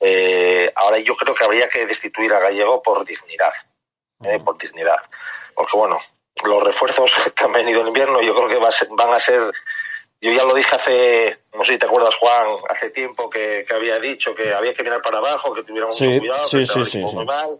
Eh, 0.00 0.72
ahora 0.74 0.98
yo 0.98 1.14
creo 1.14 1.34
que 1.34 1.44
habría 1.44 1.68
que 1.68 1.86
destituir 1.86 2.32
a 2.34 2.40
Gallego 2.40 2.82
por 2.82 3.04
dignidad, 3.04 3.52
eh, 4.24 4.40
por 4.44 4.58
dignidad. 4.58 4.98
Porque 5.54 5.76
bueno, 5.76 6.00
los 6.44 6.62
refuerzos 6.62 7.10
que 7.34 7.44
han 7.44 7.52
venido 7.52 7.80
en 7.82 7.88
invierno 7.88 8.20
yo 8.22 8.34
creo 8.34 8.48
que 8.48 8.56
va 8.58 8.68
a 8.68 8.72
ser, 8.72 8.88
van 8.92 9.12
a 9.12 9.20
ser 9.20 9.52
yo 10.20 10.30
ya 10.32 10.44
lo 10.44 10.54
dije 10.54 10.76
hace, 10.76 11.40
no 11.52 11.64
sé 11.64 11.72
si 11.72 11.78
te 11.78 11.86
acuerdas, 11.86 12.14
Juan, 12.14 12.46
hace 12.68 12.90
tiempo 12.90 13.28
que, 13.28 13.64
que 13.66 13.74
había 13.74 13.98
dicho 13.98 14.34
que 14.36 14.54
había 14.54 14.72
que 14.72 14.84
mirar 14.84 15.02
para 15.02 15.18
abajo, 15.18 15.52
que 15.52 15.64
tuviéramos 15.64 15.96
Sí, 15.98 16.06
mucho 16.06 16.20
cuidado, 16.20 16.44
sí, 16.44 16.58
que 16.58 16.64
sí, 16.66 16.84
sí, 16.84 17.04
sí. 17.08 17.16
mal. 17.24 17.58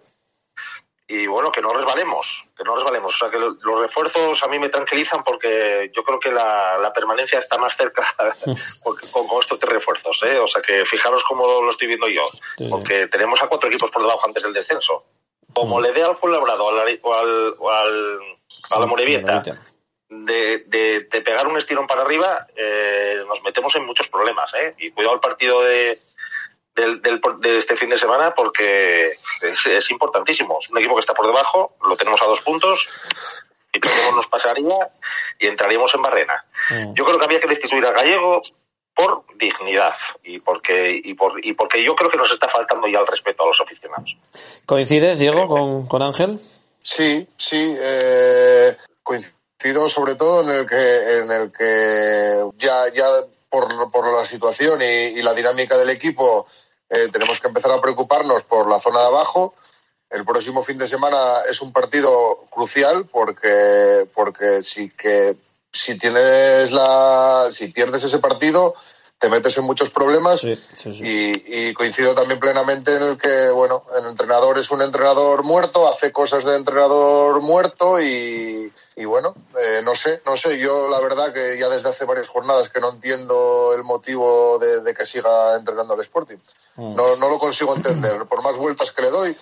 Y 1.09 1.27
bueno, 1.27 1.51
que 1.51 1.61
no 1.61 1.73
resbalemos, 1.75 2.47
que 2.57 2.63
no 2.63 2.77
resbalemos. 2.77 3.15
O 3.15 3.19
sea, 3.19 3.31
que 3.31 3.37
lo- 3.37 3.57
los 3.61 3.81
refuerzos 3.83 4.41
a 4.45 4.47
mí 4.49 4.59
me 4.61 4.69
tranquilizan 4.69 5.25
porque 5.25 5.91
yo 5.95 6.05
creo 6.05 6.21
que 6.21 6.31
la, 6.31 6.79
la 6.79 6.93
permanencia 6.93 7.39
está 7.41 7.59
más 7.59 7.77
cerca 7.77 8.07
con, 8.83 8.97
con- 9.29 9.41
estos 9.41 9.59
tres 9.59 9.73
refuerzos. 9.73 10.23
¿eh? 10.23 10.39
O 10.39 10.47
sea, 10.47 10.63
que 10.63 10.87
fijaros 10.87 11.25
cómo 11.25 11.45
lo, 11.63 11.69
estoy 11.71 11.89
viendo 11.89 12.09
yo. 12.09 12.23
Porque 12.71 13.09
tenemos 13.09 13.43
a 13.43 13.49
cuatro 13.49 13.69
equipos 13.69 13.91
por 13.91 14.03
debajo 14.03 14.23
antes 14.25 14.43
del 14.45 14.53
descenso. 14.55 15.05
Como 15.53 15.81
le 15.81 15.93
dé 15.93 16.03
al 16.05 16.17
Fuenlabrado 16.17 16.65
o 16.67 16.71
al, 16.71 17.01
o 17.03 17.13
al, 17.15 17.55
o 17.59 17.71
al- 17.71 18.21
a 18.71 18.79
la 18.79 18.87
Morevieta 18.87 19.33
de, 20.09 20.65
de, 20.67 21.01
de 21.11 21.21
pegar 21.23 21.47
un 21.47 21.57
estirón 21.57 21.87
para 21.87 22.03
arriba, 22.03 22.47
eh, 22.57 23.23
nos 23.27 23.43
metemos 23.43 23.75
en 23.77 23.87
muchos 23.87 24.09
problemas. 24.09 24.53
¿eh? 24.55 24.75
Y 24.79 24.91
cuidado 24.91 25.15
el 25.15 25.21
partido 25.21 25.63
de, 25.63 26.01
del, 26.75 27.01
del- 27.03 27.21
de 27.41 27.57
este 27.57 27.77
fin 27.77 27.89
de 27.91 27.97
semana 27.99 28.35
porque 28.35 29.13
es, 29.41 29.67
es 29.67 29.91
importantísimo. 29.91 30.59
Es 30.61 30.69
un 30.71 30.79
equipo 30.79 30.95
que 30.95 31.01
está 31.01 31.15
por 31.15 31.27
debajo, 31.27 31.77
lo 31.87 31.97
tenemos 31.97 32.21
a 32.23 32.27
dos 32.27 32.41
puntos, 32.43 32.89
y 33.75 33.79
perdemos 33.79 34.15
nos 34.17 34.27
pasaría 34.27 34.77
y 35.39 35.47
entraríamos 35.47 35.95
en 35.95 36.03
barrena. 36.03 36.45
Yo 36.95 37.05
creo 37.07 37.19
que 37.19 37.25
había 37.25 37.41
que 37.41 37.49
destituir 37.49 37.87
a 37.87 37.93
Gallego 37.93 38.43
por 38.95 39.25
dignidad 39.39 39.95
y 40.23 40.39
porque 40.41 41.01
y, 41.03 41.15
por, 41.15 41.43
y 41.43 41.55
porque 41.55 41.83
yo 41.83 41.97
creo 41.97 42.11
que 42.11 42.19
nos 42.19 42.31
está 42.31 42.49
faltando 42.49 42.87
ya 42.87 43.01
el 43.01 43.07
respeto 43.07 43.45
a 43.45 43.47
los 43.47 43.59
aficionados. 43.63 44.19
¿Coincides, 44.67 45.19
Diego, 45.19 45.49
con, 45.49 45.87
con 45.89 46.03
Ángel? 46.03 46.39
Sí, 46.83 47.29
sí. 47.37 47.77
eh, 47.79 48.77
coincido 49.03 49.89
sobre 49.89 50.17
todo 50.17 50.43
en 50.43 50.51
el 50.51 50.67
que, 50.67 51.19
en 51.19 51.31
el 51.31 51.53
que 51.53 52.45
ya, 52.59 52.93
ya 52.93 53.07
por, 53.49 53.91
por 53.91 54.13
la 54.13 54.25
situación 54.25 54.83
y, 54.83 54.85
y 54.85 55.23
la 55.23 55.35
dinámica 55.35 55.77
del 55.79 55.91
equipo 55.91 56.47
eh, 56.89 57.09
tenemos 57.13 57.41
que 57.41 57.49
empezar 57.49 57.71
a 57.71 57.81
preocuparnos 57.81 58.43
por 58.43 58.69
la 58.69 58.81
zona 58.81 59.01
de 59.01 59.07
abajo. 59.07 59.55
El 60.11 60.25
próximo 60.27 60.63
fin 60.63 60.77
de 60.77 60.87
semana 60.89 61.39
es 61.49 61.63
un 61.63 61.73
partido 61.73 62.47
crucial 62.51 63.07
porque, 63.07 64.07
porque 64.15 64.63
sí 64.63 64.91
que 64.91 65.37
si 65.73 65.97
tienes 65.97 66.71
la, 66.71 67.49
si 67.51 67.69
pierdes 67.69 68.05
ese 68.05 68.19
partido 68.19 68.75
te 69.23 69.31
metes 69.31 69.57
en 69.57 69.63
muchos 69.63 69.89
problemas 69.91 70.41
Y, 71.07 71.69
y 71.69 71.73
coincido 71.75 72.13
también 72.13 72.41
plenamente 72.41 72.97
en 72.97 73.03
el 73.05 73.17
que, 73.17 73.51
bueno, 73.51 73.85
el 73.97 74.07
entrenador 74.07 74.59
es 74.59 74.69
un 74.73 74.83
entrenador 74.83 75.45
muerto, 75.45 75.87
hace 75.89 76.11
cosas 76.11 76.43
de 76.45 76.57
entrenador 76.57 77.41
muerto 77.41 78.01
y, 78.01 78.73
y 78.97 79.05
bueno, 79.05 79.37
eh, 79.61 79.81
no 79.85 79.95
sé, 79.95 80.23
no 80.27 80.37
sé, 80.37 80.59
yo 80.59 80.89
la 80.89 80.99
verdad 80.99 81.33
que 81.33 81.57
ya 81.57 81.69
desde 81.69 81.89
hace 81.89 82.05
varias 82.05 82.27
jornadas 82.27 82.69
que 82.69 82.81
no 82.81 82.91
entiendo 82.91 83.73
el 83.77 83.85
motivo 83.85 84.59
de, 84.59 84.81
de 84.81 84.93
que 84.93 85.07
siga 85.07 85.55
entrenando 85.55 85.95
al 85.95 86.01
Sporting. 86.01 86.39
No, 86.77 87.15
no 87.17 87.29
lo 87.29 87.39
consigo 87.39 87.77
entender, 87.77 88.25
por 88.25 88.43
más 88.43 88.57
vueltas 88.57 88.91
que 88.91 89.03
le 89.03 89.11
doy. 89.11 89.37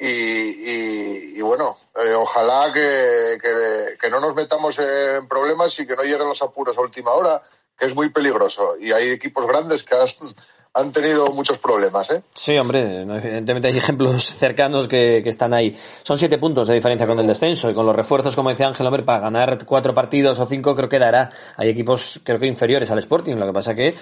Y, 0.00 0.06
y, 0.06 1.32
y 1.36 1.42
bueno, 1.42 1.76
eh, 1.96 2.14
ojalá 2.14 2.72
que, 2.72 3.36
que, 3.42 3.98
que 4.00 4.10
no 4.10 4.20
nos 4.20 4.34
metamos 4.34 4.78
en 4.78 5.26
problemas 5.28 5.78
y 5.80 5.86
que 5.86 5.96
no 5.96 6.04
lleguen 6.04 6.28
los 6.28 6.40
apuros 6.40 6.78
a 6.78 6.80
última 6.80 7.10
hora, 7.10 7.42
que 7.78 7.86
es 7.86 7.94
muy 7.94 8.10
peligroso. 8.10 8.76
Y 8.80 8.92
hay 8.92 9.10
equipos 9.10 9.46
grandes 9.46 9.82
que 9.82 9.94
han, 9.94 10.34
han 10.74 10.92
tenido 10.92 11.28
muchos 11.32 11.58
problemas, 11.58 12.10
¿eh? 12.10 12.22
Sí, 12.34 12.58
hombre, 12.58 13.02
evidentemente 13.02 13.68
hay 13.68 13.78
ejemplos 13.78 14.24
cercanos 14.24 14.88
que, 14.88 15.20
que 15.22 15.28
están 15.28 15.54
ahí. 15.54 15.76
Son 16.02 16.18
siete 16.18 16.38
puntos 16.38 16.68
de 16.68 16.74
diferencia 16.74 17.06
con 17.06 17.18
el 17.18 17.26
descenso 17.26 17.70
y 17.70 17.74
con 17.74 17.86
los 17.86 17.94
refuerzos, 17.96 18.36
como 18.36 18.50
decía 18.50 18.66
Ángel, 18.66 18.86
hombre, 18.86 19.02
para 19.02 19.20
ganar 19.20 19.64
cuatro 19.64 19.94
partidos 19.94 20.38
o 20.40 20.46
cinco 20.46 20.74
creo 20.74 20.88
que 20.88 20.98
dará. 20.98 21.30
Hay 21.56 21.68
equipos 21.68 22.20
creo 22.22 22.38
que 22.38 22.46
inferiores 22.46 22.90
al 22.90 22.98
Sporting, 22.98 23.36
lo 23.36 23.46
que 23.46 23.52
pasa 23.52 23.74
que 23.74 23.94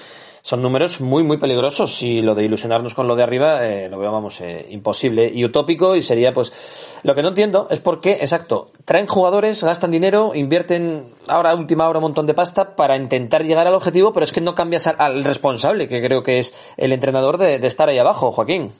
son 0.47 0.63
números 0.63 1.01
muy, 1.01 1.25
muy 1.25 1.39
peligrosos 1.39 2.01
y 2.05 2.21
lo 2.21 2.37
de 2.37 2.45
ilusionarnos 2.45 2.95
con 2.95 3.09
lo 3.09 3.17
de 3.17 3.25
arriba 3.25 3.67
eh, 3.67 3.89
lo 3.89 3.99
veo, 3.99 4.13
vamos, 4.13 4.41
eh, 4.41 4.65
imposible 4.71 5.29
y 5.35 5.45
utópico 5.45 5.97
y 5.97 6.03
sería 6.03 6.33
pues... 6.33 7.01
Lo 7.03 7.17
que 7.17 7.23
no 7.23 7.31
entiendo 7.31 7.67
es 7.69 7.81
por 7.81 8.01
qué, 8.01 8.13
exacto, 8.13 8.71
traen 8.85 9.09
jugadores, 9.09 9.65
gastan 9.65 9.91
dinero, 9.91 10.31
invierten 10.37 11.13
ahora 11.27 11.53
última 11.57 11.89
hora 11.89 11.99
un 11.99 12.05
montón 12.05 12.29
de 12.29 12.35
pasta 12.35 12.77
para 12.77 12.95
intentar 12.95 13.45
llegar 13.45 13.67
al 13.67 13.75
objetivo, 13.75 14.13
pero 14.13 14.23
es 14.23 14.31
que 14.31 14.41
no 14.41 14.55
cambias 14.55 14.87
al, 14.87 15.25
responsable, 15.25 15.89
que 15.89 16.01
creo 16.01 16.23
que 16.23 16.39
es 16.39 16.55
el 16.77 16.93
entrenador 16.93 17.39
de, 17.39 17.59
de 17.59 17.67
estar 17.67 17.89
ahí 17.89 17.99
abajo, 17.99 18.31
Joaquín. 18.31 18.73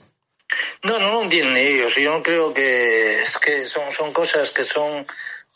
No, 0.83 0.97
no 0.99 1.11
lo 1.11 1.23
entienden 1.23 1.57
ellos. 1.57 1.95
Yo 1.95 2.13
no 2.13 2.23
creo 2.23 2.53
que 2.53 3.21
es 3.21 3.37
que 3.37 3.65
son, 3.65 3.91
son 3.91 4.13
cosas 4.13 4.51
que 4.51 4.63
son 4.63 5.05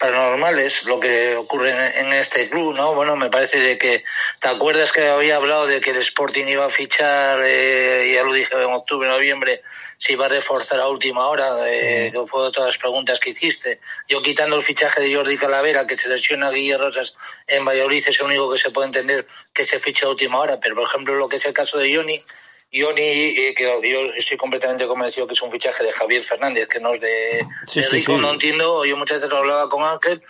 paranormales 0.02 0.84
lo 0.84 1.00
que 1.00 1.36
ocurre 1.36 1.70
en, 1.70 2.08
en 2.08 2.14
este 2.14 2.50
club, 2.50 2.76
¿no? 2.76 2.96
Bueno, 2.96 3.16
me 3.16 3.30
parece 3.30 3.60
de 3.60 3.78
que, 3.78 4.04
¿te 4.40 4.48
acuerdas 4.48 4.92
que 4.92 5.08
había 5.08 5.36
hablado 5.36 5.68
de 5.68 5.80
que 5.80 5.92
el 5.92 5.98
Sporting 5.98 6.48
iba 6.48 6.66
a 6.66 6.70
fichar, 6.70 7.40
eh, 7.46 8.12
ya 8.14 8.24
lo 8.24 8.34
dije 8.34 8.56
en 8.56 8.74
octubre, 8.74 9.08
noviembre, 9.08 9.62
se 9.98 10.14
iba 10.14 10.26
a 10.26 10.30
reforzar 10.30 10.80
a 10.80 10.88
última 10.88 11.28
hora, 11.28 11.48
eh, 11.68 12.10
que 12.12 12.20
fue 12.26 12.46
de 12.46 12.52
todas 12.52 12.70
las 12.70 12.78
preguntas 12.80 13.20
que 13.20 13.30
hiciste. 13.30 13.80
Yo 14.10 14.22
quitando 14.22 14.56
el 14.56 14.64
fichaje 14.64 15.02
de 15.02 15.16
Jordi 15.16 15.38
Calavera, 15.38 15.86
que 15.86 15.96
se 15.96 16.10
lesiona 16.10 16.48
a 16.48 16.52
Guillermo 16.52 16.86
Rosas 16.86 17.14
en 17.46 17.64
Valladolid, 17.64 18.04
es 18.08 18.20
el 18.20 18.26
único 18.26 18.52
que 18.52 18.58
se 18.58 18.72
puede 18.72 18.88
entender 18.88 19.28
que 19.54 19.64
se 19.64 19.80
ficha 19.80 20.08
a 20.08 20.10
última 20.10 20.40
hora, 20.40 20.60
pero 20.60 20.74
por 20.74 20.88
ejemplo 20.88 21.16
lo 21.16 21.30
que 21.30 21.36
es 21.36 21.46
el 21.46 21.54
caso 21.54 21.78
de 21.78 21.96
Johnny, 21.96 22.26
Johnny, 22.74 23.02
eh, 23.02 23.54
que 23.56 23.64
yo 23.64 24.02
estoy 24.16 24.38
completamente 24.38 24.88
convencido 24.88 25.28
que 25.28 25.34
es 25.34 25.42
un 25.42 25.52
fichaje 25.52 25.84
de 25.84 25.92
Javier 25.92 26.24
Fernández, 26.24 26.68
que 26.68 26.80
no 26.80 26.94
es 26.94 27.02
de, 27.02 27.46
Sí, 27.68 27.82
de 27.82 27.88
sí, 27.88 27.92
Rico. 27.98 28.16
sí. 28.16 28.22
No 28.22 28.32
entiendo, 28.32 28.86
yo 28.86 28.96
muchas 28.96 29.18
veces 29.18 29.30
lo 29.30 29.38
hablaba 29.38 29.68
con 29.70 29.84
Ángel, 29.84 30.22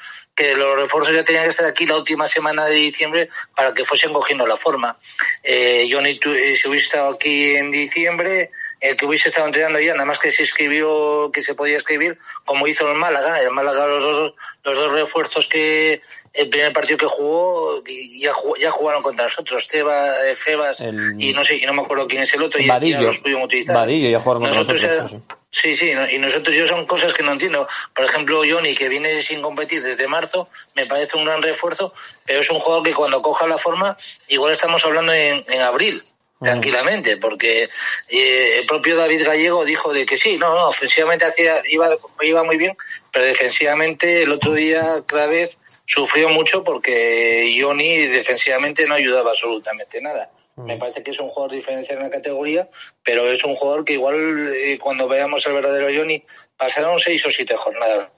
que 0.41 0.55
los 0.55 0.75
refuerzos 0.75 1.13
ya 1.13 1.23
tenían 1.23 1.43
que 1.43 1.49
estar 1.51 1.65
aquí 1.67 1.85
la 1.85 1.97
última 1.97 2.27
semana 2.27 2.65
de 2.65 2.73
diciembre 2.75 3.29
para 3.55 3.73
que 3.73 3.85
fuesen 3.85 4.11
cogiendo 4.11 4.47
la 4.47 4.57
forma. 4.57 4.97
Eh, 5.43 5.87
Johnny, 5.91 6.17
tú, 6.19 6.31
eh, 6.31 6.55
si 6.55 6.67
hubiese 6.67 6.87
estado 6.87 7.09
aquí 7.13 7.55
en 7.55 7.69
diciembre, 7.69 8.49
el 8.79 8.95
que 8.95 9.05
hubiese 9.05 9.29
estado 9.29 9.45
entrenando 9.47 9.79
ya, 9.79 9.93
nada 9.93 10.05
más 10.05 10.17
que 10.17 10.31
se 10.31 10.41
escribió 10.43 11.29
que 11.31 11.41
se 11.41 11.53
podía 11.53 11.77
escribir, 11.77 12.17
como 12.45 12.65
hizo 12.67 12.89
el 12.89 12.97
Málaga. 12.97 13.39
El 13.39 13.51
Málaga, 13.51 13.85
los 13.85 14.03
dos, 14.03 14.33
los 14.63 14.77
dos 14.77 14.91
refuerzos 14.93 15.47
que 15.47 16.01
el 16.33 16.49
primer 16.49 16.73
partido 16.73 16.97
que 16.97 17.05
jugó, 17.05 17.83
ya, 17.85 18.31
ya 18.59 18.71
jugaron 18.71 19.03
contra 19.03 19.25
nosotros, 19.25 19.67
Teba, 19.67 20.25
eh, 20.27 20.35
Febas 20.35 20.79
El- 20.81 21.21
y 21.21 21.33
no 21.33 21.43
sé, 21.43 21.57
y 21.57 21.65
no 21.65 21.73
me 21.73 21.83
acuerdo 21.83 22.07
quién 22.07 22.23
es 22.23 22.33
el 22.33 22.41
otro, 22.41 22.59
y 22.59 22.65
ya, 22.65 22.73
los 23.05 23.17
pudimos 23.19 23.45
utilizar. 23.45 23.75
Vadillo, 23.75 24.09
ya 24.09 24.19
jugaron 24.19 24.41
contra 24.43 24.59
nosotros, 24.59 24.81
ya- 24.81 25.07
sí, 25.07 25.17
sí. 25.51 25.75
Sí, 25.75 25.91
y 25.91 26.17
nosotros 26.17 26.55
yo 26.55 26.65
son 26.65 26.85
cosas 26.85 27.13
que 27.13 27.23
no 27.23 27.33
entiendo. 27.33 27.67
Por 27.93 28.05
ejemplo, 28.05 28.41
Johnny, 28.49 28.75
que 28.75 28.89
viene 28.89 29.21
sin 29.21 29.41
competir 29.41 29.83
desde 29.83 30.07
marzo, 30.07 30.49
me 30.75 30.85
parece 30.85 31.17
un 31.17 31.25
gran 31.25 31.41
refuerzo, 31.41 31.93
pero 32.25 32.39
es 32.39 32.49
un 32.49 32.59
jugador 32.59 32.83
que 32.83 32.93
cuando 32.93 33.21
coja 33.21 33.47
la 33.47 33.57
forma, 33.57 33.95
igual 34.27 34.51
estamos 34.51 34.83
hablando 34.85 35.13
en, 35.13 35.45
en 35.47 35.61
abril 35.61 36.03
tranquilamente, 36.41 37.17
porque 37.17 37.69
eh, 38.09 38.57
el 38.59 38.65
propio 38.65 38.97
David 38.97 39.25
Gallego 39.25 39.63
dijo 39.63 39.93
de 39.93 40.05
que 40.05 40.17
sí, 40.17 40.37
no, 40.37 40.55
no, 40.55 40.69
ofensivamente 40.69 41.25
hacía, 41.25 41.61
iba, 41.69 41.89
iba 42.21 42.43
muy 42.43 42.57
bien, 42.57 42.75
pero 43.11 43.25
defensivamente 43.25 44.23
el 44.23 44.31
otro 44.31 44.53
día 44.53 45.03
cada 45.05 45.27
vez 45.27 45.59
sufrió 45.85 46.29
mucho 46.29 46.63
porque 46.63 47.55
Johnny 47.61 48.07
defensivamente 48.07 48.87
no 48.87 48.95
ayudaba 48.95 49.31
absolutamente 49.31 50.01
nada. 50.01 50.31
Me 50.57 50.77
parece 50.77 51.01
que 51.03 51.11
es 51.11 51.19
un 51.19 51.29
jugador 51.29 51.55
diferencial 51.55 51.97
en 51.97 52.03
la 52.03 52.09
categoría, 52.09 52.69
pero 53.03 53.29
es 53.31 53.43
un 53.43 53.53
jugador 53.53 53.85
que 53.85 53.93
igual 53.93 54.53
eh, 54.53 54.77
cuando 54.79 55.07
veamos 55.07 55.45
el 55.45 55.53
verdadero 55.53 55.87
Johnny 55.95 56.23
pasaron 56.57 56.99
seis 56.99 57.25
o 57.25 57.31
siete 57.31 57.55
jornadas 57.55 58.09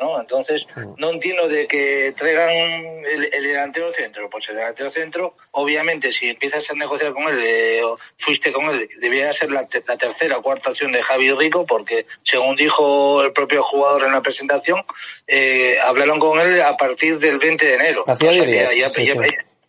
¿no? 0.00 0.20
Entonces, 0.20 0.66
no 0.96 1.10
entiendo 1.10 1.48
de 1.48 1.66
que 1.66 2.12
traigan 2.16 2.50
el, 2.50 3.42
delantero 3.42 3.90
centro. 3.90 4.28
Pues 4.28 4.48
el 4.48 4.56
delantero 4.56 4.90
centro, 4.90 5.34
obviamente, 5.52 6.12
si 6.12 6.28
empiezas 6.28 6.68
a 6.70 6.74
negociar 6.74 7.12
con 7.12 7.24
él, 7.28 7.40
eh, 7.42 7.82
o 7.82 7.96
fuiste 8.16 8.52
con 8.52 8.66
él, 8.70 8.88
debía 9.00 9.32
ser 9.32 9.52
la, 9.52 9.66
tercera 9.66 10.38
o 10.38 10.42
cuarta 10.42 10.70
opción 10.70 10.92
de 10.92 11.02
Javi 11.02 11.32
Rico, 11.32 11.64
porque 11.66 12.06
según 12.22 12.56
dijo 12.56 13.22
el 13.22 13.32
propio 13.32 13.62
jugador 13.62 14.04
en 14.04 14.12
la 14.12 14.22
presentación, 14.22 14.84
eh, 15.26 15.78
hablaron 15.82 16.18
con 16.18 16.40
él 16.40 16.60
a 16.60 16.76
partir 16.76 17.18
del 17.18 17.38
20 17.38 17.64
de 17.64 17.74
enero. 17.74 18.04
Hacía 18.06 18.32
días. 18.32 18.92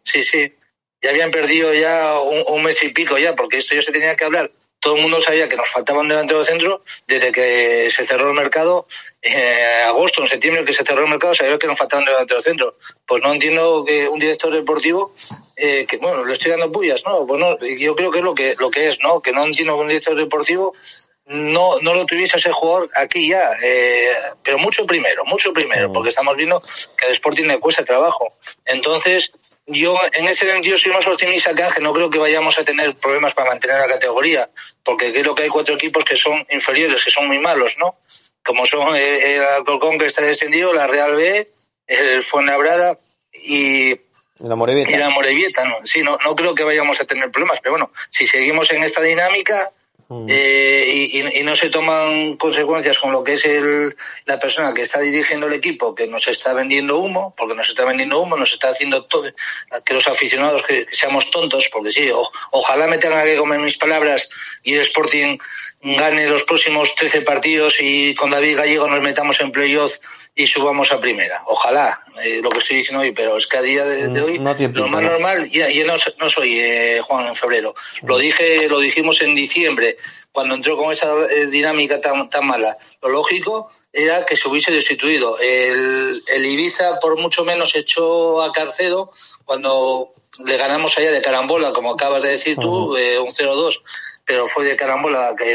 sí, 0.04 0.24
sí. 0.24 0.40
Ya 0.42 0.59
habían 1.08 1.32
perdido 1.32 1.74
ya 1.74 2.20
un, 2.20 2.64
mes 2.64 2.82
y 2.84 2.90
pico 2.90 3.18
ya, 3.18 3.36
porque 3.36 3.58
esto 3.58 3.76
ya 3.76 3.82
se 3.82 3.92
tenía 3.92 4.16
que 4.16 4.26
hablar 4.26 4.52
todo 4.80 4.96
el 4.96 5.02
mundo 5.02 5.22
sabía 5.22 5.50
que 5.50 5.58
nos 5.58 5.70
faltaba 5.70 6.00
un 6.00 6.08
delantero 6.08 6.44
centro 6.44 6.84
desde 7.08 7.32
que 7.32 7.90
se 7.90 8.06
cerró 8.06 8.30
el 8.30 8.34
mercado, 8.34 8.88
eh, 9.22 9.84
agosto, 9.86 10.22
en 10.22 10.28
septiembre 10.28 10.64
que 10.64 10.74
se 10.74 10.86
cerró 10.86 11.04
el 11.04 11.10
mercado, 11.10 11.34
sabía 11.34 11.58
que 11.58 11.68
nos 11.68 11.78
faltaba 11.78 12.02
un 12.02 12.06
delantero 12.06 12.42
centro. 12.42 12.76
Pues 13.06 13.22
no 13.22 13.34
entiendo 13.34 13.84
que 13.86 14.08
un 14.08 14.20
director 14.20 14.54
deportivo, 14.54 15.14
eh, 15.56 15.86
que 15.86 15.98
bueno, 15.98 16.24
le 16.24 16.34
estoy 16.34 16.52
dando 16.52 16.72
pullas, 16.72 17.04
¿no? 17.06 17.26
Pues 17.28 17.40
no, 17.40 17.60
yo 17.60 17.96
creo 17.96 18.12
que 18.12 18.20
es 18.20 18.24
lo 18.24 18.34
que, 18.34 18.56
lo 18.58 18.72
que 18.72 18.88
es, 18.88 19.00
¿no? 19.02 19.22
Que 19.22 19.34
no 19.34 19.46
entiendo 19.46 19.76
que 19.76 19.82
un 19.82 19.88
director 19.88 20.16
deportivo 20.16 20.74
no, 21.30 21.80
no 21.80 21.94
lo 21.94 22.08
tuviese 22.08 22.38
ese 22.38 22.52
jugador 22.52 22.90
aquí 22.96 23.30
ya, 23.30 23.52
eh, 23.62 24.14
pero 24.44 24.58
mucho 24.58 24.86
primero, 24.88 25.24
mucho 25.26 25.54
primero, 25.54 25.90
mm. 25.90 25.94
porque 25.94 26.10
estamos 26.10 26.36
viendo 26.36 26.60
que 26.98 27.06
el 27.06 27.12
Sporting 27.12 27.44
le 27.44 27.60
cuesta 27.60 27.84
trabajo. 27.84 28.34
Entonces, 28.66 29.32
yo 29.68 29.96
en 30.14 30.28
ese 30.28 30.48
sentido 30.48 30.76
soy 30.76 30.92
más 30.92 31.06
optimista 31.06 31.54
que 31.54 31.62
Ángel, 31.62 31.84
no 31.84 31.94
creo 31.94 32.10
que 32.10 32.18
vayamos 32.18 32.58
a 32.58 32.64
tener 32.64 32.96
problemas 32.96 33.36
para 33.36 33.50
mantener 33.50 33.80
la 33.80 33.88
categoría, 33.88 34.50
porque 34.84 35.14
creo 35.14 35.36
que 35.36 35.44
hay 35.44 35.50
cuatro 35.50 35.76
equipos 35.76 36.04
que 36.04 36.16
son 36.16 36.44
inferiores, 36.50 37.06
que 37.06 37.12
son 37.12 37.28
muy 37.28 37.38
malos, 37.38 37.76
¿no? 37.78 38.00
Como 38.44 38.66
son 38.66 38.96
el 38.96 39.44
Alcorcón 39.44 40.00
que 40.00 40.08
está 40.08 40.24
descendido, 40.24 40.74
la 40.74 40.88
Real 40.88 41.16
B, 41.16 41.48
el 41.86 42.24
Fuenlabrada 42.24 42.98
y 43.32 43.94
la 44.40 44.56
Morevieta. 44.56 44.92
Y 44.92 44.98
la 44.98 45.10
Morevieta, 45.10 45.66
¿no? 45.66 45.76
Sí, 45.86 46.02
no, 46.02 46.18
no 46.26 46.36
creo 46.36 46.56
que 46.56 46.64
vayamos 46.64 47.00
a 47.00 47.06
tener 47.06 47.30
problemas, 47.30 47.60
pero 47.62 47.74
bueno, 47.74 47.92
si 48.10 48.26
seguimos 48.26 48.72
en 48.72 48.84
esta 48.84 49.02
dinámica, 49.04 49.72
Mm. 50.10 50.26
Eh, 50.28 51.32
y, 51.36 51.44
no 51.44 51.56
se 51.56 51.70
toman 51.70 52.36
consecuencias 52.38 52.98
con 52.98 53.12
lo 53.12 53.24
que 53.24 53.34
es 53.34 53.46
el, 53.46 53.96
la 54.26 54.40
persona 54.40 54.74
que 54.74 54.82
está 54.82 55.00
dirigiendo 55.02 55.46
el 55.46 55.54
equipo, 55.54 55.94
que 55.94 56.08
nos 56.08 56.28
está 56.28 56.52
vendiendo 56.52 56.98
humo, 56.98 57.36
porque 57.38 57.54
nos 57.54 57.70
está 57.70 57.86
vendiendo 57.86 58.20
humo, 58.20 58.36
nos 58.36 58.52
está 58.52 58.70
haciendo 58.70 59.06
todo, 59.06 59.26
que 59.86 59.94
los 59.94 60.08
aficionados 60.08 60.64
que, 60.64 60.88
seamos 60.92 61.30
tontos, 61.30 61.70
porque 61.72 61.92
sí, 61.92 62.10
ojalá 62.52 62.88
me 62.88 62.98
tenga 62.98 63.24
que 63.24 63.38
comer 63.38 63.60
mis 63.60 63.78
palabras 63.78 64.28
y 64.64 64.74
el 64.74 64.82
Sporting 64.82 65.38
gane 65.82 66.28
los 66.28 66.44
próximos 66.44 66.94
13 66.96 67.22
partidos 67.22 67.76
y 67.80 68.16
con 68.16 68.32
David 68.32 68.58
Gallego 68.58 68.88
nos 68.88 69.02
metamos 69.02 69.40
en 69.42 69.52
playoff 69.52 69.96
y 70.40 70.48
subamos 70.48 70.90
a 70.94 71.02
primera. 71.02 71.42
Ojalá, 71.48 72.00
eh, 72.24 72.40
lo 72.42 72.50
que 72.50 72.60
estoy 72.60 72.78
diciendo 72.78 73.02
hoy, 73.02 73.12
pero 73.12 73.36
es 73.36 73.46
que 73.46 73.58
a 73.58 73.62
día 73.62 73.84
de, 73.84 74.08
mm, 74.08 74.24
hoy 74.24 74.38
lo 74.72 74.88
más 74.88 75.02
normal, 75.02 75.50
y, 75.52 75.62
y 75.62 75.84
no, 75.84 75.96
no, 76.18 76.30
soy 76.30 76.58
eh, 76.62 77.02
Juan 77.04 77.28
en 77.28 77.36
febrero, 77.36 77.76
lo 78.04 78.16
mm. 78.16 78.22
dije, 78.22 78.70
lo 78.70 78.80
dijimos 78.80 79.20
en 79.20 79.36
diciembre, 79.36 79.98
cuando 80.32 80.56
entró 80.56 80.78
con 80.78 80.94
esa 80.94 81.14
eh, 81.30 81.48
dinámica 81.48 82.00
tan, 82.00 82.30
tan 82.30 82.48
mala. 82.48 82.78
Lo 83.02 83.10
lógico 83.10 83.70
era 83.92 84.24
que 84.24 84.38
se 84.38 84.48
hubiese 84.48 84.72
destituido. 84.72 85.38
El, 85.40 86.24
el 86.34 86.46
Ibiza 86.46 87.02
por 87.02 87.20
mucho 87.20 87.44
menos 87.44 87.76
echó 87.76 88.42
a 88.42 88.54
Carcedo 88.54 89.12
cuando 89.44 90.14
le 90.46 90.56
ganamos 90.56 90.98
allá 90.98 91.12
de 91.12 91.22
carambola, 91.22 91.74
como 91.74 91.92
acabas 91.92 92.24
de 92.24 92.30
decir 92.30 92.56
tú, 92.56 92.94
un 92.94 93.30
0-2, 93.30 93.82
pero 94.24 94.48
fue 94.48 94.64
de 94.64 94.78
carambola, 94.78 95.36
que 95.38 95.54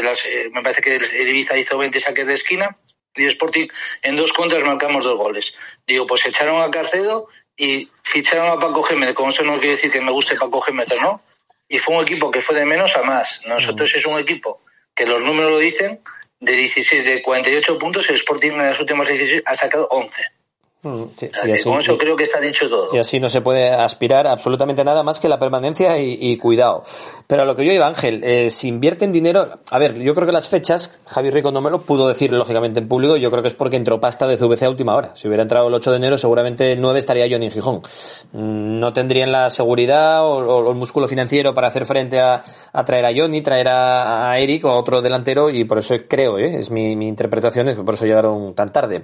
me 0.51 0.61
parece 0.61 0.83
que 0.83 0.97
el 0.97 1.27
Ibiza 1.27 1.57
hizo 1.57 1.75
20 1.75 1.99
saques 1.99 2.27
de 2.27 2.33
esquina 2.35 2.77
y 3.15 3.25
Sporting 3.25 3.67
en 4.01 4.15
dos 4.15 4.31
contras 4.33 4.63
marcamos 4.63 5.03
dos 5.03 5.17
goles. 5.17 5.55
Digo, 5.87 6.05
pues 6.05 6.25
echaron 6.25 6.61
a 6.61 6.71
Carcedo 6.71 7.27
y 7.57 7.89
ficharon 8.03 8.49
a 8.49 8.59
Paco 8.59 8.83
Gémez, 8.83 9.13
como 9.13 9.29
eso 9.29 9.43
no 9.43 9.53
quiere 9.53 9.71
decir 9.71 9.91
que 9.91 10.01
me 10.01 10.11
guste 10.11 10.35
Paco 10.35 10.61
Gémez 10.61 10.87
no. 11.01 11.21
Y 11.67 11.79
fue 11.79 11.95
un 11.95 12.03
equipo 12.03 12.29
que 12.29 12.41
fue 12.41 12.55
de 12.55 12.65
menos 12.65 12.95
a 12.95 13.01
más. 13.01 13.41
Nosotros 13.45 13.91
mm. 13.93 13.97
es 13.97 14.05
un 14.05 14.19
equipo 14.19 14.61
que 14.93 15.05
los 15.05 15.21
números 15.23 15.51
lo 15.51 15.59
dicen, 15.59 16.01
de 16.39 16.53
16, 16.53 17.05
de 17.05 17.21
48 17.21 17.77
puntos, 17.77 18.09
el 18.09 18.15
Sporting 18.15 18.51
en 18.51 18.57
las 18.57 18.79
últimas 18.79 19.07
16 19.07 19.43
ha 19.45 19.57
sacado 19.57 19.87
11. 19.89 20.21
Mm, 20.85 21.05
y 21.47 21.51
así, 21.51 21.63
con 21.63 21.79
eso 21.79 21.97
creo 21.97 22.15
que 22.15 22.25
está 22.25 22.39
dicho 22.39 22.69
todo. 22.69 22.89
Y 22.93 22.99
así 22.99 23.19
no 23.19 23.27
se 23.27 23.41
puede 23.41 23.71
aspirar 23.71 24.27
absolutamente 24.27 24.83
nada 24.83 25.01
más 25.01 25.19
que 25.19 25.27
la 25.27 25.39
permanencia 25.39 25.97
y, 25.99 26.37
cuidado. 26.37 26.83
Pero 27.25 27.41
a 27.41 27.45
lo 27.45 27.55
que 27.55 27.65
yo 27.65 27.73
iba, 27.73 27.87
Ángel, 27.87 28.23
eh, 28.23 28.51
si 28.51 28.67
invierten 28.67 29.11
dinero, 29.11 29.59
a 29.71 29.79
ver, 29.79 29.97
yo 29.97 30.13
creo 30.13 30.27
que 30.27 30.31
las 30.31 30.47
fechas, 30.47 31.01
Javi 31.07 31.31
Rico 31.31 31.51
no 31.51 31.59
me 31.59 31.71
lo 31.71 31.81
pudo 31.81 32.07
decir 32.07 32.31
lógicamente 32.31 32.79
en 32.79 32.87
público, 32.87 33.17
yo 33.17 33.31
creo 33.31 33.41
que 33.41 33.47
es 33.47 33.55
porque 33.55 33.77
entró 33.77 33.99
pasta 33.99 34.27
de 34.27 34.37
CVC 34.37 34.65
a 34.65 34.69
última 34.69 34.95
hora. 34.95 35.15
Si 35.15 35.27
hubiera 35.27 35.41
entrado 35.41 35.67
el 35.67 35.73
8 35.73 35.89
de 35.89 35.97
enero, 35.97 36.17
seguramente 36.19 36.73
el 36.73 36.81
9 36.81 36.99
estaría 36.99 37.27
Johnny 37.27 37.45
en 37.45 37.51
Gijón. 37.51 37.81
Mm, 38.33 38.79
no 38.79 38.93
tendrían 38.93 39.31
la 39.31 39.49
seguridad 39.49 40.23
o, 40.23 40.69
el 40.69 40.75
músculo 40.75 41.07
financiero 41.07 41.55
para 41.55 41.69
hacer 41.69 41.87
frente 41.87 42.19
a, 42.19 42.43
traer 42.85 43.07
a 43.07 43.11
Johnny, 43.15 43.41
traer 43.41 43.69
a, 43.69 44.37
Eric 44.37 44.65
o 44.65 44.69
a 44.69 44.77
otro 44.77 45.01
delantero, 45.01 45.49
y 45.49 45.63
por 45.63 45.79
eso 45.79 45.95
creo, 46.07 46.37
¿eh? 46.37 46.57
es 46.59 46.69
mi, 46.69 46.95
mi 46.95 47.07
interpretación, 47.07 47.69
es 47.69 47.75
que 47.75 47.81
por 47.81 47.95
eso 47.95 48.05
llegaron 48.05 48.53
tan 48.53 48.71
tarde. 48.71 49.03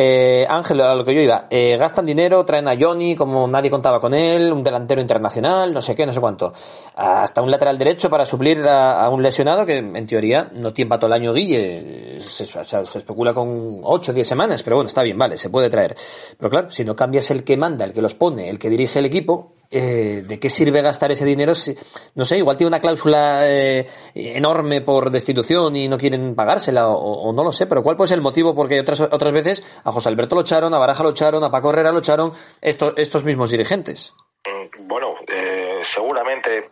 Eh, 0.00 0.46
Ángel, 0.48 0.80
a 0.80 0.94
lo 0.94 1.04
que 1.04 1.12
yo 1.12 1.20
iba, 1.20 1.48
eh, 1.50 1.76
gastan 1.76 2.06
dinero, 2.06 2.44
traen 2.44 2.68
a 2.68 2.76
Johnny 2.78 3.16
como 3.16 3.48
nadie 3.48 3.68
contaba 3.68 4.00
con 4.00 4.14
él, 4.14 4.52
un 4.52 4.62
delantero 4.62 5.00
internacional, 5.00 5.74
no 5.74 5.80
sé 5.80 5.96
qué, 5.96 6.06
no 6.06 6.12
sé 6.12 6.20
cuánto. 6.20 6.52
Hasta 6.94 7.42
un 7.42 7.50
lateral 7.50 7.76
derecho 7.76 8.08
para 8.08 8.24
suplir 8.24 8.64
a, 8.68 9.08
un 9.10 9.24
lesionado 9.24 9.66
que 9.66 9.78
en 9.78 10.06
teoría 10.06 10.50
no 10.54 10.72
tiempa 10.72 11.00
todo 11.00 11.08
el 11.08 11.14
año 11.14 11.32
Guille. 11.32 12.20
Se, 12.20 12.46
se 12.46 12.98
especula 12.98 13.34
con 13.34 13.80
8 13.82 14.12
o 14.12 14.14
10 14.14 14.28
semanas, 14.28 14.62
pero 14.62 14.76
bueno, 14.76 14.86
está 14.86 15.02
bien, 15.02 15.18
vale, 15.18 15.36
se 15.36 15.50
puede 15.50 15.68
traer. 15.68 15.96
Pero 16.38 16.48
claro, 16.48 16.70
si 16.70 16.84
no 16.84 16.94
cambias 16.94 17.32
el 17.32 17.42
que 17.42 17.56
manda, 17.56 17.84
el 17.84 17.92
que 17.92 18.00
los 18.00 18.14
pone, 18.14 18.48
el 18.50 18.60
que 18.60 18.70
dirige 18.70 19.00
el 19.00 19.06
equipo, 19.06 19.50
eh, 19.70 20.22
¿de 20.26 20.40
qué 20.40 20.48
sirve 20.48 20.80
gastar 20.80 21.12
ese 21.12 21.24
dinero? 21.24 21.54
Si, 21.54 21.76
no 22.14 22.24
sé, 22.24 22.38
igual 22.38 22.56
tiene 22.56 22.68
una 22.68 22.80
cláusula 22.80 23.40
eh, 23.44 23.86
enorme 24.14 24.80
por 24.80 25.10
destitución 25.10 25.76
y 25.76 25.88
no 25.88 25.98
quieren 25.98 26.34
pagársela, 26.34 26.88
o, 26.88 27.32
no 27.32 27.44
lo 27.44 27.52
sé, 27.52 27.66
pero 27.66 27.82
¿cuál 27.82 27.96
puede 27.96 28.08
ser 28.08 28.16
el 28.16 28.22
motivo? 28.22 28.54
Porque 28.54 28.80
otras, 28.80 29.00
otras 29.00 29.32
veces 29.32 29.62
a 29.84 29.92
José 29.92 30.08
Alberto 30.08 30.34
lo 30.34 30.40
echaron, 30.40 30.72
a 30.72 30.78
Baraja 30.78 31.02
lo 31.02 31.10
echaron, 31.10 31.44
a 31.44 31.50
Paco 31.50 31.70
Herrera 31.70 31.92
lo 31.92 31.98
echaron, 31.98 32.32
estos, 32.60 32.94
estos 32.96 33.24
mismos 33.24 33.50
dirigentes. 33.50 34.14
Mm, 34.46 34.88
bueno, 34.88 35.14
eh, 35.26 35.82
seguramente 35.82 36.70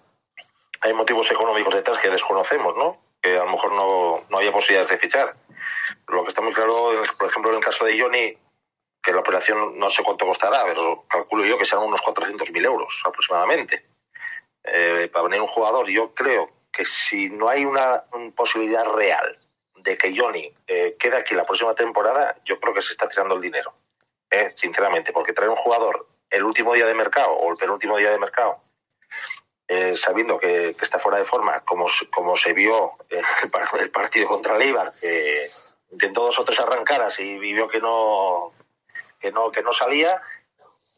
hay 0.81 0.95
motivos 0.95 1.31
económicos 1.31 1.75
detrás 1.75 1.99
que 1.99 2.09
desconocemos, 2.09 2.75
¿no? 2.77 2.97
Que 3.21 3.37
a 3.37 3.45
lo 3.45 3.51
mejor 3.51 3.73
no, 3.73 4.25
no 4.31 4.39
había 4.39 4.53
posibilidades 4.53 4.91
de 4.91 4.99
fichar. 4.99 5.35
Lo 6.09 6.23
que 6.23 6.31
está 6.31 6.41
muy 6.41 6.53
claro, 6.53 6.91
por 7.19 7.29
ejemplo, 7.29 7.51
en 7.51 7.59
el 7.59 7.65
caso 7.65 7.85
de 7.85 8.01
Johnny, 8.01 8.39
que 9.07 9.13
la 9.13 9.21
operación 9.21 9.79
no 9.79 9.89
sé 9.89 10.03
cuánto 10.03 10.27
costará, 10.27 10.65
pero 10.65 11.05
calculo 11.09 11.45
yo 11.45 11.57
que 11.57 11.65
serán 11.65 11.85
unos 11.85 12.01
400.000 12.01 12.65
euros 12.65 13.01
aproximadamente. 13.07 13.87
Eh, 14.65 15.09
para 15.13 15.29
venir 15.29 15.41
un 15.41 15.47
jugador, 15.47 15.89
yo 15.89 16.13
creo 16.13 16.51
que 16.73 16.85
si 16.85 17.31
no 17.31 17.49
hay 17.49 17.65
una, 17.65 18.03
posibilidad 18.35 18.85
real 18.85 19.39
de 19.77 19.97
que 19.97 20.13
Johnny 20.19 20.53
eh, 20.67 20.97
quede 20.99 21.19
aquí 21.19 21.37
la 21.37 21.47
próxima 21.47 21.73
temporada, 21.77 22.37
yo 22.45 22.59
creo 22.59 22.75
que 22.75 22.83
se 22.83 22.91
está 22.91 23.09
tirando 23.09 23.37
el 23.37 23.41
dinero, 23.41 23.75
eh, 24.29 24.53
sinceramente, 24.57 25.13
porque 25.13 25.33
traer 25.33 25.51
un 25.51 25.57
jugador 25.57 26.09
el 26.29 26.43
último 26.43 26.75
día 26.75 26.87
de 26.87 26.95
mercado 26.95 27.31
o 27.31 27.53
el 27.53 27.57
penúltimo 27.57 27.99
día 27.99 28.11
de 28.11 28.19
mercado, 28.19 28.61
sabiendo 29.95 30.37
que, 30.39 30.71
está 30.71 30.99
fuera 30.99 31.19
de 31.19 31.25
forma, 31.25 31.61
como, 31.61 31.87
como 32.13 32.37
se 32.37 32.53
vio 32.53 32.95
en 33.09 33.23
el 33.81 33.91
partido 33.91 34.27
contra 34.27 34.59
Leibar, 34.59 34.93
que 35.01 35.49
intentó 35.93 36.23
dos 36.23 36.39
o 36.41 36.45
tres 36.45 36.59
arrancadas 36.59 37.21
y 37.21 37.39
vio 37.39 37.69
que 37.69 37.81
no, 37.81 38.53
que 39.19 39.33
no, 39.33 39.51
que 39.51 39.63
no 39.63 39.73
salía, 39.73 40.21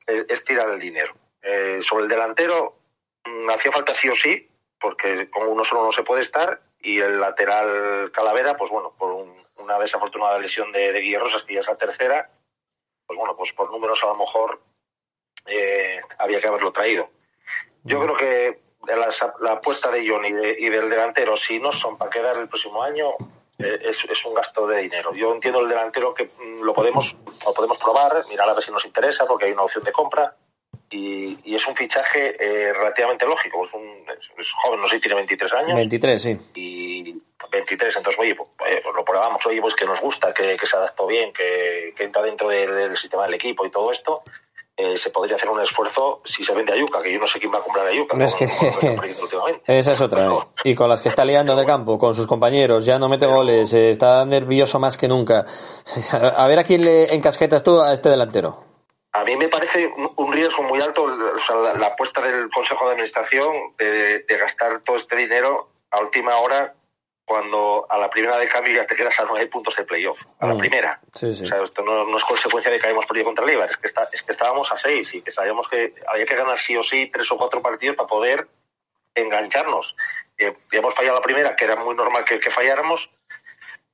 es, 0.06 0.44
tirar 0.44 0.68
el 0.70 0.80
dinero. 0.80 1.14
Eh, 1.42 1.78
sobre 1.82 2.04
el 2.04 2.10
delantero, 2.10 2.76
mm, 3.24 3.50
hacía 3.50 3.72
falta 3.72 3.94
sí 3.94 4.08
o 4.08 4.14
sí, 4.14 4.48
porque 4.80 5.30
con 5.30 5.48
uno 5.48 5.64
solo 5.64 5.84
no 5.84 5.92
se 5.92 6.02
puede 6.02 6.22
estar, 6.22 6.60
y 6.80 7.00
el 7.00 7.20
lateral 7.20 8.10
Calavera, 8.12 8.56
pues 8.56 8.70
bueno, 8.70 8.94
por 8.96 9.26
una 9.56 9.78
desafortunada 9.78 10.38
lesión 10.38 10.70
de, 10.72 10.92
de 10.92 11.00
Guillermo 11.00 11.26
Rosas, 11.26 11.42
que 11.42 11.54
ya 11.54 11.60
es 11.60 11.66
la 11.66 11.76
tercera, 11.76 12.30
pues 13.06 13.18
bueno, 13.18 13.36
pues 13.36 13.52
por 13.52 13.70
números 13.70 14.02
a 14.04 14.08
lo 14.08 14.16
mejor 14.16 14.60
eh, 15.46 16.00
había 16.18 16.40
que 16.40 16.48
haberlo 16.48 16.72
traído. 16.72 17.08
Yo 17.84 18.00
creo 18.02 18.16
que 18.16 18.60
la, 19.40 19.52
apuesta 19.52 19.90
de 19.90 20.06
Johnny 20.06 20.28
y, 20.28 20.68
del 20.68 20.90
delantero, 20.90 21.36
si 21.36 21.58
no 21.58 21.72
son 21.72 21.96
para 21.96 22.10
quedar 22.10 22.36
el 22.36 22.48
próximo 22.48 22.82
año, 22.82 23.12
eh, 23.12 23.37
es, 23.58 24.04
es, 24.04 24.24
un 24.24 24.34
gasto 24.34 24.66
de 24.66 24.82
dinero. 24.82 25.12
Yo 25.14 25.32
entiendo 25.32 25.60
el 25.60 25.68
delantero 25.68 26.14
que 26.14 26.26
mm, 26.26 26.62
lo 26.62 26.72
podemos, 26.72 27.16
lo 27.44 27.52
podemos 27.52 27.76
probar, 27.78 28.24
mirar 28.28 28.48
a 28.48 28.54
ver 28.54 28.62
si 28.62 28.70
nos 28.70 28.84
interesa, 28.84 29.26
porque 29.26 29.46
hay 29.46 29.52
una 29.52 29.62
opción 29.62 29.84
de 29.84 29.92
compra. 29.92 30.36
Y, 30.90 31.38
y 31.44 31.54
es 31.54 31.66
un 31.66 31.76
fichaje 31.76 32.36
eh, 32.40 32.72
relativamente 32.72 33.26
lógico. 33.26 33.66
Es, 33.66 33.74
un, 33.74 34.06
es, 34.38 34.52
joven, 34.62 34.80
no 34.80 34.88
sé 34.88 34.96
si 34.96 35.00
tiene 35.02 35.16
23 35.16 35.52
años. 35.52 35.74
23, 35.74 36.22
sí. 36.22 36.36
Y 36.54 37.20
23, 37.50 37.96
entonces, 37.96 38.18
oye, 38.18 38.34
pues, 38.34 38.48
eh, 38.66 38.82
lo 38.94 39.04
probamos, 39.04 39.44
oye, 39.46 39.60
pues 39.60 39.74
que 39.74 39.84
nos 39.84 40.00
gusta, 40.00 40.32
que, 40.32 40.56
que 40.56 40.66
se 40.66 40.76
adaptó 40.76 41.06
bien, 41.06 41.32
que, 41.32 41.92
que 41.96 42.04
entra 42.04 42.22
dentro 42.22 42.48
del, 42.48 42.74
del, 42.74 42.96
sistema 42.96 43.24
del 43.24 43.34
equipo 43.34 43.66
y 43.66 43.70
todo 43.70 43.92
esto. 43.92 44.22
Eh, 44.80 44.96
se 44.96 45.10
podría 45.10 45.34
hacer 45.34 45.48
un 45.48 45.60
esfuerzo 45.60 46.20
si 46.24 46.44
se 46.44 46.54
vende 46.54 46.72
a 46.72 46.76
Yuca, 46.76 47.02
que 47.02 47.12
yo 47.12 47.18
no 47.18 47.26
sé 47.26 47.40
quién 47.40 47.52
va 47.52 47.58
a 47.58 47.62
comprar 47.62 47.84
a 47.88 47.92
Yuca. 47.92 48.16
No, 48.16 48.24
es 48.24 48.36
que 48.36 48.44
esa 49.66 49.92
es 49.92 50.00
otra. 50.00 50.20
Pero... 50.20 50.52
Y 50.62 50.76
con 50.76 50.88
las 50.88 51.00
que 51.00 51.08
está 51.08 51.24
liando 51.24 51.56
de 51.56 51.66
campo, 51.66 51.98
con 51.98 52.14
sus 52.14 52.28
compañeros, 52.28 52.86
ya 52.86 52.96
no 52.96 53.08
mete 53.08 53.26
pero... 53.26 53.38
goles, 53.38 53.74
eh, 53.74 53.90
está 53.90 54.24
nervioso 54.24 54.78
más 54.78 54.96
que 54.96 55.08
nunca. 55.08 55.44
A 56.36 56.46
ver 56.46 56.60
a 56.60 56.64
quién 56.64 56.84
le 56.84 57.12
encasquetas 57.12 57.64
tú 57.64 57.80
a 57.80 57.92
este 57.92 58.08
delantero. 58.08 58.68
A 59.14 59.24
mí 59.24 59.36
me 59.36 59.48
parece 59.48 59.92
un 60.14 60.32
riesgo 60.32 60.62
muy 60.62 60.80
alto 60.80 61.02
o 61.02 61.40
sea, 61.44 61.56
la, 61.56 61.74
la, 61.74 61.86
apuesta 61.88 62.20
del 62.20 62.48
Consejo 62.48 62.84
de 62.84 62.92
Administración 62.92 63.74
de, 63.78 64.20
de 64.20 64.38
gastar 64.38 64.80
todo 64.82 64.96
este 64.96 65.16
dinero 65.16 65.70
a 65.90 65.98
última 65.98 66.36
hora 66.36 66.74
cuando 67.28 67.86
a 67.90 67.98
la 67.98 68.08
primera 68.08 68.38
de 68.38 68.48
cambio 68.48 68.74
ya 68.74 68.86
te 68.86 68.96
quedas 68.96 69.20
a 69.20 69.24
nueve 69.24 69.46
puntos 69.48 69.76
de 69.76 69.84
playoff. 69.84 70.18
A 70.38 70.46
la 70.46 70.54
mm. 70.54 70.58
primera. 70.58 70.98
Sí, 71.12 71.30
sí. 71.34 71.44
O 71.44 71.46
sea, 71.46 71.62
esto 71.62 71.82
no, 71.82 72.06
no, 72.06 72.16
es 72.16 72.24
consecuencia 72.24 72.72
de 72.72 72.80
que 72.80 72.86
hayamos 72.86 73.04
perdido 73.04 73.26
contra 73.26 73.44
el 73.44 73.50
Eibar, 73.50 73.70
es 73.70 73.76
que, 73.76 73.86
está, 73.86 74.08
es 74.10 74.22
que 74.22 74.32
estábamos 74.32 74.72
a 74.72 74.78
seis 74.78 75.12
y 75.14 75.20
que 75.20 75.30
sabíamos 75.30 75.68
que 75.68 75.94
había 76.06 76.24
que 76.24 76.34
ganar 76.34 76.58
sí 76.58 76.74
o 76.74 76.82
sí 76.82 77.10
tres 77.12 77.30
o 77.30 77.36
cuatro 77.36 77.60
partidos 77.60 77.96
para 77.96 78.08
poder 78.08 78.48
engancharnos. 79.14 79.94
Eh, 80.38 80.56
hemos 80.72 80.94
fallado 80.94 81.16
la 81.16 81.22
primera, 81.22 81.54
que 81.54 81.66
era 81.66 81.76
muy 81.76 81.94
normal 81.94 82.24
que, 82.24 82.40
que 82.40 82.50
falláramos, 82.50 83.10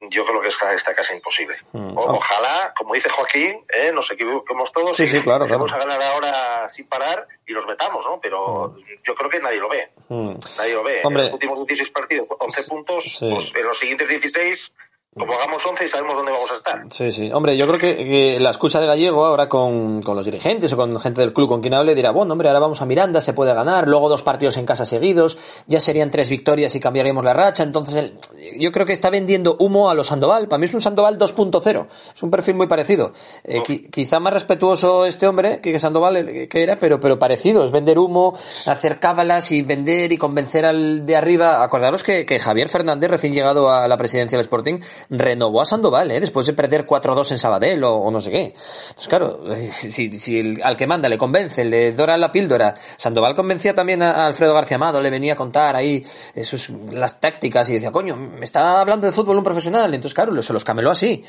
yo 0.00 0.24
creo 0.24 0.40
que 0.40 0.48
está, 0.48 0.74
está 0.74 0.94
casi 0.94 1.14
imposible. 1.14 1.56
Mm. 1.72 1.96
O, 1.96 2.00
ojalá, 2.00 2.72
como 2.76 2.94
dice 2.94 3.08
Joaquín, 3.08 3.64
¿eh? 3.68 3.90
nos 3.92 4.10
equivoquemos 4.10 4.72
todos 4.72 4.96
sí, 4.96 5.06
sí, 5.06 5.20
claro, 5.20 5.46
vamos 5.46 5.72
claro. 5.72 5.84
a 5.84 5.86
ganar 5.86 6.12
ahora 6.12 6.68
sin 6.68 6.86
parar 6.86 7.26
y 7.46 7.52
los 7.52 7.66
metamos, 7.66 8.04
¿no? 8.04 8.20
Pero 8.20 8.68
mm. 8.68 9.02
yo 9.02 9.14
creo 9.14 9.30
que 9.30 9.40
nadie 9.40 9.58
lo 9.58 9.68
ve. 9.68 9.90
Mm. 10.08 10.34
Nadie 10.58 10.74
lo 10.74 10.82
ve. 10.82 11.00
Hombre. 11.04 11.22
En 11.22 11.26
los 11.28 11.34
últimos 11.34 11.66
16 11.66 11.90
partidos, 11.90 12.28
11 12.38 12.64
puntos, 12.64 13.04
sí. 13.04 13.30
pues 13.30 13.52
en 13.54 13.64
los 13.64 13.78
siguientes 13.78 14.08
16 14.08 14.72
como 15.14 15.32
hagamos 15.32 15.64
11 15.64 15.84
y 15.84 15.88
sabemos 15.88 16.14
dónde 16.14 16.32
vamos 16.32 16.50
a 16.50 16.56
estar. 16.56 16.82
Sí, 16.90 17.10
sí. 17.12 17.30
Hombre, 17.32 17.56
yo 17.56 17.68
creo 17.68 17.78
que, 17.78 17.96
que 17.96 18.40
la 18.40 18.50
excusa 18.50 18.80
de 18.80 18.86
Gallego 18.86 19.24
ahora 19.24 19.48
con, 19.48 20.02
con, 20.02 20.16
los 20.16 20.24
dirigentes 20.24 20.72
o 20.72 20.76
con 20.76 20.98
gente 20.98 21.20
del 21.20 21.32
club 21.32 21.48
con 21.48 21.60
quien 21.60 21.74
hable 21.74 21.94
dirá, 21.94 22.10
bueno, 22.10 22.32
hombre, 22.32 22.48
ahora 22.48 22.58
vamos 22.58 22.82
a 22.82 22.86
Miranda, 22.86 23.20
se 23.20 23.32
puede 23.32 23.54
ganar, 23.54 23.88
luego 23.88 24.08
dos 24.08 24.24
partidos 24.24 24.56
en 24.56 24.66
casa 24.66 24.84
seguidos, 24.84 25.38
ya 25.68 25.78
serían 25.78 26.10
tres 26.10 26.28
victorias 26.28 26.74
y 26.74 26.80
cambiaríamos 26.80 27.24
la 27.24 27.32
racha. 27.32 27.62
Entonces, 27.62 27.94
el, 27.94 28.18
yo 28.58 28.72
creo 28.72 28.86
que 28.86 28.92
está 28.92 29.08
vendiendo 29.10 29.56
humo 29.60 29.88
a 29.88 29.94
los 29.94 30.08
Sandoval. 30.08 30.48
Para 30.48 30.58
mí 30.58 30.66
es 30.66 30.74
un 30.74 30.80
Sandoval 30.80 31.18
2.0. 31.18 31.86
Es 32.14 32.22
un 32.22 32.30
perfil 32.30 32.54
muy 32.54 32.66
parecido. 32.66 33.12
Eh, 33.44 33.62
qui 33.62 33.88
quizá 33.88 34.18
más 34.18 34.32
respetuoso 34.32 35.06
este 35.06 35.26
hombre 35.26 35.60
que 35.60 35.78
Sandoval 35.78 36.48
que 36.48 36.62
era, 36.62 36.76
pero, 36.76 36.98
pero 36.98 37.18
parecido. 37.18 37.64
Es 37.64 37.70
vender 37.70 37.98
humo, 37.98 38.36
hacer 38.66 38.98
cábalas 38.98 39.52
y 39.52 39.62
vender 39.62 40.12
y 40.12 40.18
convencer 40.18 40.64
al 40.64 41.06
de 41.06 41.16
arriba. 41.16 41.62
Acordaros 41.62 42.02
que, 42.02 42.26
que 42.26 42.40
Javier 42.40 42.68
Fernández, 42.68 43.10
recién 43.10 43.32
llegado 43.32 43.70
a 43.70 43.86
la 43.86 43.96
presidencia 43.96 44.36
del 44.36 44.42
Sporting, 44.42 44.80
renovó 45.10 45.60
a 45.60 45.64
Sandoval, 45.64 46.10
¿eh? 46.10 46.20
después 46.20 46.46
de 46.46 46.52
perder 46.52 46.86
4-2 46.86 47.32
en 47.32 47.38
Sabadell 47.38 47.84
o, 47.84 48.10
no 48.10 48.20
sé 48.20 48.30
qué. 48.30 48.54
Entonces, 48.88 49.08
claro, 49.08 49.40
si, 49.72 50.18
si 50.18 50.38
el, 50.38 50.62
al 50.62 50.76
que 50.76 50.86
manda 50.86 51.08
le 51.08 51.18
convence, 51.18 51.64
le 51.64 51.92
dora 51.92 52.16
la 52.16 52.32
píldora. 52.32 52.74
Sandoval 52.96 53.34
convencía 53.34 53.74
también 53.74 54.02
a, 54.02 54.26
Alfredo 54.26 54.54
García 54.54 54.76
Amado, 54.76 55.00
le 55.00 55.10
venía 55.10 55.34
a 55.34 55.36
contar 55.36 55.76
ahí 55.76 56.04
sus, 56.42 56.70
las 56.92 57.20
tácticas 57.20 57.68
y 57.70 57.74
decía, 57.74 57.90
coño, 57.90 58.16
me 58.16 58.44
está 58.44 58.80
hablando 58.80 59.06
de 59.06 59.12
fútbol 59.12 59.38
un 59.38 59.44
profesional. 59.44 59.92
Entonces, 59.94 60.14
claro, 60.14 60.40
se 60.42 60.52
los 60.52 60.64
cameló 60.64 60.90
así. 60.90 61.24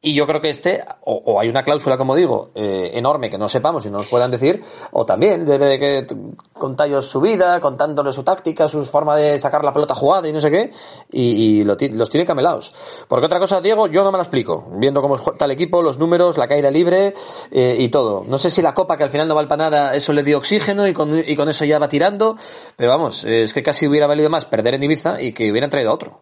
Y 0.00 0.14
yo 0.14 0.28
creo 0.28 0.40
que 0.40 0.50
este, 0.50 0.84
o, 1.00 1.40
hay 1.40 1.48
una 1.48 1.64
cláusula, 1.64 1.96
como 1.96 2.14
digo, 2.14 2.52
eh, 2.54 2.92
enorme 2.94 3.28
que 3.28 3.36
no 3.36 3.48
sepamos 3.48 3.84
y 3.84 3.90
no 3.90 3.98
nos 3.98 4.06
puedan 4.06 4.30
decir, 4.30 4.62
o 4.92 5.04
también 5.04 5.44
debe 5.44 5.66
de 5.66 5.78
que 5.80 6.06
contallos 6.52 7.06
su 7.06 7.20
vida, 7.20 7.60
contándole 7.60 8.12
su 8.12 8.22
táctica, 8.22 8.68
su 8.68 8.84
forma 8.86 9.16
de 9.16 9.40
sacar 9.40 9.64
la 9.64 9.72
pelota 9.72 9.96
jugada 9.96 10.28
y 10.28 10.32
no 10.32 10.40
sé 10.40 10.52
qué, 10.52 10.70
y, 11.10 11.60
y 11.60 11.64
lo, 11.64 11.76
los 11.94 12.10
tiene 12.10 12.24
camelados. 12.24 12.72
Porque 13.08 13.26
otra 13.26 13.40
cosa, 13.40 13.60
Diego, 13.60 13.88
yo 13.88 14.04
no 14.04 14.12
me 14.12 14.18
lo 14.18 14.22
explico. 14.22 14.68
Viendo 14.76 15.02
cómo 15.02 15.16
está 15.16 15.46
el 15.46 15.50
equipo, 15.50 15.82
los 15.82 15.98
números, 15.98 16.38
la 16.38 16.46
caída 16.46 16.70
libre 16.70 17.12
eh, 17.50 17.76
y 17.76 17.88
todo. 17.88 18.22
No 18.24 18.38
sé 18.38 18.50
si 18.50 18.62
la 18.62 18.74
copa, 18.74 18.96
que 18.96 19.02
al 19.02 19.10
final 19.10 19.26
no 19.26 19.34
vale 19.34 19.48
para 19.48 19.64
nada, 19.64 19.94
eso 19.94 20.12
le 20.12 20.22
dio 20.22 20.38
oxígeno 20.38 20.86
y 20.86 20.92
con, 20.92 21.18
y 21.18 21.34
con 21.34 21.48
eso 21.48 21.64
ya 21.64 21.80
va 21.80 21.88
tirando, 21.88 22.36
pero 22.76 22.90
vamos, 22.90 23.24
es 23.24 23.52
que 23.52 23.64
casi 23.64 23.88
hubiera 23.88 24.06
valido 24.06 24.30
más 24.30 24.44
perder 24.44 24.74
en 24.74 24.84
Ibiza 24.84 25.20
y 25.20 25.32
que 25.32 25.50
hubieran 25.50 25.70
traído 25.70 25.90
a 25.90 25.94
otro. 25.94 26.20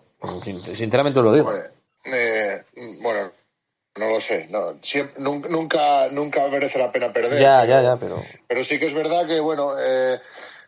Sinceramente 0.73 1.19
os 1.19 1.25
lo 1.27 1.33
digo. 1.33 1.53
Eh, 2.07 2.65
bueno, 3.03 3.33
no 3.97 4.11
lo 4.11 4.21
sé, 4.21 4.47
no, 4.51 4.79
siempre, 4.83 5.23
nunca, 5.23 6.09
nunca 6.09 6.47
merece 6.49 6.79
la 6.79 6.93
pena 6.93 7.13
perder. 7.13 7.41
Ya, 7.41 7.65
ya, 7.65 7.83
ya, 7.83 7.97
pero. 7.97 8.23
Pero 8.47 8.65
sí 8.65 8.79
que 8.79 8.87
es 8.87 8.95
verdad 8.95 9.27
que, 9.27 9.41
bueno, 9.41 9.75
eh, 9.79 10.21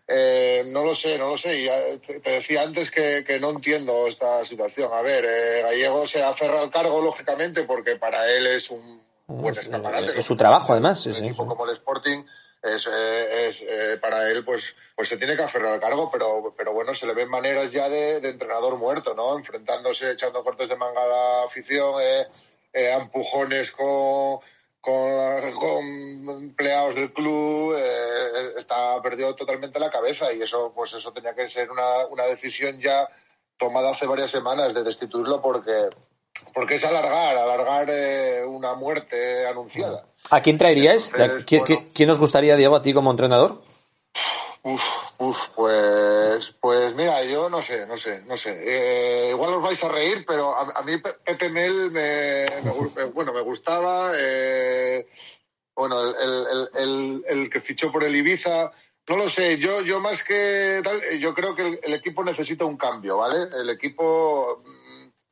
eh, 0.06 0.64
no 0.68 0.84
lo 0.84 0.94
sé, 0.94 1.18
no 1.18 1.28
lo 1.28 1.38
sé. 1.38 1.62
Ya 1.62 1.76
te, 2.04 2.20
te 2.20 2.30
decía 2.30 2.62
antes 2.62 2.90
que, 2.90 3.24
que, 3.24 3.38
no 3.38 3.50
entiendo 3.50 4.06
esta 4.06 4.44
situación. 4.44 4.90
A 4.92 5.02
ver, 5.02 5.24
eh, 5.24 5.62
Gallego 5.62 6.06
se 6.06 6.22
aferra 6.22 6.62
al 6.62 6.70
cargo, 6.70 7.00
lógicamente, 7.00 7.64
porque 7.64 7.96
para 7.96 8.30
él 8.30 8.46
es 8.46 8.70
un 8.70 9.02
buen 9.26 9.54
escaparate. 9.54 10.18
Es 10.18 10.24
su 10.24 10.36
trabajo, 10.36 10.72
además. 10.72 11.04
Un 11.06 11.14
sí, 11.14 11.26
equipo 11.26 11.42
sí. 11.42 11.48
como 11.48 11.66
el 11.66 11.72
Sporting 11.72 12.24
es, 12.62 12.86
eh, 12.86 13.48
es 13.48 13.62
eh, 13.62 13.98
para 14.00 14.28
él 14.30 14.44
pues 14.44 14.74
pues 14.96 15.08
se 15.08 15.16
tiene 15.16 15.36
que 15.36 15.44
aferrar 15.44 15.74
al 15.74 15.80
cargo 15.80 16.10
pero 16.10 16.52
pero 16.56 16.72
bueno 16.72 16.92
se 16.92 17.06
le 17.06 17.14
ven 17.14 17.28
maneras 17.28 17.70
ya 17.70 17.88
de, 17.88 18.20
de 18.20 18.30
entrenador 18.30 18.76
muerto 18.76 19.14
no 19.14 19.38
enfrentándose 19.38 20.12
echando 20.12 20.42
cortes 20.42 20.68
de 20.68 20.76
manga 20.76 21.02
a 21.02 21.06
la 21.06 21.44
afición 21.44 21.94
eh, 22.02 22.26
eh, 22.72 22.96
empujones 23.00 23.72
con, 23.72 24.40
con, 24.80 25.52
con, 25.54 26.42
empleados 26.42 26.94
del 26.94 27.12
club, 27.12 27.74
eh, 27.76 28.52
está 28.56 29.00
perdido 29.02 29.34
totalmente 29.34 29.80
la 29.80 29.90
cabeza 29.90 30.32
y 30.32 30.42
eso, 30.42 30.72
pues 30.74 30.92
eso 30.92 31.12
tenía 31.12 31.34
que 31.34 31.48
ser 31.48 31.70
una, 31.70 32.06
una 32.10 32.24
decisión 32.24 32.80
ya 32.80 33.08
tomada 33.58 33.90
hace 33.90 34.06
varias 34.06 34.30
semanas 34.30 34.72
de 34.74 34.84
destituirlo 34.84 35.42
porque, 35.42 35.88
porque 36.54 36.76
es 36.76 36.84
alargar, 36.84 37.36
alargar 37.36 37.88
eh, 37.90 38.44
una 38.44 38.74
muerte 38.74 39.46
anunciada. 39.46 40.06
¿A 40.30 40.40
quién 40.40 40.58
traeríais? 40.58 41.10
Entonces, 41.12 41.44
¿Quién, 41.44 41.64
bueno, 41.66 41.86
¿Quién 41.94 42.10
os 42.10 42.18
gustaría, 42.18 42.56
Diego, 42.56 42.76
a 42.76 42.82
ti 42.82 42.92
como 42.92 43.10
entrenador? 43.10 43.62
Uf, 44.68 44.82
uf, 45.16 45.48
pues, 45.54 46.54
pues 46.60 46.94
mira, 46.94 47.24
yo 47.24 47.48
no 47.48 47.62
sé, 47.62 47.86
no 47.86 47.96
sé, 47.96 48.20
no 48.26 48.36
sé. 48.36 48.50
Eh, 48.60 49.30
igual 49.30 49.54
os 49.54 49.62
vais 49.62 49.82
a 49.82 49.88
reír, 49.88 50.26
pero 50.26 50.54
a, 50.54 50.78
a 50.78 50.82
mí 50.82 50.98
Pepe 50.98 51.48
Mel 51.48 51.90
me, 51.90 52.44
me, 52.94 53.04
bueno, 53.06 53.32
me 53.32 53.40
gustaba. 53.40 54.12
Eh, 54.14 55.06
bueno, 55.74 56.10
el, 56.10 56.46
el, 56.52 56.68
el, 56.74 57.24
el, 57.26 57.50
que 57.50 57.62
fichó 57.62 57.90
por 57.90 58.04
el 58.04 58.14
Ibiza, 58.14 58.70
no 59.08 59.16
lo 59.16 59.30
sé. 59.30 59.56
Yo, 59.56 59.80
yo 59.80 60.00
más 60.00 60.22
que 60.22 60.82
tal, 60.84 61.00
yo 61.18 61.32
creo 61.32 61.54
que 61.54 61.62
el, 61.62 61.80
el 61.82 61.94
equipo 61.94 62.22
necesita 62.22 62.66
un 62.66 62.76
cambio, 62.76 63.16
¿vale? 63.16 63.48
El 63.58 63.70
equipo, 63.70 64.62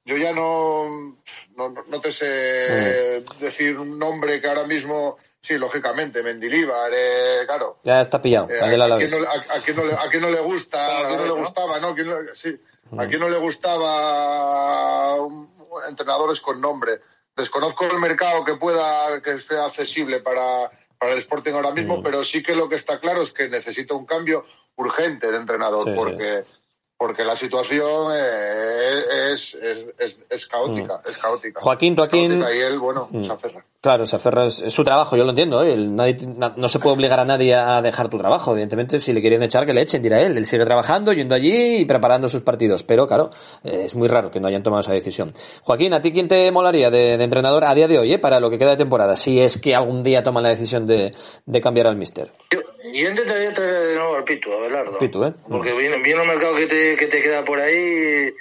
yo 0.07 0.17
ya 0.17 0.33
no, 0.33 1.19
no, 1.57 1.75
no 1.87 2.01
te 2.01 2.11
sé 2.11 3.21
sí. 3.21 3.35
decir 3.39 3.79
un 3.79 3.99
nombre 3.99 4.41
que 4.41 4.49
ahora 4.49 4.65
mismo 4.65 5.19
Sí, 5.47 5.55
lógicamente, 5.59 6.25
Mendilíbar, 6.25 6.91
eh, 6.93 7.43
claro. 7.47 7.79
Ya 7.85 8.01
está 8.01 8.21
pillado. 8.21 8.51
Eh, 8.51 8.59
a, 8.61 8.67
quién 8.67 8.81
no, 9.13 9.29
a, 9.29 9.57
a, 9.57 9.61
quién 9.65 9.77
no, 9.77 9.85
le, 9.85 9.93
a 9.93 10.09
quién 10.11 10.23
no 10.23 10.29
le 10.29 10.41
gusta, 10.41 10.99
a 10.99 11.07
quién 11.07 11.19
no 11.21 11.25
le 11.25 11.41
gustaba, 11.41 11.79
¿no? 11.79 11.95
¿Quién 11.95 12.09
no, 12.09 12.17
sí, 12.33 12.59
mm. 12.91 12.99
a 12.99 13.07
quién 13.07 13.21
no 13.21 13.29
le 13.29 13.39
gustaba 13.39 15.21
un, 15.21 15.49
entrenadores 15.89 16.41
con 16.41 16.61
nombre. 16.61 17.01
Desconozco 17.37 17.85
el 17.85 18.01
mercado 18.01 18.45
que 18.45 18.57
pueda, 18.57 19.23
que 19.23 19.35
esté 19.35 19.57
accesible 19.57 20.19
para, 20.19 20.69
para 20.99 21.13
el 21.13 21.19
Sporting 21.19 21.53
ahora 21.53 21.71
mismo, 21.71 21.99
mm. 21.99 22.03
pero 22.03 22.25
sí 22.25 22.43
que 22.43 22.57
lo 22.57 22.69
que 22.69 22.75
está 22.75 22.99
claro 22.99 23.23
es 23.23 23.31
que 23.31 23.49
necesita 23.49 23.95
un 23.95 24.05
cambio 24.05 24.45
urgente 24.75 25.31
de 25.31 25.37
entrenador, 25.37 25.85
sí, 25.85 25.93
porque 25.97 26.43
sí 26.43 26.57
porque 26.99 27.25
la 27.25 27.37
situación 27.37 28.13
eh, 28.15 29.33
es, 29.33 29.55
es, 29.55 29.95
es, 29.99 30.21
es, 30.31 30.47
caótica, 30.47 30.97
mm. 30.97 31.11
es 31.11 31.19
caótica. 31.19 31.61
Joaquín, 31.61 31.95
Joaquín. 31.95 32.43
y 32.43 32.59
él, 32.59 32.79
bueno, 32.79 33.09
mm. 33.11 33.25
se 33.25 33.33
aferra. 33.33 33.65
Claro, 33.87 34.05
se 34.05 34.17
aferra, 34.17 34.47
es, 34.47 34.65
su 34.67 34.83
trabajo, 34.83 35.17
yo 35.17 35.23
lo 35.23 35.31
entiendo, 35.31 35.63
¿eh? 35.63 35.77
nadie, 35.77 36.17
no 36.57 36.69
se 36.69 36.81
puede 36.81 36.97
obligar 36.97 37.21
a 37.21 37.25
nadie 37.25 37.55
a 37.55 37.81
dejar 37.81 38.09
tu 38.09 38.19
trabajo, 38.19 38.51
evidentemente, 38.51 38.99
si 38.99 39.13
le 39.13 39.21
quieren 39.21 39.45
echar, 39.45 39.65
que 39.65 39.73
le 39.73 39.83
echen, 39.83 40.03
dirá 40.03 40.21
él. 40.23 40.37
Él 40.37 40.45
sigue 40.45 40.65
trabajando, 40.65 41.13
yendo 41.13 41.37
allí 41.37 41.77
y 41.77 41.85
preparando 41.85 42.29
sus 42.29 42.43
partidos, 42.43 42.83
pero 42.83 43.07
claro, 43.07 43.31
eh, 43.63 43.83
es 43.85 43.95
muy 43.95 44.09
raro 44.09 44.29
que 44.33 44.41
no 44.41 44.49
hayan 44.49 44.65
tomado 44.65 44.81
esa 44.81 44.93
decisión. 44.93 45.33
Joaquín, 45.63 45.95
¿a 45.95 46.03
ti 46.03 46.11
quién 46.11 46.27
te 46.27 46.51
molaría 46.51 46.91
de, 46.91 47.17
de 47.17 47.23
entrenador 47.23 47.65
a 47.65 47.77
día 47.77 47.87
de 47.87 47.97
hoy, 47.97 48.13
eh, 48.13 48.19
para 48.19 48.41
lo 48.41 48.51
que 48.51 48.59
queda 48.59 48.71
de 48.71 48.77
temporada, 48.77 49.15
si 49.15 49.41
es 49.41 49.57
que 49.57 49.77
algún 49.77 50.03
día 50.03 50.25
toman 50.25 50.43
la 50.43 50.49
decisión 50.49 50.85
de, 50.85 51.13
de 51.45 51.61
cambiar 51.61 51.87
al 51.87 51.95
mister? 51.95 52.33
Yo, 52.51 52.59
yo 52.93 53.09
intentaría 53.09 53.53
traer 53.53 53.91
de 53.91 53.95
nuevo 53.95 54.17
al 54.17 54.25
Pitu, 54.25 54.53
a 54.53 54.63
Belardo. 54.63 54.99
Pitu, 54.99 55.25
¿eh? 55.27 55.35
Porque 55.49 55.73
viene, 55.75 56.03
viene 56.03 56.23
un 56.23 56.27
mercado 56.27 56.57
que 56.57 56.67
te, 56.67 56.97
que 56.97 57.07
te 57.07 57.23
queda 57.23 57.45
por 57.45 57.61
ahí. 57.61 58.33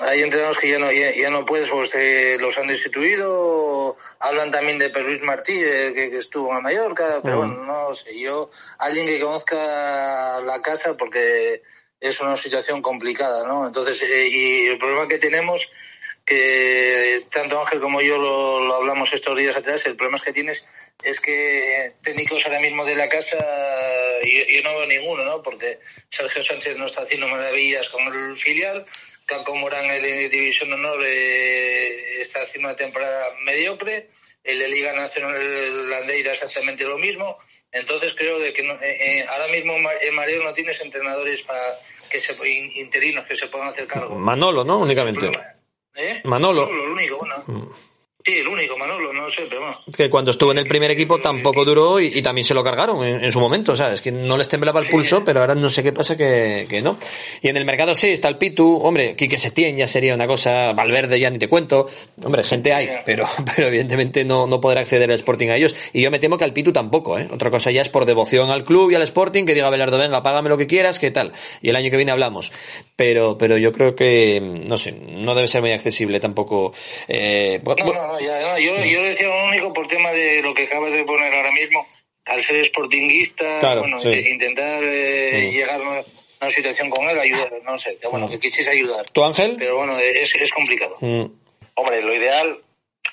Hay 0.00 0.22
entrenadores 0.22 0.58
que 0.58 0.70
ya 0.70 0.78
no, 0.78 0.90
ya, 0.90 1.14
ya 1.14 1.28
no 1.28 1.44
puedes, 1.44 1.68
pues 1.68 1.90
te, 1.90 2.38
los 2.38 2.56
han 2.56 2.68
destituido. 2.68 3.96
Hablan 4.20 4.50
también 4.50 4.78
de 4.78 4.88
Luis 4.88 5.20
Martí, 5.22 5.52
que, 5.52 5.92
que, 6.10 6.16
estuvo 6.16 6.56
en 6.56 6.62
Mallorca, 6.62 7.20
pero 7.22 7.40
uh 7.40 7.42
-huh. 7.42 7.46
bueno, 7.46 7.64
no 7.66 7.94
sé. 7.94 8.18
Yo, 8.18 8.48
alguien 8.78 9.04
que 9.04 9.20
conozca 9.20 10.40
la 10.40 10.62
casa, 10.62 10.96
porque 10.96 11.62
es 12.00 12.20
una 12.20 12.36
situación 12.36 12.80
complicada, 12.80 13.46
¿no? 13.46 13.66
Entonces, 13.66 14.00
eh, 14.02 14.28
y 14.28 14.66
el 14.68 14.78
problema 14.78 15.06
que 15.06 15.18
tenemos 15.18 15.70
que 16.24 17.26
tanto 17.30 17.60
Ángel 17.60 17.80
como 17.80 18.00
yo 18.00 18.18
lo, 18.18 18.74
hablamos 18.74 19.12
estos 19.12 19.36
días 19.36 19.56
atrás, 19.56 19.84
el 19.86 19.96
problema 19.96 20.16
es 20.16 20.22
que 20.22 20.32
tienes 20.32 20.64
es 21.02 21.18
que 21.18 21.92
técnicos 22.02 22.46
ahora 22.46 22.60
mismo 22.60 22.84
de 22.84 22.94
la 22.94 23.08
casa 23.08 23.36
yo, 24.24 24.62
no 24.62 24.78
veo 24.78 24.86
ninguno, 24.86 25.24
¿no? 25.24 25.42
Porque 25.42 25.78
Sergio 26.10 26.42
Sánchez 26.42 26.76
no 26.76 26.84
está 26.84 27.02
haciendo 27.02 27.28
maravillas 27.28 27.88
con 27.88 28.02
el 28.06 28.34
filial, 28.36 28.84
Caco 29.26 29.56
Morán 29.56 29.86
en 29.86 30.30
División 30.30 30.72
Honor 30.72 31.00
eh, 31.04 32.20
está 32.20 32.42
haciendo 32.42 32.68
una 32.68 32.76
temporada 32.76 33.34
mediocre, 33.44 34.08
el 34.44 34.58
de 34.58 34.68
Liga 34.68 34.92
Nacional 34.92 35.90
Landeira 35.90 36.32
exactamente 36.32 36.84
lo 36.84 36.98
mismo, 36.98 37.36
entonces 37.72 38.14
creo 38.14 38.38
de 38.38 38.52
que 38.52 38.62
eh, 38.62 38.78
eh, 38.80 39.24
ahora 39.28 39.48
mismo 39.48 39.74
en 40.00 40.14
Mareo 40.14 40.42
no 40.42 40.52
tienes 40.52 40.80
entrenadores 40.80 41.42
para 41.42 41.78
que 42.10 42.20
se 42.20 42.36
interinos 42.48 43.26
que 43.26 43.34
se 43.34 43.46
puedan 43.46 43.68
hacer 43.68 43.86
cargo. 43.86 44.14
Manolo, 44.14 44.64
¿no? 44.64 44.78
Únicamente. 44.78 45.30
¿Eh? 45.94 46.20
Manolo. 46.24 46.62
Manolo, 46.66 46.86
lo 46.86 46.92
único, 46.92 47.18
bueno. 47.18 47.72
Sí, 48.24 48.34
el 48.34 48.46
único, 48.46 48.78
Manolo, 48.78 49.12
no 49.12 49.28
sé, 49.28 49.42
pero 49.48 49.62
bueno. 49.62 49.78
Que 49.96 50.08
cuando 50.08 50.30
estuvo 50.30 50.52
en 50.52 50.58
el 50.58 50.66
primer 50.66 50.90
equipo 50.92 51.18
tampoco 51.18 51.64
duró 51.64 51.98
y, 51.98 52.22
también 52.22 52.44
se 52.44 52.54
lo 52.54 52.62
cargaron 52.62 53.04
en, 53.04 53.32
su 53.32 53.40
momento, 53.40 53.72
o 53.72 53.76
sea, 53.76 53.92
es 53.92 54.00
que 54.00 54.12
no 54.12 54.36
les 54.36 54.48
temblaba 54.48 54.80
el 54.80 54.86
pulso, 54.86 55.24
pero 55.24 55.40
ahora 55.40 55.56
no 55.56 55.68
sé 55.68 55.82
qué 55.82 55.92
pasa 55.92 56.16
que, 56.16 56.66
que, 56.68 56.80
no. 56.82 56.98
Y 57.40 57.48
en 57.48 57.56
el 57.56 57.64
mercado 57.64 57.96
sí, 57.96 58.08
está 58.08 58.28
el 58.28 58.38
Pitu, 58.38 58.76
hombre, 58.76 59.16
Quique 59.16 59.38
Setién 59.38 59.76
ya 59.76 59.88
sería 59.88 60.14
una 60.14 60.28
cosa, 60.28 60.72
Valverde 60.72 61.18
ya 61.18 61.30
ni 61.30 61.38
te 61.38 61.48
cuento, 61.48 61.88
hombre, 62.22 62.44
gente 62.44 62.72
hay, 62.72 62.88
pero, 63.04 63.26
pero 63.56 63.66
evidentemente 63.66 64.24
no, 64.24 64.46
no 64.46 64.60
podrá 64.60 64.82
acceder 64.82 65.10
al 65.10 65.16
Sporting 65.16 65.48
a 65.48 65.56
ellos. 65.56 65.74
Y 65.92 66.02
yo 66.02 66.10
me 66.12 66.20
temo 66.20 66.38
que 66.38 66.44
al 66.44 66.52
Pitu 66.52 66.72
tampoco, 66.72 67.18
¿eh? 67.18 67.28
Otra 67.32 67.50
cosa 67.50 67.72
ya 67.72 67.82
es 67.82 67.88
por 67.88 68.04
devoción 68.06 68.50
al 68.50 68.62
club 68.62 68.92
y 68.92 68.94
al 68.94 69.02
Sporting, 69.02 69.44
que 69.46 69.54
diga 69.54 69.68
Belardo, 69.68 69.98
venga, 69.98 70.22
págame 70.22 70.48
lo 70.48 70.56
que 70.56 70.68
quieras, 70.68 71.00
¿qué 71.00 71.10
tal? 71.10 71.32
Y 71.60 71.70
el 71.70 71.76
año 71.76 71.90
que 71.90 71.96
viene 71.96 72.12
hablamos. 72.12 72.52
Pero, 72.94 73.36
pero 73.36 73.56
yo 73.56 73.72
creo 73.72 73.96
que, 73.96 74.40
no 74.40 74.76
sé, 74.76 74.92
no 74.92 75.34
debe 75.34 75.48
ser 75.48 75.60
muy 75.60 75.72
accesible 75.72 76.20
tampoco. 76.20 76.72
Eh, 77.08 77.60
no, 77.64 77.74
no, 77.74 78.11
no, 78.11 78.11
ya, 78.20 78.40
no, 78.40 78.58
yo 78.58 78.76
yo 78.84 79.02
decía 79.02 79.28
lo 79.28 79.44
único 79.44 79.72
por 79.72 79.86
tema 79.86 80.10
de 80.12 80.42
lo 80.42 80.54
que 80.54 80.64
acabas 80.64 80.92
de 80.92 81.04
poner 81.04 81.32
ahora 81.34 81.52
mismo, 81.52 81.86
al 82.24 82.42
ser 82.42 82.64
sportinguista, 82.64 83.60
bueno, 83.78 83.98
intentar 84.02 84.82
eh, 84.82 85.50
llegar 85.50 85.80
a 85.80 86.04
una 86.40 86.50
situación 86.50 86.90
con 86.90 87.08
él, 87.08 87.18
ayudar, 87.18 87.52
no 87.64 87.78
sé, 87.78 87.98
que 88.00 88.08
bueno, 88.08 88.28
que 88.28 88.38
quisiese 88.38 88.70
ayudar. 88.70 89.04
¿Tu 89.10 89.24
Ángel? 89.24 89.56
Pero 89.58 89.76
bueno, 89.76 89.98
es, 89.98 90.34
es 90.34 90.52
complicado. 90.52 90.96
Mm. 91.00 91.26
Hombre, 91.74 92.02
lo 92.02 92.14
ideal, 92.14 92.60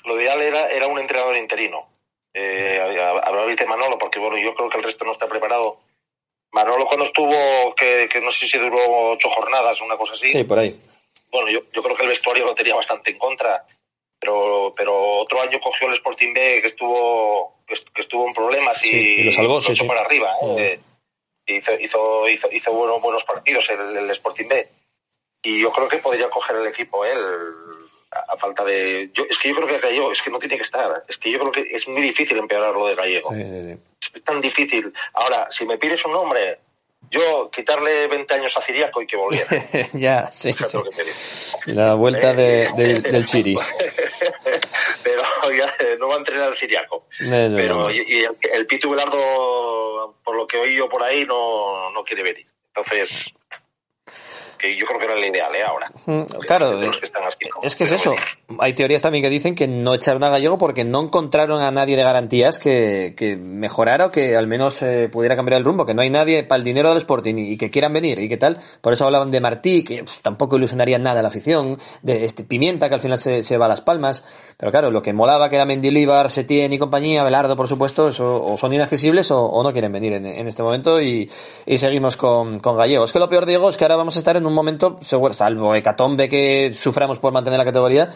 lo 0.04 0.20
ideal 0.20 0.40
era, 0.40 0.68
era 0.70 0.86
un 0.86 0.98
entrenador 0.98 1.36
interino. 1.36 1.88
Eh, 2.32 2.78
hablaba 2.80 3.46
de 3.46 3.66
Manolo, 3.66 3.98
porque 3.98 4.20
bueno, 4.20 4.38
yo 4.38 4.54
creo 4.54 4.70
que 4.70 4.78
el 4.78 4.84
resto 4.84 5.04
no 5.04 5.12
está 5.12 5.26
preparado. 5.28 5.80
Manolo 6.52 6.86
cuando 6.86 7.04
estuvo, 7.04 7.74
que, 7.74 8.08
que 8.12 8.20
no 8.20 8.30
sé 8.30 8.46
si 8.46 8.58
duró 8.58 8.78
ocho 9.12 9.28
jornadas, 9.30 9.80
una 9.80 9.96
cosa 9.96 10.14
así. 10.14 10.30
Sí, 10.30 10.44
por 10.44 10.58
ahí. 10.58 10.78
Bueno, 11.30 11.48
yo, 11.50 11.60
yo 11.72 11.82
creo 11.82 11.96
que 11.96 12.02
el 12.02 12.08
vestuario 12.08 12.44
lo 12.44 12.54
tenía 12.54 12.74
bastante 12.74 13.10
en 13.12 13.18
contra 13.18 13.64
pero, 14.20 14.74
pero 14.76 15.18
otro 15.18 15.40
año 15.40 15.58
cogió 15.60 15.88
el 15.88 15.94
Sporting 15.94 16.34
B 16.34 16.60
que 16.60 16.68
estuvo, 16.68 17.56
que 17.66 18.02
estuvo 18.02 18.26
en 18.26 18.34
problemas 18.34 18.84
y, 18.84 19.22
lo 19.22 19.32
salvó, 19.32 19.62
sí, 19.62 19.74
para 19.84 20.02
arriba. 20.02 20.34
¿eh? 20.58 20.78
hizo, 21.46 21.72
hizo, 21.80 22.28
hizo, 22.28 22.52
hizo, 22.52 22.72
buenos, 22.72 23.00
buenos 23.00 23.24
partidos 23.24 23.68
el, 23.70 23.96
el, 23.96 24.10
Sporting 24.10 24.48
B. 24.48 24.68
Y 25.42 25.60
yo 25.60 25.70
creo 25.72 25.88
que 25.88 25.96
podría 25.98 26.28
coger 26.28 26.56
el 26.56 26.66
equipo 26.66 27.04
él 27.04 27.18
a, 28.10 28.36
falta 28.36 28.64
de. 28.64 29.10
Yo, 29.14 29.24
es 29.28 29.38
que 29.38 29.48
yo 29.48 29.56
creo 29.56 29.68
que 29.68 29.78
Gallego 29.78 30.12
es 30.12 30.20
que 30.20 30.30
no 30.30 30.38
tiene 30.38 30.56
que 30.56 30.62
estar. 30.62 31.04
Es 31.08 31.16
que 31.16 31.30
yo 31.30 31.38
creo 31.38 31.52
que 31.52 31.62
es 31.74 31.88
muy 31.88 32.02
difícil 32.02 32.36
empeorar 32.38 32.74
lo 32.74 32.86
de 32.86 32.94
Gallego. 32.94 33.32
Es 33.34 34.24
tan 34.24 34.40
difícil. 34.40 34.92
Ahora, 35.14 35.48
si 35.50 35.64
me 35.64 35.78
pides 35.78 36.04
un 36.04 36.12
nombre, 36.12 36.58
yo 37.10 37.50
quitarle 37.50 38.06
20 38.08 38.34
años 38.34 38.56
a 38.56 38.62
Ciriaco 38.62 39.00
y 39.02 39.06
que 39.06 39.16
volviera. 39.16 39.48
ya, 39.94 40.30
sí. 40.30 40.54
La 41.66 41.94
vuelta 41.94 42.32
de, 42.32 42.68
del 43.00 43.24
Chiri. 43.24 43.56
ya 45.56 45.72
no 45.98 46.08
va 46.08 46.14
a 46.14 46.18
entrenar 46.18 46.48
al 46.48 46.56
Ciriaco. 46.56 47.06
pero 47.18 47.90
y, 47.90 48.26
el, 48.52 48.66
Pitu 48.66 48.90
Velardo, 48.90 50.16
por 50.24 50.36
lo 50.36 50.46
que 50.46 50.58
oí 50.58 50.76
yo 50.76 50.88
por 50.88 51.02
ahí, 51.02 51.24
no, 51.24 51.90
no 51.90 52.04
quiere 52.04 52.22
venir. 52.22 52.46
Entonces, 52.74 53.32
que 54.60 54.76
yo 54.76 54.86
creo 54.86 54.98
que 54.98 55.06
era 55.06 55.14
el 55.14 55.24
ideal 55.24 55.54
¿eh? 55.54 55.62
ahora. 55.62 55.92
Claro, 56.46 56.80
es 57.62 57.76
que 57.76 57.84
es 57.84 57.92
eso. 57.92 58.14
Hay 58.58 58.72
teorías 58.74 59.02
también 59.02 59.22
que 59.22 59.30
dicen 59.30 59.54
que 59.54 59.68
no 59.68 59.94
echaron 59.94 60.22
a 60.24 60.28
Gallego 60.28 60.58
porque 60.58 60.84
no 60.84 61.00
encontraron 61.00 61.62
a 61.62 61.70
nadie 61.70 61.96
de 61.96 62.02
garantías 62.02 62.58
que, 62.58 63.14
que 63.16 63.36
mejorara 63.36 64.06
o 64.06 64.10
que 64.10 64.36
al 64.36 64.46
menos 64.46 64.82
eh, 64.82 65.08
pudiera 65.10 65.36
cambiar 65.36 65.58
el 65.58 65.64
rumbo, 65.64 65.86
que 65.86 65.94
no 65.94 66.02
hay 66.02 66.10
nadie 66.10 66.44
para 66.44 66.58
el 66.58 66.64
dinero 66.64 66.90
del 66.90 66.98
Sporting 66.98 67.34
y, 67.36 67.56
que 67.56 67.70
quieran 67.70 67.92
venir 67.92 68.18
y 68.18 68.28
qué 68.28 68.36
tal. 68.36 68.58
Por 68.80 68.92
eso 68.92 69.04
hablaban 69.04 69.30
de 69.30 69.40
Martí, 69.40 69.82
que 69.84 70.04
tampoco 70.22 70.56
ilusionaría 70.56 70.98
nada 70.98 71.20
a 71.20 71.22
la 71.22 71.28
afición, 71.28 71.78
de 72.02 72.24
este 72.24 72.44
Pimienta, 72.44 72.88
que 72.88 72.94
al 72.94 73.00
final 73.00 73.18
se, 73.18 73.42
se 73.42 73.56
va 73.56 73.66
a 73.66 73.68
las 73.68 73.80
palmas. 73.80 74.24
Pero 74.56 74.70
claro, 74.70 74.90
lo 74.90 75.02
que 75.02 75.12
molaba 75.12 75.48
que 75.48 75.56
era 75.56 75.64
Mendilibar, 75.64 76.30
Setién 76.30 76.72
y 76.72 76.78
compañía, 76.78 77.24
Velardo, 77.24 77.56
por 77.56 77.68
supuesto, 77.68 78.08
eso, 78.08 78.42
o 78.44 78.56
son 78.56 78.72
inaccesibles 78.72 79.30
o, 79.30 79.60
no 79.62 79.72
quieren 79.72 79.92
venir 79.92 80.14
en, 80.14 80.26
en 80.26 80.46
este 80.46 80.62
momento 80.62 81.00
y, 81.00 81.30
y 81.66 81.78
seguimos 81.78 82.16
con, 82.16 82.60
con 82.60 82.76
Gallego. 82.76 83.04
Es 83.04 83.12
que 83.12 83.18
lo 83.18 83.28
peor, 83.28 83.46
Diego, 83.46 83.68
es 83.68 83.76
que 83.76 83.84
ahora 83.84 83.96
vamos 83.96 84.16
a 84.16 84.18
estar 84.18 84.36
en 84.36 84.46
un 84.46 84.49
momento, 84.54 84.98
seguro, 85.00 85.34
salvo 85.34 85.74
hecatombe 85.74 86.28
que 86.28 86.72
suframos 86.72 87.18
por 87.18 87.32
mantener 87.32 87.58
la 87.58 87.64
categoría, 87.64 88.10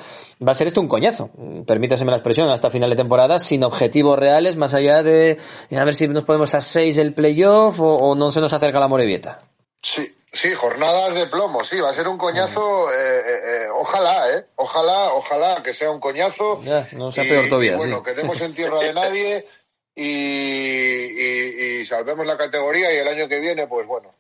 va 0.47 0.53
a 0.53 0.55
ser 0.55 0.67
esto 0.67 0.81
un 0.81 0.89
coñazo. 0.89 1.31
Permítaseme 1.67 2.11
la 2.11 2.19
expresión, 2.19 2.49
hasta 2.49 2.71
final 2.71 2.91
de 2.91 2.97
temporada, 2.97 3.39
sin 3.39 3.65
objetivos 3.65 4.19
reales, 4.19 4.57
más 4.57 4.75
allá 4.75 5.03
de 5.03 5.39
a 5.71 5.85
ver 5.85 5.95
si 5.95 6.09
nos 6.09 6.25
podemos 6.25 6.55
a 6.55 6.61
seis 6.61 6.99
el 6.99 7.15
playoff 7.15 7.79
o, 7.81 8.15
no 8.15 8.31
se 8.31 8.41
nos 8.41 8.53
acerca 8.53 8.81
la 8.81 8.89
Morevieta. 8.89 9.41
Sí, 9.83 10.15
sí, 10.33 10.53
jornadas 10.55 11.15
de 11.15 11.27
plomo, 11.27 11.63
sí, 11.63 11.81
va 11.81 11.91
a 11.91 11.95
ser 11.95 12.09
un 12.09 12.17
coñazo, 12.17 12.91
eh, 12.91 12.95
eh, 12.97 13.41
eh, 13.45 13.67
ojalá, 13.73 14.33
eh, 14.33 14.47
ojalá, 14.57 15.13
ojalá 15.13 15.63
que 15.63 15.75
sea 15.75 15.91
un 15.91 16.01
coñazo. 16.01 16.63
no 16.93 17.11
sea 17.11 17.25
peor 17.25 17.49
todavía. 17.49 17.77
bueno, 17.77 18.03
que 18.03 18.15
quedemos 18.15 18.41
en 18.41 18.55
tierra 18.55 18.79
de 18.81 18.95
nadie. 18.95 19.47
Y, 19.97 21.79
y, 21.81 21.85
salvemos 21.85 22.27
la 22.27 22.37
categoría 22.37 22.93
y 22.93 22.97
el 22.97 23.07
año 23.07 23.29
que 23.29 23.39
viene, 23.39 23.69
pues 23.69 23.87
bueno, 23.87 24.13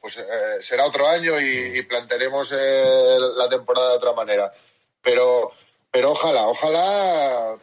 pues 0.00 0.18
eh, 0.18 0.58
será 0.60 0.86
otro 0.86 1.06
año 1.06 1.40
y, 1.40 1.82
plantearemos 1.82 2.52
eh, 2.52 3.18
la 3.36 3.48
temporada 3.48 3.90
de 3.90 3.96
otra 3.96 4.12
manera. 4.12 4.52
Pero, 5.02 5.52
pero 5.90 6.12
ojalá, 6.12 6.48
ojalá 6.48 7.56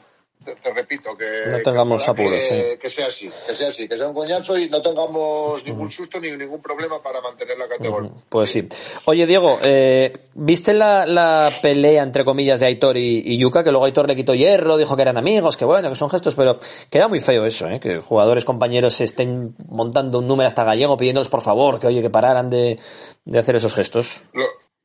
te, 0.46 0.74
repito, 0.74 1.18
que 1.18 1.52
no 1.52 1.62
tengamos 1.62 2.08
apuros, 2.08 2.44
que, 2.80 2.90
sea 2.90 3.08
así, 3.08 3.28
que 3.48 3.54
sea 3.54 3.70
así, 3.70 3.88
que 3.88 3.98
sea 3.98 4.08
un 4.08 4.14
coñazo 4.14 4.58
y 4.58 4.70
no 4.70 4.82
tengamos 4.82 5.64
ningún 5.66 5.92
susto 5.92 6.20
ni 6.20 6.32
ningún 6.32 6.62
problema 6.62 7.02
para 7.02 7.22
mantener 7.22 7.58
la 7.58 7.68
categoría. 7.68 8.12
Pues 8.30 8.52
sí. 8.52 8.68
Oye, 9.06 9.26
Diego, 9.26 9.58
eh, 9.64 10.14
¿viste 10.34 10.74
la, 10.74 11.06
la, 11.06 11.52
pelea, 11.62 12.04
entre 12.04 12.24
comillas, 12.24 12.60
de 12.60 12.68
Aitor 12.68 12.98
y, 12.98 13.38
Yuka? 13.38 13.64
Que 13.64 13.72
luego 13.72 13.86
Aitor 13.86 14.08
le 14.08 14.16
quitó 14.16 14.36
hierro, 14.36 14.78
dijo 14.78 14.96
que 14.96 15.02
eran 15.02 15.18
amigos, 15.18 15.58
que 15.58 15.66
bueno, 15.66 15.90
que 15.90 15.96
son 15.96 16.10
gestos, 16.10 16.36
pero 16.36 16.60
queda 16.90 17.08
muy 17.08 17.20
feo 17.20 17.46
eso, 17.46 17.68
¿eh? 17.68 17.80
que 17.80 18.00
jugadores, 18.00 18.46
compañeros 18.46 18.96
se 18.96 19.06
estén 19.06 19.56
montando 19.68 20.20
un 20.20 20.28
número 20.28 20.48
hasta 20.48 20.64
gallego 20.64 20.98
pidiéndoles 20.98 21.30
por 21.30 21.42
favor 21.42 21.80
que, 21.80 21.88
oye, 21.88 22.02
que 22.02 22.10
pararan 22.10 22.50
de, 22.50 22.80
de 23.26 23.40
hacer 23.40 23.56
esos 23.56 23.74
gestos. 23.74 24.24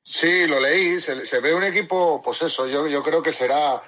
sí, 0.03 0.47
lo 0.47 0.61
leí, 0.61 1.01
se, 1.01 1.27
se, 1.27 1.41
ve 1.41 1.55
un 1.55 1.65
equipo, 1.65 2.21
pues 2.23 2.43
eso, 2.43 2.67
yo, 2.67 2.87
yo 2.87 3.03
creo 3.03 3.23
que 3.23 3.33
será 3.33 3.83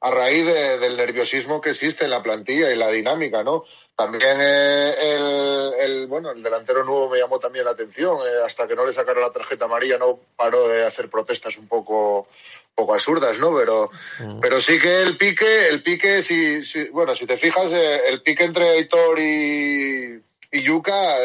a 0.00 0.10
raíz 0.10 0.44
del 0.46 0.96
nerviosismo 0.96 1.60
que 1.60 1.70
existe 1.70 2.04
en 2.04 2.10
la 2.10 2.22
plantilla 2.22 2.70
y 2.70 2.76
la 2.76 2.90
dinámica, 2.90 3.42
¿no? 3.42 3.64
También 3.96 4.36
eh, 4.42 5.74
el, 5.80 6.06
bueno, 6.06 6.30
el 6.30 6.42
delantero 6.42 6.84
nuevo 6.84 7.08
me 7.08 7.18
llamó 7.18 7.38
también 7.38 7.64
la 7.64 7.70
atención. 7.70 8.18
Eh, 8.18 8.44
hasta 8.44 8.68
que 8.68 8.76
no 8.76 8.84
le 8.84 8.92
sacaron 8.92 9.22
la 9.22 9.32
tarjeta 9.32 9.64
amarilla 9.64 9.96
no 9.96 10.20
paró 10.36 10.68
de 10.68 10.84
hacer 10.84 11.08
protestas 11.08 11.56
un 11.56 11.66
poco, 11.66 12.28
poco 12.74 12.92
absurdas, 12.92 13.38
¿no? 13.38 13.56
Pero, 13.56 13.90
mm. 14.20 14.40
pero 14.40 14.60
sí 14.60 14.78
que 14.78 15.00
el 15.00 15.16
pique, 15.16 15.68
el 15.68 15.82
pique, 15.82 16.22
si, 16.22 16.60
bueno, 16.90 17.14
si 17.14 17.24
te 17.24 17.38
fijas, 17.38 17.72
eh, 17.72 18.02
el 18.08 18.20
pique 18.20 18.44
entre 18.44 18.68
Aitor 18.68 19.18
y, 19.18 20.22
y 20.52 20.62
Yuka 20.62 21.16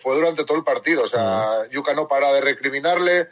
fue 0.00 0.14
durante 0.14 0.44
todo 0.44 0.56
el 0.56 0.64
partido. 0.64 1.02
O 1.02 1.08
sea, 1.08 1.64
mm. 1.66 1.70
Yuka 1.70 1.94
no 1.94 2.06
para 2.06 2.32
de 2.32 2.42
recriminarle, 2.42 3.28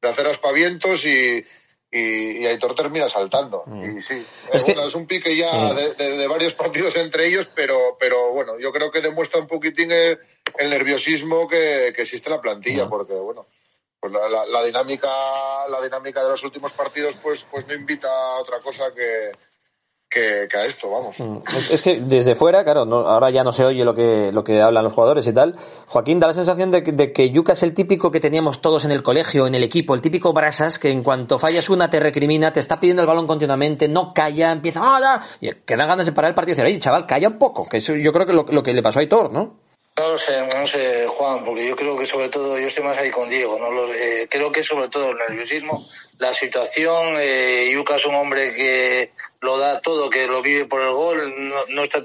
de 0.00 0.08
hacer 0.08 0.28
aspavientos 0.28 1.04
y, 1.04 1.44
y, 1.90 2.46
Aitor 2.46 2.74
termina 2.74 3.08
saltando. 3.08 3.64
Mm. 3.66 3.98
Y 3.98 4.02
sí, 4.02 4.24
es, 4.52 4.64
bueno, 4.64 4.86
es 4.86 4.94
un 4.94 5.06
pique 5.06 5.36
ya 5.36 5.74
de, 5.74 6.26
varios 6.28 6.54
partidos 6.62 6.96
entre 6.96 7.26
ellos, 7.26 7.48
pero, 7.54 7.96
pero 7.98 8.32
bueno, 8.32 8.58
yo 8.58 8.72
creo 8.72 8.90
que 8.90 9.00
demuestra 9.00 9.40
un 9.40 9.48
poquitín 9.48 9.90
el, 9.92 10.18
nerviosismo 10.58 11.48
que, 11.48 11.88
existe 11.88 12.28
en 12.28 12.36
la 12.36 12.40
plantilla, 12.40 12.86
mm. 12.86 12.90
porque 12.90 13.14
bueno, 13.14 13.46
pues 13.98 14.12
la, 14.12 14.46
la, 14.46 14.64
dinámica, 14.64 15.08
la 15.68 15.80
dinámica 15.82 16.22
de 16.22 16.30
los 16.30 16.42
últimos 16.42 16.72
partidos, 16.72 17.16
pues, 17.22 17.44
pues 17.50 17.66
no 17.66 17.74
invita 17.74 18.08
a 18.08 18.40
otra 18.40 18.60
cosa 18.60 18.92
que, 18.94 19.32
que, 20.10 20.48
a 20.52 20.66
esto, 20.66 20.90
vamos. 20.90 21.18
Mm. 21.20 21.38
Es, 21.70 21.82
que 21.82 22.00
desde 22.00 22.34
fuera, 22.34 22.64
claro, 22.64 22.82
ahora 23.06 23.30
ya 23.30 23.44
no 23.44 23.52
se 23.52 23.64
oye 23.64 23.84
lo 23.84 23.94
que, 23.94 24.32
lo 24.32 24.42
que 24.42 24.60
hablan 24.60 24.82
los 24.82 24.92
jugadores 24.92 25.26
y 25.28 25.32
tal. 25.32 25.56
Joaquín, 25.86 26.18
da 26.18 26.26
la 26.26 26.34
sensación 26.34 26.72
de 26.72 26.82
que, 26.82 26.92
de 26.92 27.12
que 27.12 27.30
Yuka 27.30 27.52
es 27.52 27.62
el 27.62 27.74
típico 27.74 28.10
que 28.10 28.18
teníamos 28.18 28.60
todos 28.60 28.84
en 28.84 28.90
el 28.90 29.02
colegio, 29.04 29.46
en 29.46 29.54
el 29.54 29.62
equipo, 29.62 29.94
el 29.94 30.02
típico 30.02 30.32
brasas 30.32 30.78
que 30.78 30.90
en 30.90 31.04
cuanto 31.04 31.38
fallas 31.38 31.70
una 31.70 31.88
te 31.88 32.00
recrimina, 32.00 32.52
te 32.52 32.60
está 32.60 32.80
pidiendo 32.80 33.02
el 33.02 33.08
balón 33.08 33.28
continuamente, 33.28 33.88
no 33.88 34.12
calla, 34.12 34.50
empieza 34.50 34.80
a 34.82 35.22
y 35.40 35.50
que 35.52 35.76
dan 35.76 35.86
ganas 35.86 36.06
de 36.06 36.12
parar 36.12 36.30
el 36.30 36.34
partido 36.34 36.58
y 36.58 36.66
oye, 36.66 36.78
chaval, 36.80 37.06
calla 37.06 37.28
un 37.28 37.38
poco, 37.38 37.68
que 37.68 37.76
eso 37.76 37.94
yo 37.94 38.12
creo 38.12 38.26
que 38.26 38.32
lo, 38.32 38.44
lo 38.50 38.62
que 38.62 38.74
le 38.74 38.82
pasó 38.82 38.98
a 38.98 39.02
Aitor, 39.02 39.32
¿no? 39.32 39.59
No 40.00 40.16
sé, 40.16 40.40
no 40.40 40.64
sé, 40.64 41.06
Juan, 41.06 41.44
porque 41.44 41.68
yo 41.68 41.76
creo 41.76 41.94
que 41.98 42.06
sobre 42.06 42.30
todo, 42.30 42.58
yo 42.58 42.68
estoy 42.68 42.82
más 42.82 42.96
ahí 42.96 43.10
con 43.10 43.28
Diego, 43.28 43.58
¿no? 43.58 43.70
Lo, 43.70 43.92
eh, 43.92 44.26
creo 44.30 44.50
que 44.50 44.62
sobre 44.62 44.88
todo 44.88 45.10
el 45.10 45.18
nerviosismo, 45.18 45.86
la 46.16 46.32
situación, 46.32 47.16
eh, 47.18 47.70
Yuka 47.70 47.96
es 47.96 48.06
un 48.06 48.14
hombre 48.14 48.54
que 48.54 49.12
lo 49.42 49.58
da 49.58 49.82
todo, 49.82 50.08
que 50.08 50.26
lo 50.26 50.40
vive 50.40 50.64
por 50.64 50.80
el 50.80 50.92
gol, 50.92 51.48
no, 51.50 51.66
no, 51.68 51.84
está 51.84 52.02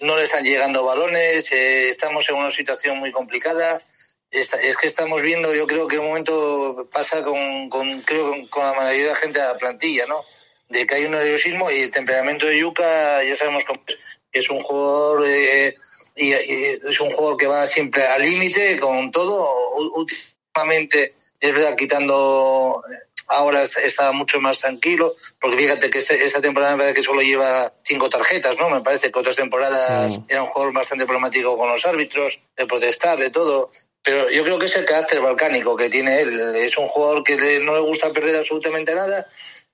no 0.00 0.16
le 0.16 0.22
están 0.22 0.42
llegando 0.42 0.84
balones, 0.84 1.52
eh, 1.52 1.90
estamos 1.90 2.26
en 2.30 2.36
una 2.36 2.50
situación 2.50 2.98
muy 2.98 3.12
complicada, 3.12 3.82
es, 4.30 4.50
es, 4.54 4.78
que 4.78 4.86
estamos 4.86 5.20
viendo, 5.20 5.54
yo 5.54 5.66
creo 5.66 5.86
que 5.86 5.98
un 5.98 6.06
momento 6.06 6.88
pasa 6.90 7.22
con, 7.22 7.68
con 7.68 8.00
creo 8.00 8.48
con, 8.48 8.64
la 8.64 8.72
mayoría 8.72 9.02
de 9.02 9.10
la 9.10 9.16
gente 9.16 9.38
de 9.38 9.44
la 9.44 9.58
plantilla, 9.58 10.06
¿no? 10.06 10.24
De 10.70 10.86
que 10.86 10.94
hay 10.94 11.04
un 11.04 11.10
nerviosismo 11.10 11.70
y 11.70 11.82
el 11.82 11.90
temperamento 11.90 12.46
de 12.46 12.58
Yuka, 12.58 13.22
ya 13.22 13.36
sabemos 13.36 13.64
que 14.32 14.38
es 14.38 14.48
un 14.48 14.60
jugador... 14.60 15.26
Eh, 15.26 15.76
y, 16.14 16.32
y, 16.32 16.80
es 16.88 17.00
un 17.00 17.10
jugador 17.10 17.36
que 17.36 17.46
va 17.46 17.66
siempre 17.66 18.04
al 18.06 18.22
límite 18.22 18.78
con 18.78 19.10
todo. 19.10 19.48
Últimamente, 19.94 21.14
es 21.40 21.54
verdad, 21.54 21.76
quitando. 21.76 22.82
Ahora 23.26 23.62
está 23.62 24.12
mucho 24.12 24.38
más 24.38 24.60
tranquilo, 24.60 25.14
porque 25.40 25.56
fíjate 25.56 25.88
que 25.88 25.98
este, 25.98 26.22
esta 26.22 26.42
temporada 26.42 26.72
me 26.72 26.78
parece 26.78 26.96
que 26.96 27.02
solo 27.02 27.22
lleva 27.22 27.72
cinco 27.82 28.10
tarjetas, 28.10 28.58
¿no? 28.58 28.68
Me 28.68 28.82
parece 28.82 29.10
que 29.10 29.18
otras 29.18 29.36
temporadas 29.36 30.18
mm. 30.18 30.24
era 30.28 30.42
un 30.42 30.48
jugador 30.48 30.74
bastante 30.74 31.06
problemático 31.06 31.56
con 31.56 31.70
los 31.70 31.86
árbitros, 31.86 32.38
de 32.54 32.66
protestar, 32.66 33.18
de 33.18 33.30
todo. 33.30 33.70
Pero 34.02 34.28
yo 34.28 34.44
creo 34.44 34.58
que 34.58 34.66
es 34.66 34.76
el 34.76 34.84
carácter 34.84 35.22
balcánico 35.22 35.74
que 35.74 35.88
tiene 35.88 36.20
él. 36.20 36.54
Es 36.54 36.76
un 36.76 36.86
jugador 36.86 37.24
que 37.24 37.60
no 37.60 37.74
le 37.74 37.80
gusta 37.80 38.12
perder 38.12 38.36
absolutamente 38.36 38.94
nada 38.94 39.26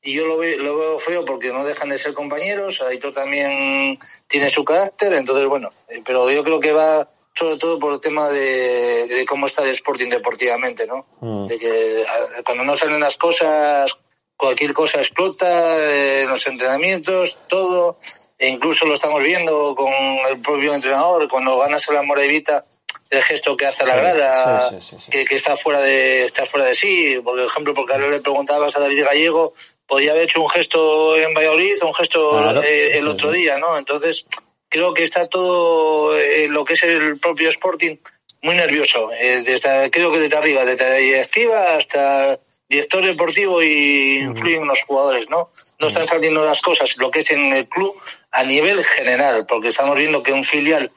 y 0.02 0.14
yo 0.14 0.26
lo 0.26 0.38
veo, 0.38 0.58
lo 0.58 0.78
veo 0.78 0.98
feo 0.98 1.24
porque 1.24 1.52
no 1.52 1.64
dejan 1.64 1.90
de 1.90 1.98
ser 1.98 2.14
compañeros, 2.14 2.80
Aitor 2.80 3.12
también 3.12 3.98
tiene 4.26 4.48
su 4.48 4.64
carácter, 4.64 5.12
entonces 5.12 5.46
bueno, 5.46 5.70
pero 6.04 6.30
yo 6.30 6.42
creo 6.42 6.60
que 6.60 6.72
va 6.72 7.08
sobre 7.34 7.56
todo 7.56 7.78
por 7.78 7.92
el 7.94 8.00
tema 8.00 8.28
de, 8.28 9.06
de 9.06 9.24
cómo 9.24 9.46
está 9.46 9.62
el 9.62 9.70
Sporting 9.70 10.08
deportivamente, 10.08 10.86
¿no? 10.86 11.06
Mm. 11.20 11.46
De 11.46 11.58
que 11.58 12.04
cuando 12.44 12.64
no 12.64 12.76
salen 12.76 13.00
las 13.00 13.16
cosas, 13.16 13.96
cualquier 14.36 14.72
cosa 14.72 14.98
explota, 14.98 15.76
eh, 15.78 16.24
los 16.26 16.46
entrenamientos, 16.46 17.38
todo, 17.48 17.98
e 18.38 18.48
incluso 18.48 18.86
lo 18.86 18.94
estamos 18.94 19.22
viendo 19.22 19.74
con 19.74 19.92
el 20.28 20.40
propio 20.40 20.74
entrenador, 20.74 21.28
cuando 21.28 21.58
ganas 21.58 21.88
la 21.90 22.02
Moravita, 22.02 22.64
el 23.10 23.22
gesto 23.22 23.56
que 23.56 23.66
hace 23.66 23.84
la 23.84 23.96
grada, 23.96 24.60
sí, 24.60 24.76
sí, 24.80 24.96
sí, 25.00 25.10
que, 25.10 25.24
que, 25.24 25.34
está 25.34 25.56
fuera 25.56 25.80
de 25.80 26.24
está 26.26 26.46
fuera 26.46 26.66
de 26.66 26.74
sí. 26.74 27.18
Por 27.22 27.38
ejemplo, 27.40 27.74
porque 27.74 27.92
ahora 27.92 28.08
le 28.08 28.20
preguntabas 28.20 28.76
a 28.76 28.80
David 28.80 29.04
Gallego, 29.04 29.52
podía 29.86 30.12
haber 30.12 30.24
hecho 30.24 30.40
un 30.40 30.48
gesto 30.48 31.16
en 31.16 31.34
Valladolid 31.34 31.74
o 31.82 31.88
un 31.88 31.94
gesto 31.94 32.30
claro, 32.30 32.62
eh, 32.62 32.98
el 32.98 33.08
otro 33.08 33.32
día, 33.32 33.58
¿no? 33.58 33.76
Entonces, 33.76 34.26
creo 34.68 34.94
que 34.94 35.02
está 35.02 35.28
todo 35.28 36.16
eh, 36.16 36.46
lo 36.48 36.64
que 36.64 36.74
es 36.74 36.84
el 36.84 37.18
propio 37.18 37.48
Sporting 37.48 37.96
muy 38.42 38.54
nervioso. 38.54 39.10
Eh, 39.12 39.42
desde, 39.44 39.90
creo 39.90 40.12
que 40.12 40.20
desde 40.20 40.36
arriba, 40.36 40.64
desde 40.64 40.88
la 40.88 40.96
directiva 40.96 41.76
hasta 41.76 42.38
director 42.68 43.04
deportivo 43.04 43.60
y 43.60 44.18
influyen 44.18 44.64
los 44.64 44.80
jugadores, 44.82 45.28
¿no? 45.28 45.50
No 45.80 45.88
están 45.88 46.06
saliendo 46.06 46.44
las 46.44 46.62
cosas, 46.62 46.96
lo 46.98 47.10
que 47.10 47.18
es 47.18 47.30
en 47.32 47.52
el 47.52 47.68
club 47.68 48.00
a 48.30 48.44
nivel 48.44 48.84
general, 48.84 49.44
porque 49.48 49.68
estamos 49.68 49.96
viendo 49.96 50.22
que 50.22 50.32
un 50.32 50.44
filial 50.44 50.92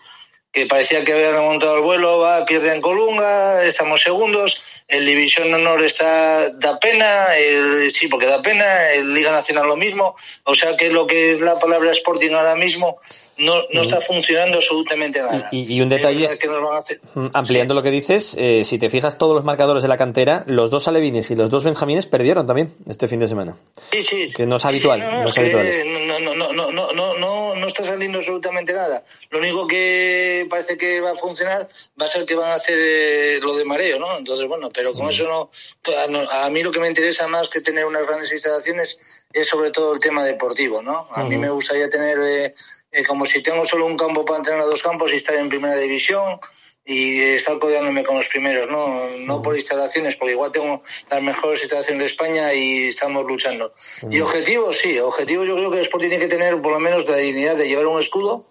que 0.54 0.68
parecía 0.68 1.04
que 1.04 1.14
había 1.14 1.32
remontado 1.32 1.76
el 1.78 1.82
vuelo, 1.82 2.20
va, 2.20 2.46
pierde 2.46 2.72
en 2.74 2.80
Colunga, 2.80 3.66
estamos 3.66 4.02
segundos, 4.02 4.62
el 4.88 5.04
División 5.04 5.52
Honor 5.52 5.84
está, 5.84 6.52
da 6.52 6.80
pena, 6.80 7.36
el, 7.36 7.92
sí, 7.92 8.08
porque 8.08 8.28
da 8.28 8.40
pena, 8.40 8.92
el 8.92 9.16
Liga 9.16 9.32
Nacional 9.32 9.66
lo 9.66 9.76
mismo, 9.76 10.16
o 10.44 10.54
sea 10.54 10.76
que 10.76 10.92
lo 10.92 11.08
que 11.08 11.32
es 11.32 11.42
la 11.42 11.58
palabra 11.58 11.90
Sporting 11.90 12.34
ahora 12.34 12.56
mismo 12.56 13.00
no, 13.38 13.64
no 13.74 13.82
está 13.82 14.00
funcionando 14.00 14.58
absolutamente 14.58 15.22
nada. 15.22 15.50
Y, 15.52 15.74
y 15.74 15.82
un 15.82 15.90
detalle, 15.90 16.38
que 16.38 16.48
nos 16.48 16.62
van 16.62 16.76
a 16.76 16.78
hacer. 16.78 17.02
ampliando 17.34 17.74
sí. 17.74 17.76
lo 17.76 17.82
que 17.82 17.90
dices, 17.90 18.38
eh, 18.40 18.64
si 18.64 18.78
te 18.78 18.92
fijas 18.92 19.18
todos 19.18 19.36
los 19.36 19.44
marcadores 19.44 19.82
de 19.82 19.90
la 19.90 19.98
cantera, 19.98 20.44
los 20.46 20.70
dos 20.70 20.88
alevines 20.88 21.32
y 21.32 21.36
los 21.36 21.50
dos 21.50 21.64
benjamines 21.64 22.06
perdieron 22.06 22.46
también 22.46 22.72
este 22.88 23.08
fin 23.08 23.20
de 23.20 23.28
semana. 23.28 23.56
Sí, 23.92 24.04
sí. 24.04 24.28
Que 24.36 24.46
no 24.46 24.58
es 24.58 24.66
habitual, 24.66 25.00
sí, 25.00 25.06
no, 25.06 25.12
no, 25.12 25.24
no, 25.24 25.30
es 25.30 25.38
habitual. 25.40 25.72
No, 26.10 26.36
no, 26.54 26.72
no, 26.72 26.92
no, 26.92 27.13
no, 27.64 27.68
está 27.68 27.84
saliendo 27.84 28.18
absolutamente 28.18 28.74
nada. 28.74 29.04
Lo 29.30 29.40
único 29.40 29.66
que 29.68 30.46
parece 30.50 30.78
que 30.78 31.02
va 31.02 31.12
a 31.12 31.16
funcionar 31.16 31.68
va 32.00 32.06
a 32.06 32.10
ser 32.10 32.26
que 32.26 32.36
van 32.36 32.52
a 32.52 32.56
hacer 32.56 32.78
eh, 32.78 33.40
lo 33.42 33.56
de 33.56 33.66
mareo, 33.66 34.00
¿no? 34.00 34.18
Entonces, 34.18 34.48
bueno, 34.48 34.70
pero 34.72 34.94
con 34.94 35.10
eso 35.10 35.28
no, 35.28 35.50
a 36.32 36.50
mí 36.50 36.64
lo 36.64 36.72
que 36.72 36.80
me 36.80 36.88
interesa 36.88 37.28
más 37.28 37.50
que 37.50 37.62
tener 37.62 37.86
unas 37.86 38.06
grandes 38.06 38.32
instalaciones 38.32 38.98
es 39.32 39.48
sobre 39.48 39.72
todo 39.72 39.94
el 39.94 40.00
tema 40.00 40.24
deportivo, 40.24 40.82
¿no? 40.82 41.08
A 41.12 41.24
mí 41.24 41.38
me 41.38 41.50
gustaría 41.50 41.90
tener, 41.90 42.18
eh, 42.22 42.54
eh, 42.94 43.04
como 43.04 43.26
si 43.26 43.44
tengo 43.44 43.66
solo 43.66 43.86
un 43.86 43.98
campo 43.98 44.24
para 44.24 44.38
entrenar 44.38 44.66
dos 44.66 44.82
campos 44.82 45.12
y 45.12 45.16
estar 45.16 45.36
en 45.36 45.50
primera 45.50 45.76
división 45.76 46.40
y 46.86 47.22
estar 47.22 47.60
codeándome 47.60 48.04
con 48.04 48.16
los 48.16 48.28
primeros, 48.28 48.70
¿no? 48.70 49.10
No 49.18 49.42
por 49.42 49.56
instalaciones, 49.56 50.16
porque 50.16 50.34
igual 50.34 50.52
tengo 50.52 50.82
las 51.10 51.22
mejores 51.22 51.62
instalaciones 51.62 52.00
de 52.00 52.06
España 52.06 52.54
y 52.54 52.88
estamos 52.88 53.26
luchando. 53.26 53.74
Y 54.10 54.20
objetivos, 54.20 54.78
sí, 54.78 55.00
objetivos 55.00 55.48
yo 55.48 55.56
creo 55.56 55.72
que 55.72 55.78
el 55.78 55.84
Sport 55.84 56.02
tiene 56.02 56.20
que 56.20 56.28
tener 56.28 56.62
por 56.62 56.74
lo 56.74 56.80
menos 56.80 57.08
la 57.08 57.18
dignidad 57.18 57.56
de 57.56 57.68
llevar 57.68 57.88
un 57.88 58.00
escudo 58.00 58.48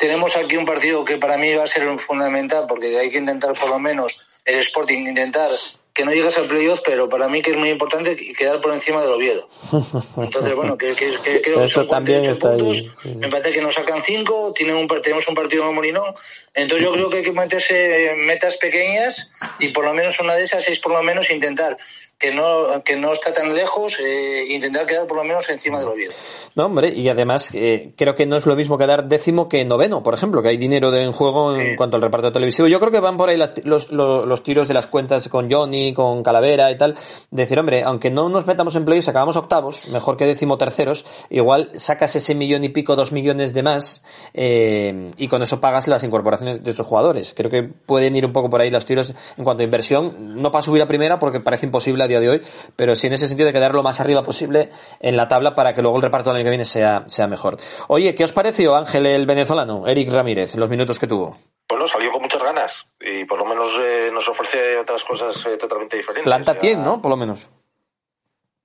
tenemos 0.00 0.34
aquí 0.34 0.56
un 0.56 0.64
partido 0.64 1.04
que 1.04 1.18
para 1.18 1.36
mí 1.36 1.52
va 1.52 1.64
a 1.64 1.66
ser 1.66 1.86
fundamental 1.98 2.64
porque 2.66 2.98
hay 2.98 3.10
que 3.10 3.18
intentar 3.18 3.52
por 3.52 3.68
lo 3.68 3.78
menos 3.78 4.18
el 4.46 4.58
Sporting 4.60 5.06
intentar 5.06 5.50
que 5.92 6.04
no 6.04 6.12
llegas 6.12 6.36
al 6.38 6.46
playoff, 6.46 6.80
pero 6.84 7.08
para 7.08 7.28
mí 7.28 7.42
que 7.42 7.50
es 7.50 7.56
muy 7.56 7.68
importante 7.68 8.16
quedar 8.16 8.60
por 8.60 8.72
encima 8.72 9.02
del 9.02 9.12
Oviedo. 9.12 9.48
Entonces, 10.16 10.54
bueno, 10.54 10.78
que, 10.78 10.94
que, 10.94 11.12
que 11.22 11.40
creo 11.40 11.64
Eso 11.64 11.82
que 11.82 11.90
también 11.90 12.24
está 12.24 12.50
puntos, 12.50 12.76
ahí. 12.76 12.90
Sí. 13.02 13.14
me 13.16 13.28
parece 13.28 13.52
que 13.52 13.60
nos 13.60 13.74
sacan 13.74 14.02
cinco, 14.02 14.52
tienen 14.54 14.76
un, 14.76 14.86
tenemos 14.86 15.26
un 15.26 15.34
partido 15.34 15.68
en 15.68 15.74
Molinón, 15.74 16.14
entonces 16.54 16.86
yo 16.86 16.92
creo 16.92 17.10
que 17.10 17.18
hay 17.18 17.22
que 17.22 17.32
meterse 17.32 18.14
metas 18.16 18.56
pequeñas 18.56 19.30
y 19.58 19.68
por 19.68 19.84
lo 19.84 19.94
menos 19.94 20.18
una 20.20 20.34
de 20.34 20.44
esas 20.44 20.68
es 20.68 20.78
por 20.78 20.92
lo 20.92 21.02
menos 21.02 21.30
intentar 21.30 21.76
que 22.20 22.34
no, 22.34 22.84
que 22.84 22.96
no 22.96 23.12
está 23.12 23.32
tan 23.32 23.54
lejos, 23.54 23.98
eh, 23.98 24.44
intentar 24.50 24.84
quedar 24.84 25.06
por 25.06 25.16
lo 25.16 25.24
menos 25.24 25.48
encima 25.48 25.78
del 25.78 25.88
Oviedo. 25.88 26.12
No, 26.54 26.66
hombre, 26.66 26.90
y 26.90 27.08
además 27.08 27.50
eh, 27.54 27.92
creo 27.96 28.14
que 28.14 28.26
no 28.26 28.36
es 28.36 28.44
lo 28.44 28.54
mismo 28.56 28.76
quedar 28.76 29.08
décimo 29.08 29.48
que 29.48 29.64
noveno, 29.64 30.02
por 30.02 30.12
ejemplo, 30.12 30.42
que 30.42 30.48
hay 30.48 30.58
dinero 30.58 30.90
de, 30.90 31.02
en 31.02 31.12
juego 31.12 31.56
en 31.56 31.76
cuanto 31.76 31.96
al 31.96 32.02
reparto 32.02 32.30
televisivo. 32.30 32.68
Yo 32.68 32.78
creo 32.78 32.92
que 32.92 33.00
van 33.00 33.16
por 33.16 33.30
ahí 33.30 33.38
las, 33.38 33.64
los, 33.64 33.90
los, 33.90 34.26
los, 34.26 34.42
tiros 34.42 34.68
de 34.68 34.74
las 34.74 34.86
cuentas 34.86 35.28
con 35.28 35.50
Johnny, 35.50 35.94
con 35.94 36.22
Calavera 36.22 36.70
y 36.70 36.76
tal. 36.76 36.94
De 37.30 37.42
decir, 37.42 37.58
hombre, 37.58 37.82
aunque 37.84 38.10
no 38.10 38.28
nos 38.28 38.46
metamos 38.46 38.76
en 38.76 38.84
playoffs, 38.84 39.08
acabamos 39.08 39.36
octavos, 39.36 39.88
mejor 39.88 40.18
que 40.18 40.26
décimo 40.26 40.58
terceros, 40.58 41.06
igual 41.30 41.70
sacas 41.74 42.16
ese 42.16 42.34
millón 42.34 42.64
y 42.64 42.68
pico, 42.68 42.96
dos 42.96 43.12
millones 43.12 43.54
de 43.54 43.62
más, 43.62 44.04
eh, 44.34 45.12
y 45.16 45.28
con 45.28 45.40
eso 45.40 45.58
pagas 45.58 45.88
las 45.88 46.04
incorporaciones 46.04 46.62
de 46.62 46.70
esos 46.70 46.86
jugadores. 46.86 47.32
Creo 47.34 47.50
que 47.50 47.62
pueden 47.62 48.14
ir 48.14 48.26
un 48.26 48.34
poco 48.34 48.50
por 48.50 48.60
ahí 48.60 48.70
los 48.70 48.84
tiros 48.84 49.14
en 49.38 49.44
cuanto 49.44 49.62
a 49.62 49.64
inversión, 49.64 50.42
no 50.42 50.50
para 50.50 50.62
subir 50.62 50.82
a 50.82 50.86
primera 50.86 51.18
porque 51.18 51.40
parece 51.40 51.64
imposible 51.64 52.09
día 52.10 52.20
de 52.20 52.28
hoy, 52.28 52.40
pero 52.76 52.94
sí 52.94 53.06
en 53.06 53.14
ese 53.14 53.26
sentido 53.26 53.46
de 53.46 53.52
quedar 53.52 53.74
lo 53.74 53.82
más 53.82 54.00
arriba 54.00 54.22
posible 54.22 54.68
en 55.00 55.16
la 55.16 55.28
tabla 55.28 55.54
para 55.54 55.72
que 55.72 55.80
luego 55.82 55.96
el 55.96 56.02
reparto 56.02 56.30
del 56.30 56.36
año 56.36 56.44
que 56.44 56.50
viene 56.50 56.64
sea, 56.64 57.04
sea 57.06 57.26
mejor. 57.26 57.56
Oye, 57.88 58.14
¿qué 58.14 58.24
os 58.24 58.32
pareció 58.32 58.76
Ángel 58.76 59.06
el 59.06 59.26
venezolano, 59.26 59.86
Eric 59.86 60.10
Ramírez, 60.10 60.54
los 60.56 60.68
minutos 60.68 60.98
que 60.98 61.06
tuvo? 61.06 61.36
Bueno, 61.68 61.86
salió 61.86 62.10
con 62.10 62.22
muchas 62.22 62.42
ganas 62.42 62.86
y 63.00 63.24
por 63.24 63.38
lo 63.38 63.44
menos 63.44 63.68
eh, 63.80 64.10
nos 64.12 64.28
ofrece 64.28 64.76
otras 64.76 65.04
cosas 65.04 65.46
eh, 65.46 65.56
totalmente 65.56 65.96
diferentes. 65.96 66.24
Planta 66.24 66.58
tiene, 66.58 66.82
¿no? 66.82 67.00
Por 67.00 67.10
lo 67.10 67.16
menos. 67.16 67.48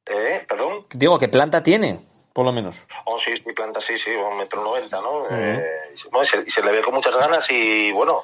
¿Eh? 0.08 0.44
¿Perdón? 0.48 0.86
Digo, 0.94 1.18
¿qué 1.20 1.28
planta 1.28 1.62
tiene? 1.64 2.00
Por 2.34 2.46
lo 2.46 2.52
menos. 2.52 2.86
Oh, 3.06 3.18
sí, 3.18 3.32
mi 3.46 3.54
planta 3.54 3.80
sí, 3.80 3.98
sí, 3.98 4.10
un 4.12 4.38
metro 4.38 4.62
noventa, 4.62 5.00
¿no? 5.00 5.20
Uh 5.20 5.28
-huh. 5.30 5.60
eh, 5.60 5.94
y, 5.94 6.26
se, 6.26 6.44
y 6.46 6.50
se 6.50 6.62
le 6.62 6.72
ve 6.72 6.82
con 6.82 6.94
muchas 6.94 7.16
ganas 7.16 7.50
y 7.50 7.92
bueno, 7.94 8.24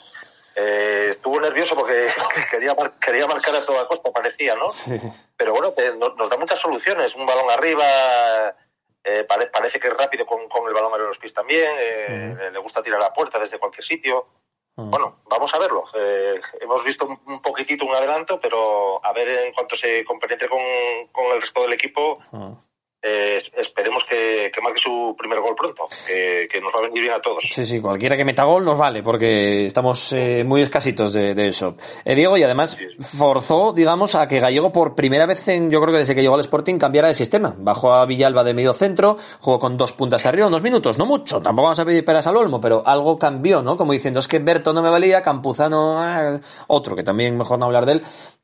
eh, 0.56 1.08
estuvo 1.10 1.40
nervioso 1.40 1.76
porque 1.76 2.10
quería, 2.52 2.76
quería 3.00 3.28
marcar 3.28 3.56
a 3.56 3.66
toda 3.66 3.88
costa, 3.88 4.12
parecía, 4.12 4.56
¿no? 4.56 4.70
Sí. 4.72 4.98
Pero 5.38 5.54
bueno, 5.54 5.72
te, 5.72 5.96
nos, 5.96 6.16
nos, 6.16 6.30
da 6.30 6.38
muchas 6.38 6.60
soluciones. 6.60 7.16
Un 7.16 7.26
balón 7.26 7.50
arriba, 7.50 7.84
eh, 9.04 9.24
pare, 9.24 9.48
parece 9.48 9.80
que 9.80 9.88
es 9.88 9.94
rápido 9.98 10.26
con, 10.26 10.48
con, 10.50 10.68
el 10.68 10.74
balón 10.74 10.94
a 10.94 10.98
los 10.98 11.18
pies 11.18 11.34
también. 11.34 11.74
Eh. 11.78 12.50
Le 12.52 12.60
gusta 12.60 12.84
tirar 12.84 13.00
a 13.00 13.06
la 13.06 13.14
puerta 13.14 13.40
desde 13.40 13.60
cualquier 13.60 13.84
sitio. 13.84 14.28
Bueno, 14.76 15.20
vamos 15.26 15.54
a 15.54 15.60
verlo. 15.60 15.84
Eh, 15.94 16.42
hemos 16.60 16.84
visto 16.84 17.06
un 17.06 17.42
poquitito 17.42 17.86
un 17.86 17.94
adelanto, 17.94 18.40
pero 18.40 19.06
a 19.06 19.14
ver 19.14 19.28
en 19.46 19.54
cuanto 19.54 19.76
se 19.76 20.04
compenetre 20.06 20.50
con, 20.50 20.60
con 21.12 21.26
el 21.28 21.42
resto 21.42 21.62
del 21.62 21.74
equipo, 21.74 22.20
eh, 23.04 23.42
esperemos 23.58 24.04
que, 24.04 24.52
que, 24.54 24.62
marque 24.62 24.80
su 24.80 25.16
primer 25.18 25.40
gol 25.40 25.56
pronto, 25.56 25.88
que, 26.06 26.48
que, 26.52 26.62
nos 26.62 26.72
va 26.72 26.80
a 26.80 26.82
venir 26.84 27.02
bien 27.02 27.14
a 27.14 27.20
todos. 27.20 27.44
Sí, 27.50 27.66
sí, 27.66 27.82
cualquiera 27.82 28.16
que 28.16 28.24
meta 28.24 28.44
gol 28.44 28.64
nos 28.64 28.78
vale, 28.78 29.02
porque 29.02 29.66
estamos 29.66 30.14
eh, 30.14 30.44
muy 30.44 30.62
escasitos 30.62 31.14
de, 31.14 31.34
de 31.34 31.48
eso. 31.48 31.76
Eh, 32.06 32.14
Diego, 32.14 32.38
y 32.38 32.44
además 32.44 32.78
forzó, 33.00 33.74
digamos, 33.74 34.14
a 34.14 34.28
que 34.28 34.40
Gallego 34.40 34.72
por 34.72 34.94
primera 34.94 35.26
vez, 35.26 35.48
en, 35.48 35.72
yo 35.72 35.82
creo 35.82 35.94
que 35.94 36.00
desde 36.00 36.14
que 36.14 36.22
llegó 36.22 36.36
al 36.36 36.42
Sporting, 36.42 36.78
cambiara 36.78 37.08
de 37.08 37.16
sistema. 37.16 37.56
Bajó 37.58 37.94
a 37.94 38.06
Villalba 38.06 38.44
de 38.44 38.54
medio 38.54 38.74
centro, 38.74 39.18
jugó 39.40 39.60
con 39.60 39.78
dos 39.78 39.94
puntas 39.94 40.26
arriba, 40.28 40.46
unos 40.46 40.62
minutos, 40.62 41.00
no 41.00 41.08
mucho, 41.08 41.42
tampoco 41.42 41.68
vamos 41.68 41.80
a 41.80 41.86
pedir 41.86 42.06
peras 42.06 42.28
al 42.28 42.38
olmo, 42.38 42.62
pero 42.62 42.84
algo 42.86 43.18
cambió, 43.18 43.64
¿no? 43.64 43.78
Como 43.78 43.94
diciendo, 43.94 44.20
es 44.20 44.28
que 44.28 44.38
Berto 44.38 44.74
no 44.74 44.84
me 44.84 44.90
valía, 44.90 45.24
Campuzano, 45.24 46.00
ah, 46.00 46.40
otro, 46.68 46.96
que 46.96 47.04
también 47.04 47.36
mejor 47.36 47.58
no 47.58 47.66
hablar 47.66 47.88
de 47.88 47.94
él, 47.94 48.04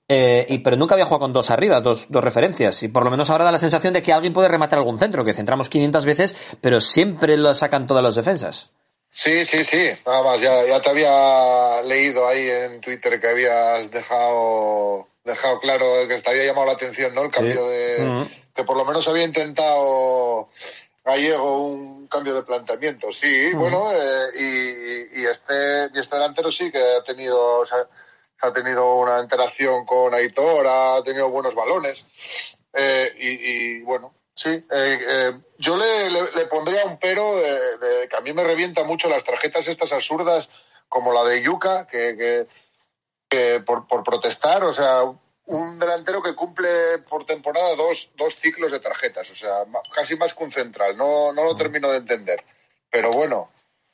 eh, 0.09 0.45
y, 0.47 0.59
pero 0.59 0.77
nunca 0.77 0.95
había 0.95 1.05
jugado 1.05 1.21
con 1.21 1.33
dos 1.33 1.49
arriba, 1.49 1.81
dos, 1.81 2.07
dos 2.09 2.23
referencias. 2.23 2.81
Y 2.83 2.87
por 2.87 3.03
lo 3.03 3.11
menos 3.11 3.29
ahora 3.29 3.45
da 3.45 3.51
la 3.51 3.59
sensación 3.59 3.93
de 3.93 4.01
que 4.01 4.13
alguien 4.13 4.33
puede 4.33 4.47
rematar 4.47 4.79
algún 4.79 4.97
centro, 4.97 5.25
que 5.25 5.33
centramos 5.33 5.69
500 5.69 6.05
veces, 6.05 6.35
pero 6.61 6.79
siempre 6.81 7.37
lo 7.37 7.53
sacan 7.53 7.87
todas 7.87 8.03
las 8.03 8.15
defensas. 8.15 8.71
Sí, 9.09 9.45
sí, 9.45 9.63
sí. 9.63 9.89
Nada 10.05 10.23
más, 10.23 10.39
ya, 10.39 10.65
ya 10.65 10.81
te 10.81 10.89
había 10.89 11.81
leído 11.81 12.27
ahí 12.27 12.49
en 12.49 12.81
Twitter 12.81 13.19
que 13.19 13.27
habías 13.27 13.89
dejado 13.91 15.07
dejado 15.23 15.59
claro 15.59 15.85
que 16.07 16.21
te 16.21 16.29
había 16.29 16.45
llamado 16.45 16.67
la 16.67 16.73
atención, 16.73 17.13
¿no? 17.13 17.23
El 17.23 17.31
cambio 17.31 17.67
de 17.67 18.27
que 18.55 18.63
por 18.63 18.77
lo 18.77 18.85
menos 18.85 19.07
había 19.07 19.23
intentado 19.23 20.49
Gallego 21.05 21.67
un 21.67 22.07
cambio 22.07 22.33
de 22.33 22.43
planteamiento. 22.43 23.11
Sí, 23.11 23.53
bueno, 23.53 23.91
eh, 23.91 25.09
y, 25.13 25.21
y, 25.21 25.25
este 25.25 25.89
y 25.93 25.99
este 25.99 26.15
delantero 26.15 26.51
sí 26.51 26.71
que 26.71 26.79
ha 26.79 27.03
tenido 27.03 27.63
ha 28.41 28.53
tenido 28.53 28.95
una 28.95 29.19
interacción 29.19 29.85
con 29.85 30.13
Aitor, 30.13 30.65
ha 30.67 31.03
tenido 31.03 31.29
buenos 31.29 31.55
balones 31.55 32.05
eh, 32.73 33.13
y, 33.17 33.81
bueno, 33.81 34.13
sí. 34.35 34.49
Eh, 34.49 34.65
eh, 34.71 35.33
yo 35.57 35.77
le, 35.77 36.09
le, 36.09 36.45
pondría 36.45 36.85
un 36.85 36.97
pero 36.99 37.37
de, 37.37 38.07
que 38.07 38.15
a 38.15 38.21
mí 38.21 38.33
me 38.33 38.43
revienta 38.43 38.83
mucho 38.83 39.09
las 39.09 39.23
tarjetas 39.23 39.67
estas 39.67 39.91
absurdas 39.91 40.49
como 40.87 41.11
la 41.11 41.23
de 41.23 41.41
Yuca, 41.41 41.87
que, 41.87 42.47
que, 43.27 43.59
por, 43.61 43.87
por 43.87 44.03
protestar, 44.03 44.63
o 44.63 44.71
sea, 44.71 45.03
un 45.45 45.79
delantero 45.79 46.21
que 46.21 46.35
cumple 46.35 46.99
por 46.99 47.25
temporada 47.25 47.75
dos, 47.75 48.09
dos 48.15 48.35
ciclos 48.35 48.71
de 48.71 48.79
tarjetas, 48.79 49.29
o 49.31 49.35
sea, 49.35 49.65
casi 49.93 50.15
más 50.15 50.33
que 50.33 50.43
un 50.43 50.51
central, 50.51 50.95
no, 50.95 51.33
no 51.33 51.43
lo 51.43 51.55
termino 51.55 51.89
de 51.89 51.97
entender. 51.97 52.43
Pero 52.89 53.11
bueno, 53.11 53.49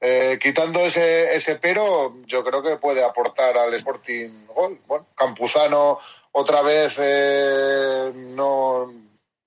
eh, 0.05 0.37
quitando 0.37 0.81
ese, 0.81 1.33
ese 1.33 1.55
pero, 1.55 2.17
yo 2.25 2.43
creo 2.43 2.61
que 2.61 2.75
puede 2.75 3.01
aportar 3.01 3.57
al 3.57 3.73
Sporting 3.75 4.47
gol. 4.47 4.77
Bueno, 4.85 5.07
Campuzano 5.15 5.97
otra 6.33 6.61
vez 6.61 6.93
eh, 6.97 8.11
no, 8.13 8.91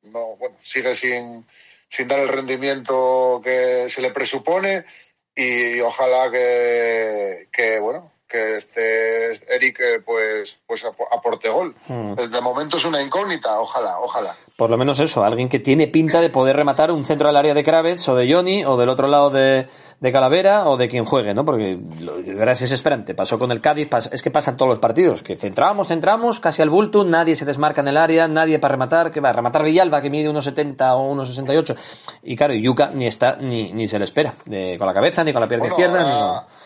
no, 0.05 0.37
bueno, 0.37 0.57
sigue 0.63 0.97
sin, 0.97 1.45
sin 1.91 2.09
dar 2.09 2.21
el 2.21 2.29
rendimiento 2.29 3.39
que 3.45 3.91
se 3.91 4.01
le 4.01 4.13
presupone 4.13 4.87
y 5.35 5.79
ojalá 5.81 6.31
que, 6.31 7.49
que 7.53 7.79
bueno, 7.79 8.11
que 8.37 8.57
este 8.59 9.32
Eric 9.55 9.80
eh, 9.80 10.03
pues 10.05 10.59
pues 10.66 10.84
aporte 10.84 11.49
gol. 11.49 11.74
Hmm. 11.89 12.14
De 12.14 12.41
momento 12.41 12.76
es 12.76 12.84
una 12.84 13.03
incógnita, 13.03 13.59
ojalá, 13.59 13.99
ojalá. 14.01 14.34
Por 14.57 14.70
lo 14.70 14.76
menos 14.76 15.01
eso, 15.01 15.24
alguien 15.24 15.49
que 15.49 15.59
tiene 15.59 15.87
pinta 15.87 16.20
de 16.20 16.30
poder 16.30 16.57
rematar 16.57 16.91
un 16.91 17.05
centro 17.05 17.28
del 17.28 17.37
área 17.37 17.55
de 17.55 17.62
Kravets 17.62 18.09
o 18.09 18.16
de 18.16 18.32
Johnny 18.32 18.64
o 18.64 18.76
del 18.76 18.89
otro 18.89 19.07
lado 19.07 19.30
de, 19.30 19.66
de 20.01 20.12
Calavera 20.12 20.68
o 20.68 20.76
de 20.76 20.89
quien 20.89 21.05
juegue, 21.05 21.34
¿no? 21.34 21.45
Porque 21.45 21.78
verdad 21.80 22.53
es 22.53 22.61
desesperante. 22.61 23.14
Pasó 23.14 23.39
con 23.39 23.53
el 23.53 23.61
Cádiz, 23.61 23.89
es 24.12 24.22
que 24.22 24.30
pasan 24.30 24.57
todos 24.57 24.70
los 24.70 24.78
partidos, 24.78 25.22
que 25.22 25.37
centramos, 25.37 25.89
centramos, 25.89 26.41
casi 26.41 26.62
al 26.62 26.70
bulto, 26.70 27.05
nadie 27.05 27.37
se 27.37 27.45
desmarca 27.45 27.80
en 27.80 27.89
el 27.89 27.97
área, 27.97 28.28
nadie 28.28 28.59
para 28.59 28.72
rematar, 28.72 29.11
que 29.11 29.20
va 29.20 29.30
a 29.30 29.32
rematar 29.32 29.62
Villalba 29.62 30.01
que 30.01 30.11
mide 30.11 30.28
unos 30.28 30.45
70 30.45 30.95
o 30.97 31.07
unos 31.07 31.28
68 31.28 31.74
y 32.22 32.37
claro, 32.37 32.55
Yuca 32.55 32.91
ni 32.93 33.07
está 33.07 33.37
ni, 33.37 33.72
ni 33.72 33.89
se 33.89 33.99
le 33.99 34.05
espera, 34.05 34.34
de, 34.45 34.76
con 34.78 34.87
la 34.87 34.95
cabeza 34.95 35.24
ni 35.24 35.32
con 35.32 35.41
la 35.41 35.49
pierna 35.49 35.68
izquierda. 35.68 36.03
Ni 36.03 36.57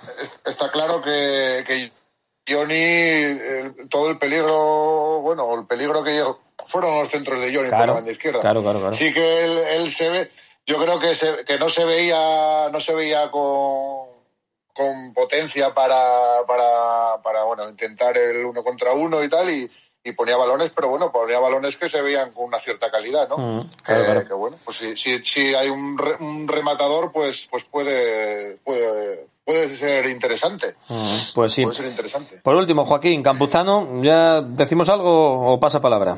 Está 0.44 0.70
claro 0.70 1.00
que, 1.00 1.59
que 1.64 1.92
Johnny, 2.48 3.86
todo 3.88 4.10
el 4.10 4.18
peligro, 4.18 5.20
bueno, 5.20 5.54
el 5.58 5.66
peligro 5.66 6.02
que 6.02 6.12
llegó 6.12 6.40
fueron 6.66 6.98
los 6.98 7.08
centros 7.10 7.40
de 7.40 7.54
Johnny 7.54 7.68
por 7.68 7.86
la 7.86 7.92
banda 7.92 8.12
izquierda. 8.12 8.40
Claro, 8.40 8.62
claro, 8.62 8.80
claro. 8.80 8.94
Sí 8.94 9.12
que 9.12 9.44
él, 9.44 9.58
él 9.58 9.92
se 9.92 10.10
ve, 10.10 10.30
yo 10.66 10.78
creo 10.78 10.98
que, 10.98 11.14
se, 11.14 11.44
que 11.44 11.58
no 11.58 11.68
se 11.68 11.84
veía, 11.84 12.68
no 12.70 12.80
se 12.80 12.94
veía 12.94 13.30
con, 13.30 14.08
con 14.72 15.12
potencia 15.14 15.74
para, 15.74 16.44
para, 16.46 17.22
para, 17.22 17.44
bueno, 17.44 17.68
intentar 17.68 18.16
el 18.16 18.44
uno 18.44 18.62
contra 18.62 18.92
uno 18.92 19.22
y 19.22 19.28
tal, 19.28 19.50
y, 19.50 19.70
y 20.02 20.12
ponía 20.12 20.36
balones, 20.36 20.72
pero 20.74 20.88
bueno, 20.88 21.12
ponía 21.12 21.38
balones 21.38 21.76
que 21.76 21.88
se 21.88 22.00
veían 22.00 22.32
con 22.32 22.44
una 22.44 22.58
cierta 22.58 22.90
calidad, 22.90 23.28
¿no? 23.28 23.36
Mm, 23.36 23.68
claro, 23.82 24.26
Que 24.26 24.34
bueno, 24.34 24.56
pues 24.64 24.78
si, 24.78 24.96
si, 24.96 25.22
si 25.22 25.54
hay 25.54 25.68
un, 25.68 26.00
un, 26.20 26.48
rematador, 26.48 27.12
pues, 27.12 27.46
pues 27.50 27.64
puede, 27.64 28.56
puede, 28.64 29.26
puede 29.44 29.76
ser 29.76 30.06
interesante. 30.06 30.74
Mm, 30.88 31.18
pues 31.34 31.52
sí. 31.52 31.64
Puede 31.64 31.76
ser 31.76 31.86
interesante. 31.86 32.40
Por 32.42 32.54
último, 32.56 32.86
Joaquín 32.86 33.22
Campuzano, 33.22 34.02
¿ya 34.02 34.40
decimos 34.40 34.88
algo 34.88 35.52
o 35.52 35.60
pasa 35.60 35.80
palabra? 35.80 36.16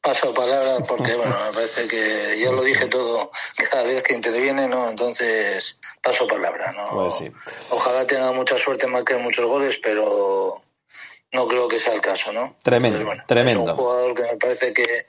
Paso 0.00 0.32
palabra 0.32 0.76
porque, 0.86 1.16
bueno, 1.16 1.34
me 1.46 1.52
parece 1.52 1.88
que 1.88 2.38
ya 2.40 2.52
lo 2.52 2.62
dije 2.62 2.86
todo 2.86 3.32
cada 3.68 3.82
vez 3.82 4.04
que 4.04 4.14
interviene, 4.14 4.68
¿no? 4.68 4.88
Entonces, 4.88 5.76
paso 6.00 6.28
palabra, 6.28 6.70
¿no? 6.70 6.90
Pues 6.90 7.16
sí. 7.16 7.32
Ojalá 7.70 8.06
tenga 8.06 8.30
mucha 8.30 8.56
suerte, 8.56 8.86
marque 8.86 9.16
muchos 9.16 9.46
goles, 9.46 9.80
pero 9.82 10.62
no 11.32 11.46
creo 11.48 11.68
que 11.68 11.78
sea 11.78 11.94
el 11.94 12.00
caso, 12.00 12.32
¿no? 12.32 12.56
Tremendo, 12.62 12.98
tremendo. 13.26 13.64
Es 13.64 13.70
un 13.70 13.76
jugador 13.76 14.14
que 14.14 14.22
me 14.22 14.36
parece 14.36 14.72
que, 14.72 15.06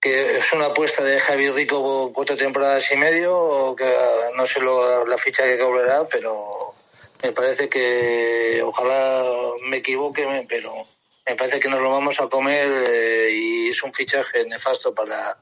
que 0.00 0.36
es 0.36 0.52
una 0.52 0.66
apuesta 0.66 1.02
de 1.04 1.18
Javi 1.18 1.50
Rico 1.50 2.12
cuatro 2.12 2.36
temporadas 2.36 2.90
y 2.92 2.96
medio, 2.96 3.36
o 3.36 3.76
que 3.76 3.92
no 4.36 4.46
sé 4.46 4.60
lo, 4.60 5.04
la 5.06 5.18
ficha 5.18 5.44
que 5.44 5.58
cobrará, 5.58 6.06
pero 6.08 6.74
me 7.22 7.32
parece 7.32 7.68
que 7.68 8.60
ojalá 8.62 9.24
me 9.64 9.78
equivoque, 9.78 10.46
pero 10.48 10.86
me 11.26 11.36
parece 11.36 11.60
que 11.60 11.68
nos 11.68 11.80
lo 11.80 11.90
vamos 11.90 12.20
a 12.20 12.28
comer 12.28 12.66
eh, 12.88 13.30
y 13.32 13.68
es 13.68 13.82
un 13.82 13.92
fichaje 13.92 14.46
nefasto 14.46 14.94
para, 14.94 15.38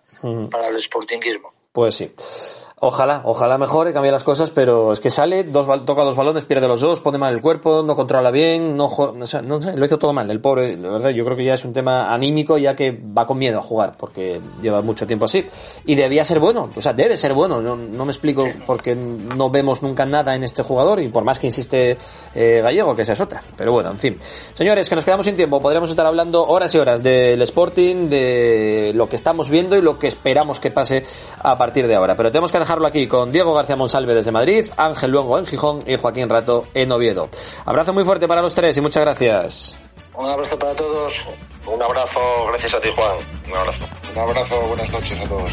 para 0.51 0.68
el 0.68 0.81
sportingismo. 0.81 1.55
Pues 1.72 1.95
sí. 1.95 2.12
Ojalá, 2.79 3.22
ojalá 3.24 3.57
mejore, 3.57 3.95
cambie 3.95 4.12
las 4.12 4.22
cosas, 4.22 4.51
pero 4.51 4.93
es 4.93 5.01
que 5.01 5.09
sale, 5.09 5.45
dos, 5.45 5.66
toca 5.87 6.03
dos 6.03 6.14
balones, 6.14 6.45
pierde 6.45 6.68
los 6.68 6.83
dos, 6.83 7.01
pone 7.01 7.16
mal 7.16 7.33
el 7.33 7.41
cuerpo, 7.41 7.83
no 7.83 7.97
controla 7.97 8.31
bien, 8.31 8.77
no, 8.77 8.91
no, 9.14 9.27
sé, 9.27 9.41
lo 9.41 9.87
hizo 9.87 9.99
todo 9.99 10.12
mal, 10.12 10.31
el 10.31 10.43
pobre, 10.43 10.77
la 10.77 10.91
verdad, 10.91 11.09
yo 11.09 11.24
creo 11.24 11.39
que 11.39 11.45
ya 11.47 11.55
es 11.55 11.64
un 11.64 11.72
tema 11.72 12.12
anímico, 12.12 12.59
ya 12.59 12.77
que 12.77 12.91
va 12.91 13.24
con 13.24 13.39
miedo 13.39 13.61
a 13.61 13.62
jugar, 13.62 13.95
porque 13.97 14.43
lleva 14.61 14.83
mucho 14.83 15.07
tiempo 15.07 15.24
así. 15.24 15.43
Y 15.87 15.95
debía 15.95 16.22
ser 16.22 16.39
bueno, 16.39 16.68
o 16.77 16.81
sea, 16.83 16.93
debe 16.93 17.16
ser 17.16 17.33
bueno, 17.33 17.62
no, 17.62 17.77
no 17.77 18.05
me 18.05 18.12
explico 18.12 18.47
porque 18.66 18.95
no 18.95 19.49
vemos 19.49 19.81
nunca 19.81 20.05
nada 20.05 20.35
en 20.35 20.45
este 20.45 20.62
jugador, 20.62 21.01
y 21.01 21.09
por 21.09 21.24
más 21.24 21.39
que 21.39 21.47
insiste 21.47 21.97
eh, 22.35 22.61
Gallego, 22.62 22.95
que 22.95 23.03
esa 23.03 23.14
es 23.14 23.20
otra. 23.22 23.43
Pero 23.57 23.72
bueno, 23.72 23.91
en 23.91 23.99
fin. 23.99 24.18
Señores, 24.53 24.91
que 24.91 24.97
nos 24.97 25.05
quedamos 25.07 25.24
sin 25.24 25.35
tiempo, 25.35 25.62
podríamos 25.62 25.89
estar 25.89 26.05
hablando 26.05 26.47
horas 26.47 26.74
y 26.74 26.79
horas 26.79 27.03
del 27.03 27.41
Sporting, 27.41 28.11
de 28.11 28.93
lo 28.95 29.09
que 29.09 29.16
estamos 29.16 29.49
viendo 29.49 29.79
y 29.79 29.81
lo 29.81 29.99
que 29.99 30.09
esperamos 30.09 30.61
que 30.61 30.70
pase 30.70 31.05
a 31.39 31.57
partir 31.57 31.87
de 31.87 31.95
ahora. 31.95 32.14
Pero 32.14 32.31
tenemos 32.31 32.53
que 32.53 32.66
dejarlo 32.67 32.89
aquí 32.89 33.07
con 33.07 33.31
Diego 33.31 33.55
García 33.55 33.77
Monsalve 33.77 34.12
desde 34.12 34.33
Madrid, 34.33 34.67
Ángel 34.77 35.12
Luengo 35.12 35.39
en 35.39 35.47
Gijón 35.47 35.85
y 35.87 35.97
Joaquín 35.97 36.29
Rato 36.29 36.67
en 36.75 36.91
Oviedo. 36.91 37.29
Abrazo 37.64 37.93
muy 37.93 38.03
fuerte 38.03 38.27
para 38.27 38.43
los 38.43 38.57
tres 38.57 38.77
y 38.77 38.81
muchas 38.81 39.05
gracias. 39.05 39.81
Un 40.14 40.29
abrazo 40.29 40.59
para 40.59 40.75
todos. 40.75 41.29
Un 41.64 41.81
abrazo, 41.81 42.19
gracias 42.49 42.75
a 42.75 42.81
ti 42.81 42.89
Juan. 42.97 43.17
Un 43.47 43.57
abrazo. 43.57 43.85
Un 44.12 44.19
abrazo, 44.19 44.61
buenas 44.62 44.91
noches 44.91 45.25
a 45.25 45.29
todos. 45.29 45.53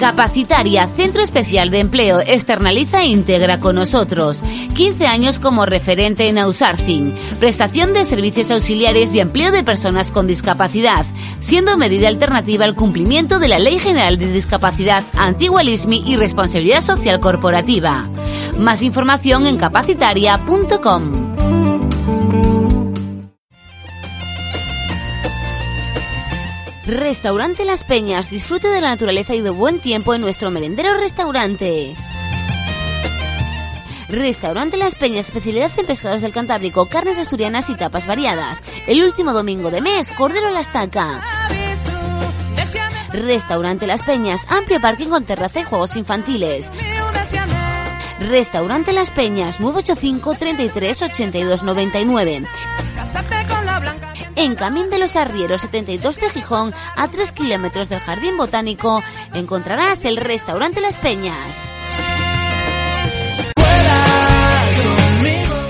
Capacitaria, 0.00 0.88
Centro 0.96 1.22
Especial 1.22 1.70
de 1.70 1.78
Empleo, 1.78 2.20
externaliza 2.20 3.02
e 3.02 3.08
integra 3.08 3.60
con 3.60 3.76
nosotros. 3.76 4.40
15 4.74 5.06
años 5.06 5.38
como 5.38 5.66
referente 5.66 6.26
en 6.26 6.38
outsourcing, 6.38 7.14
prestación 7.38 7.92
de 7.92 8.06
servicios 8.06 8.50
auxiliares 8.50 9.14
y 9.14 9.20
empleo 9.20 9.52
de 9.52 9.62
personas 9.62 10.10
con 10.10 10.26
discapacidad, 10.26 11.04
siendo 11.38 11.76
medida 11.76 12.08
alternativa 12.08 12.64
al 12.64 12.76
cumplimiento 12.76 13.38
de 13.38 13.48
la 13.48 13.58
Ley 13.58 13.78
General 13.78 14.18
de 14.18 14.32
Discapacidad, 14.32 15.04
antigua 15.18 15.62
LISMI 15.62 16.02
y 16.06 16.16
responsabilidad 16.16 16.80
social 16.80 17.20
corporativa. 17.20 18.08
Más 18.56 18.80
información 18.80 19.46
en 19.46 19.58
capacitaria.com. 19.58 21.29
Restaurante 26.86 27.64
Las 27.64 27.84
Peñas. 27.84 28.30
Disfrute 28.30 28.68
de 28.68 28.80
la 28.80 28.88
naturaleza 28.88 29.34
y 29.34 29.42
de 29.42 29.50
buen 29.50 29.80
tiempo 29.80 30.14
en 30.14 30.22
nuestro 30.22 30.50
merendero 30.50 30.94
restaurante. 30.94 31.94
Restaurante 34.08 34.76
Las 34.76 34.94
Peñas, 34.94 35.26
especialidad 35.26 35.70
en 35.78 35.86
pescados 35.86 36.22
del 36.22 36.32
Cantábrico, 36.32 36.86
carnes 36.86 37.18
asturianas 37.18 37.68
y 37.70 37.76
tapas 37.76 38.06
variadas. 38.06 38.62
El 38.86 39.04
último 39.04 39.32
domingo 39.32 39.70
de 39.70 39.82
mes, 39.82 40.10
cordero 40.10 40.48
a 40.48 40.52
la 40.52 40.60
estaca. 40.60 41.22
Restaurante 43.12 43.86
Las 43.86 44.02
Peñas, 44.02 44.40
amplio 44.48 44.80
parking 44.80 45.08
con 45.08 45.24
terraza 45.24 45.60
y 45.60 45.64
juegos 45.64 45.96
infantiles. 45.96 46.70
Restaurante 48.20 48.92
Las 48.92 49.10
Peñas, 49.10 49.60
985 49.60 50.34
33 50.34 51.02
82 51.02 51.62
99 51.62 52.42
en 54.44 54.54
Camín 54.54 54.88
de 54.88 54.98
los 54.98 55.16
Arrieros 55.16 55.60
72 55.60 56.16
de 56.16 56.30
Gijón, 56.30 56.72
a 56.96 57.08
3 57.08 57.32
kilómetros 57.32 57.90
del 57.90 58.00
Jardín 58.00 58.38
Botánico, 58.38 59.02
encontrarás 59.34 60.04
el 60.06 60.16
restaurante 60.16 60.80
Las 60.80 60.96
Peñas. 60.96 61.74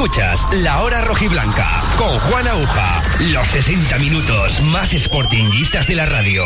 Escuchas 0.00 0.40
La 0.52 0.80
Hora 0.80 1.02
Rojiblanca 1.02 1.94
con 1.98 2.18
Juan 2.20 2.48
Aguja. 2.48 3.02
Los 3.18 3.46
60 3.48 3.98
minutos 3.98 4.62
más 4.62 4.88
sportinguistas 4.92 5.86
de 5.86 5.94
la 5.94 6.06
radio. 6.06 6.42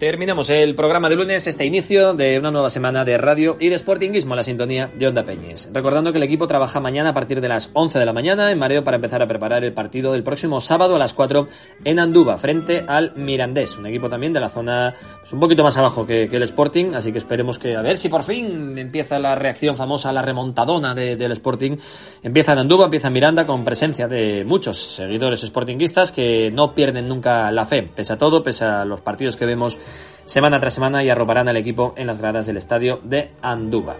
Terminamos 0.00 0.48
el 0.48 0.74
programa 0.74 1.10
de 1.10 1.16
lunes, 1.16 1.46
este 1.46 1.66
inicio 1.66 2.14
de 2.14 2.38
una 2.38 2.50
nueva 2.50 2.70
semana 2.70 3.04
de 3.04 3.18
radio 3.18 3.58
y 3.60 3.68
de 3.68 3.76
Sportingismo 3.76 4.34
la 4.34 4.42
sintonía 4.42 4.90
de 4.98 5.06
Onda 5.06 5.26
Peñes. 5.26 5.68
Recordando 5.74 6.10
que 6.10 6.16
el 6.16 6.24
equipo 6.24 6.46
trabaja 6.46 6.80
mañana 6.80 7.10
a 7.10 7.12
partir 7.12 7.42
de 7.42 7.48
las 7.50 7.68
11 7.74 7.98
de 7.98 8.06
la 8.06 8.14
mañana 8.14 8.50
en 8.50 8.58
Mareo 8.58 8.82
para 8.82 8.94
empezar 8.94 9.20
a 9.20 9.26
preparar 9.26 9.62
el 9.62 9.74
partido 9.74 10.12
del 10.12 10.22
próximo 10.22 10.62
sábado 10.62 10.96
a 10.96 10.98
las 10.98 11.12
4 11.12 11.46
en 11.84 11.98
Anduba, 11.98 12.38
frente 12.38 12.82
al 12.88 13.12
Mirandés, 13.14 13.76
un 13.76 13.84
equipo 13.84 14.08
también 14.08 14.32
de 14.32 14.40
la 14.40 14.48
zona 14.48 14.94
pues, 15.18 15.34
un 15.34 15.40
poquito 15.40 15.62
más 15.64 15.76
abajo 15.76 16.06
que, 16.06 16.30
que, 16.30 16.36
el 16.36 16.44
Sporting, 16.44 16.94
así 16.94 17.12
que 17.12 17.18
esperemos 17.18 17.58
que 17.58 17.76
a 17.76 17.82
ver 17.82 17.98
si 17.98 18.08
por 18.08 18.22
fin 18.22 18.78
empieza 18.78 19.18
la 19.18 19.34
reacción 19.34 19.76
famosa, 19.76 20.14
la 20.14 20.22
remontadona 20.22 20.94
de, 20.94 21.16
del 21.16 21.32
Sporting. 21.32 21.76
Empieza 22.22 22.54
en 22.54 22.60
Anduba, 22.60 22.86
empieza 22.86 23.08
en 23.08 23.12
Miranda 23.12 23.44
con 23.44 23.64
presencia 23.64 24.08
de 24.08 24.46
muchos 24.46 24.78
seguidores 24.78 25.42
sportinguistas 25.42 26.10
que 26.10 26.50
no 26.50 26.74
pierden 26.74 27.06
nunca 27.06 27.52
la 27.52 27.66
fe, 27.66 27.82
pese 27.82 28.14
a 28.14 28.16
todo, 28.16 28.42
pese 28.42 28.64
a 28.64 28.86
los 28.86 29.02
partidos 29.02 29.36
que 29.36 29.44
vemos 29.44 29.78
semana 30.24 30.60
tras 30.60 30.74
semana 30.74 31.02
y 31.02 31.10
arroparán 31.10 31.48
al 31.48 31.56
equipo 31.56 31.94
en 31.96 32.06
las 32.06 32.18
gradas 32.18 32.46
del 32.46 32.56
estadio 32.56 33.00
de 33.02 33.32
Anduba. 33.42 33.96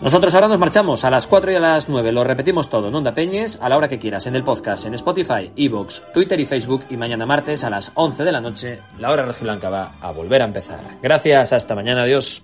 Nosotros 0.00 0.32
ahora 0.34 0.46
nos 0.46 0.60
marchamos 0.60 1.04
a 1.04 1.10
las 1.10 1.26
4 1.26 1.50
y 1.50 1.54
a 1.56 1.60
las 1.60 1.88
9. 1.88 2.12
Lo 2.12 2.22
repetimos 2.22 2.70
todo 2.70 2.86
en 2.86 2.94
Onda 2.94 3.14
Peñes, 3.14 3.58
a 3.60 3.68
la 3.68 3.76
hora 3.76 3.88
que 3.88 3.98
quieras, 3.98 4.26
en 4.26 4.36
el 4.36 4.44
podcast, 4.44 4.86
en 4.86 4.94
Spotify, 4.94 5.50
Evox, 5.56 6.04
Twitter 6.14 6.38
y 6.38 6.46
Facebook. 6.46 6.84
Y 6.88 6.96
mañana 6.96 7.26
martes 7.26 7.64
a 7.64 7.70
las 7.70 7.90
11 7.94 8.24
de 8.24 8.32
la 8.32 8.40
noche, 8.40 8.78
la 8.98 9.10
hora 9.10 9.28
blanca 9.40 9.70
va 9.70 9.96
a 10.00 10.12
volver 10.12 10.42
a 10.42 10.44
empezar. 10.44 10.78
Gracias, 11.02 11.52
hasta 11.52 11.74
mañana, 11.74 12.02
adiós. 12.02 12.42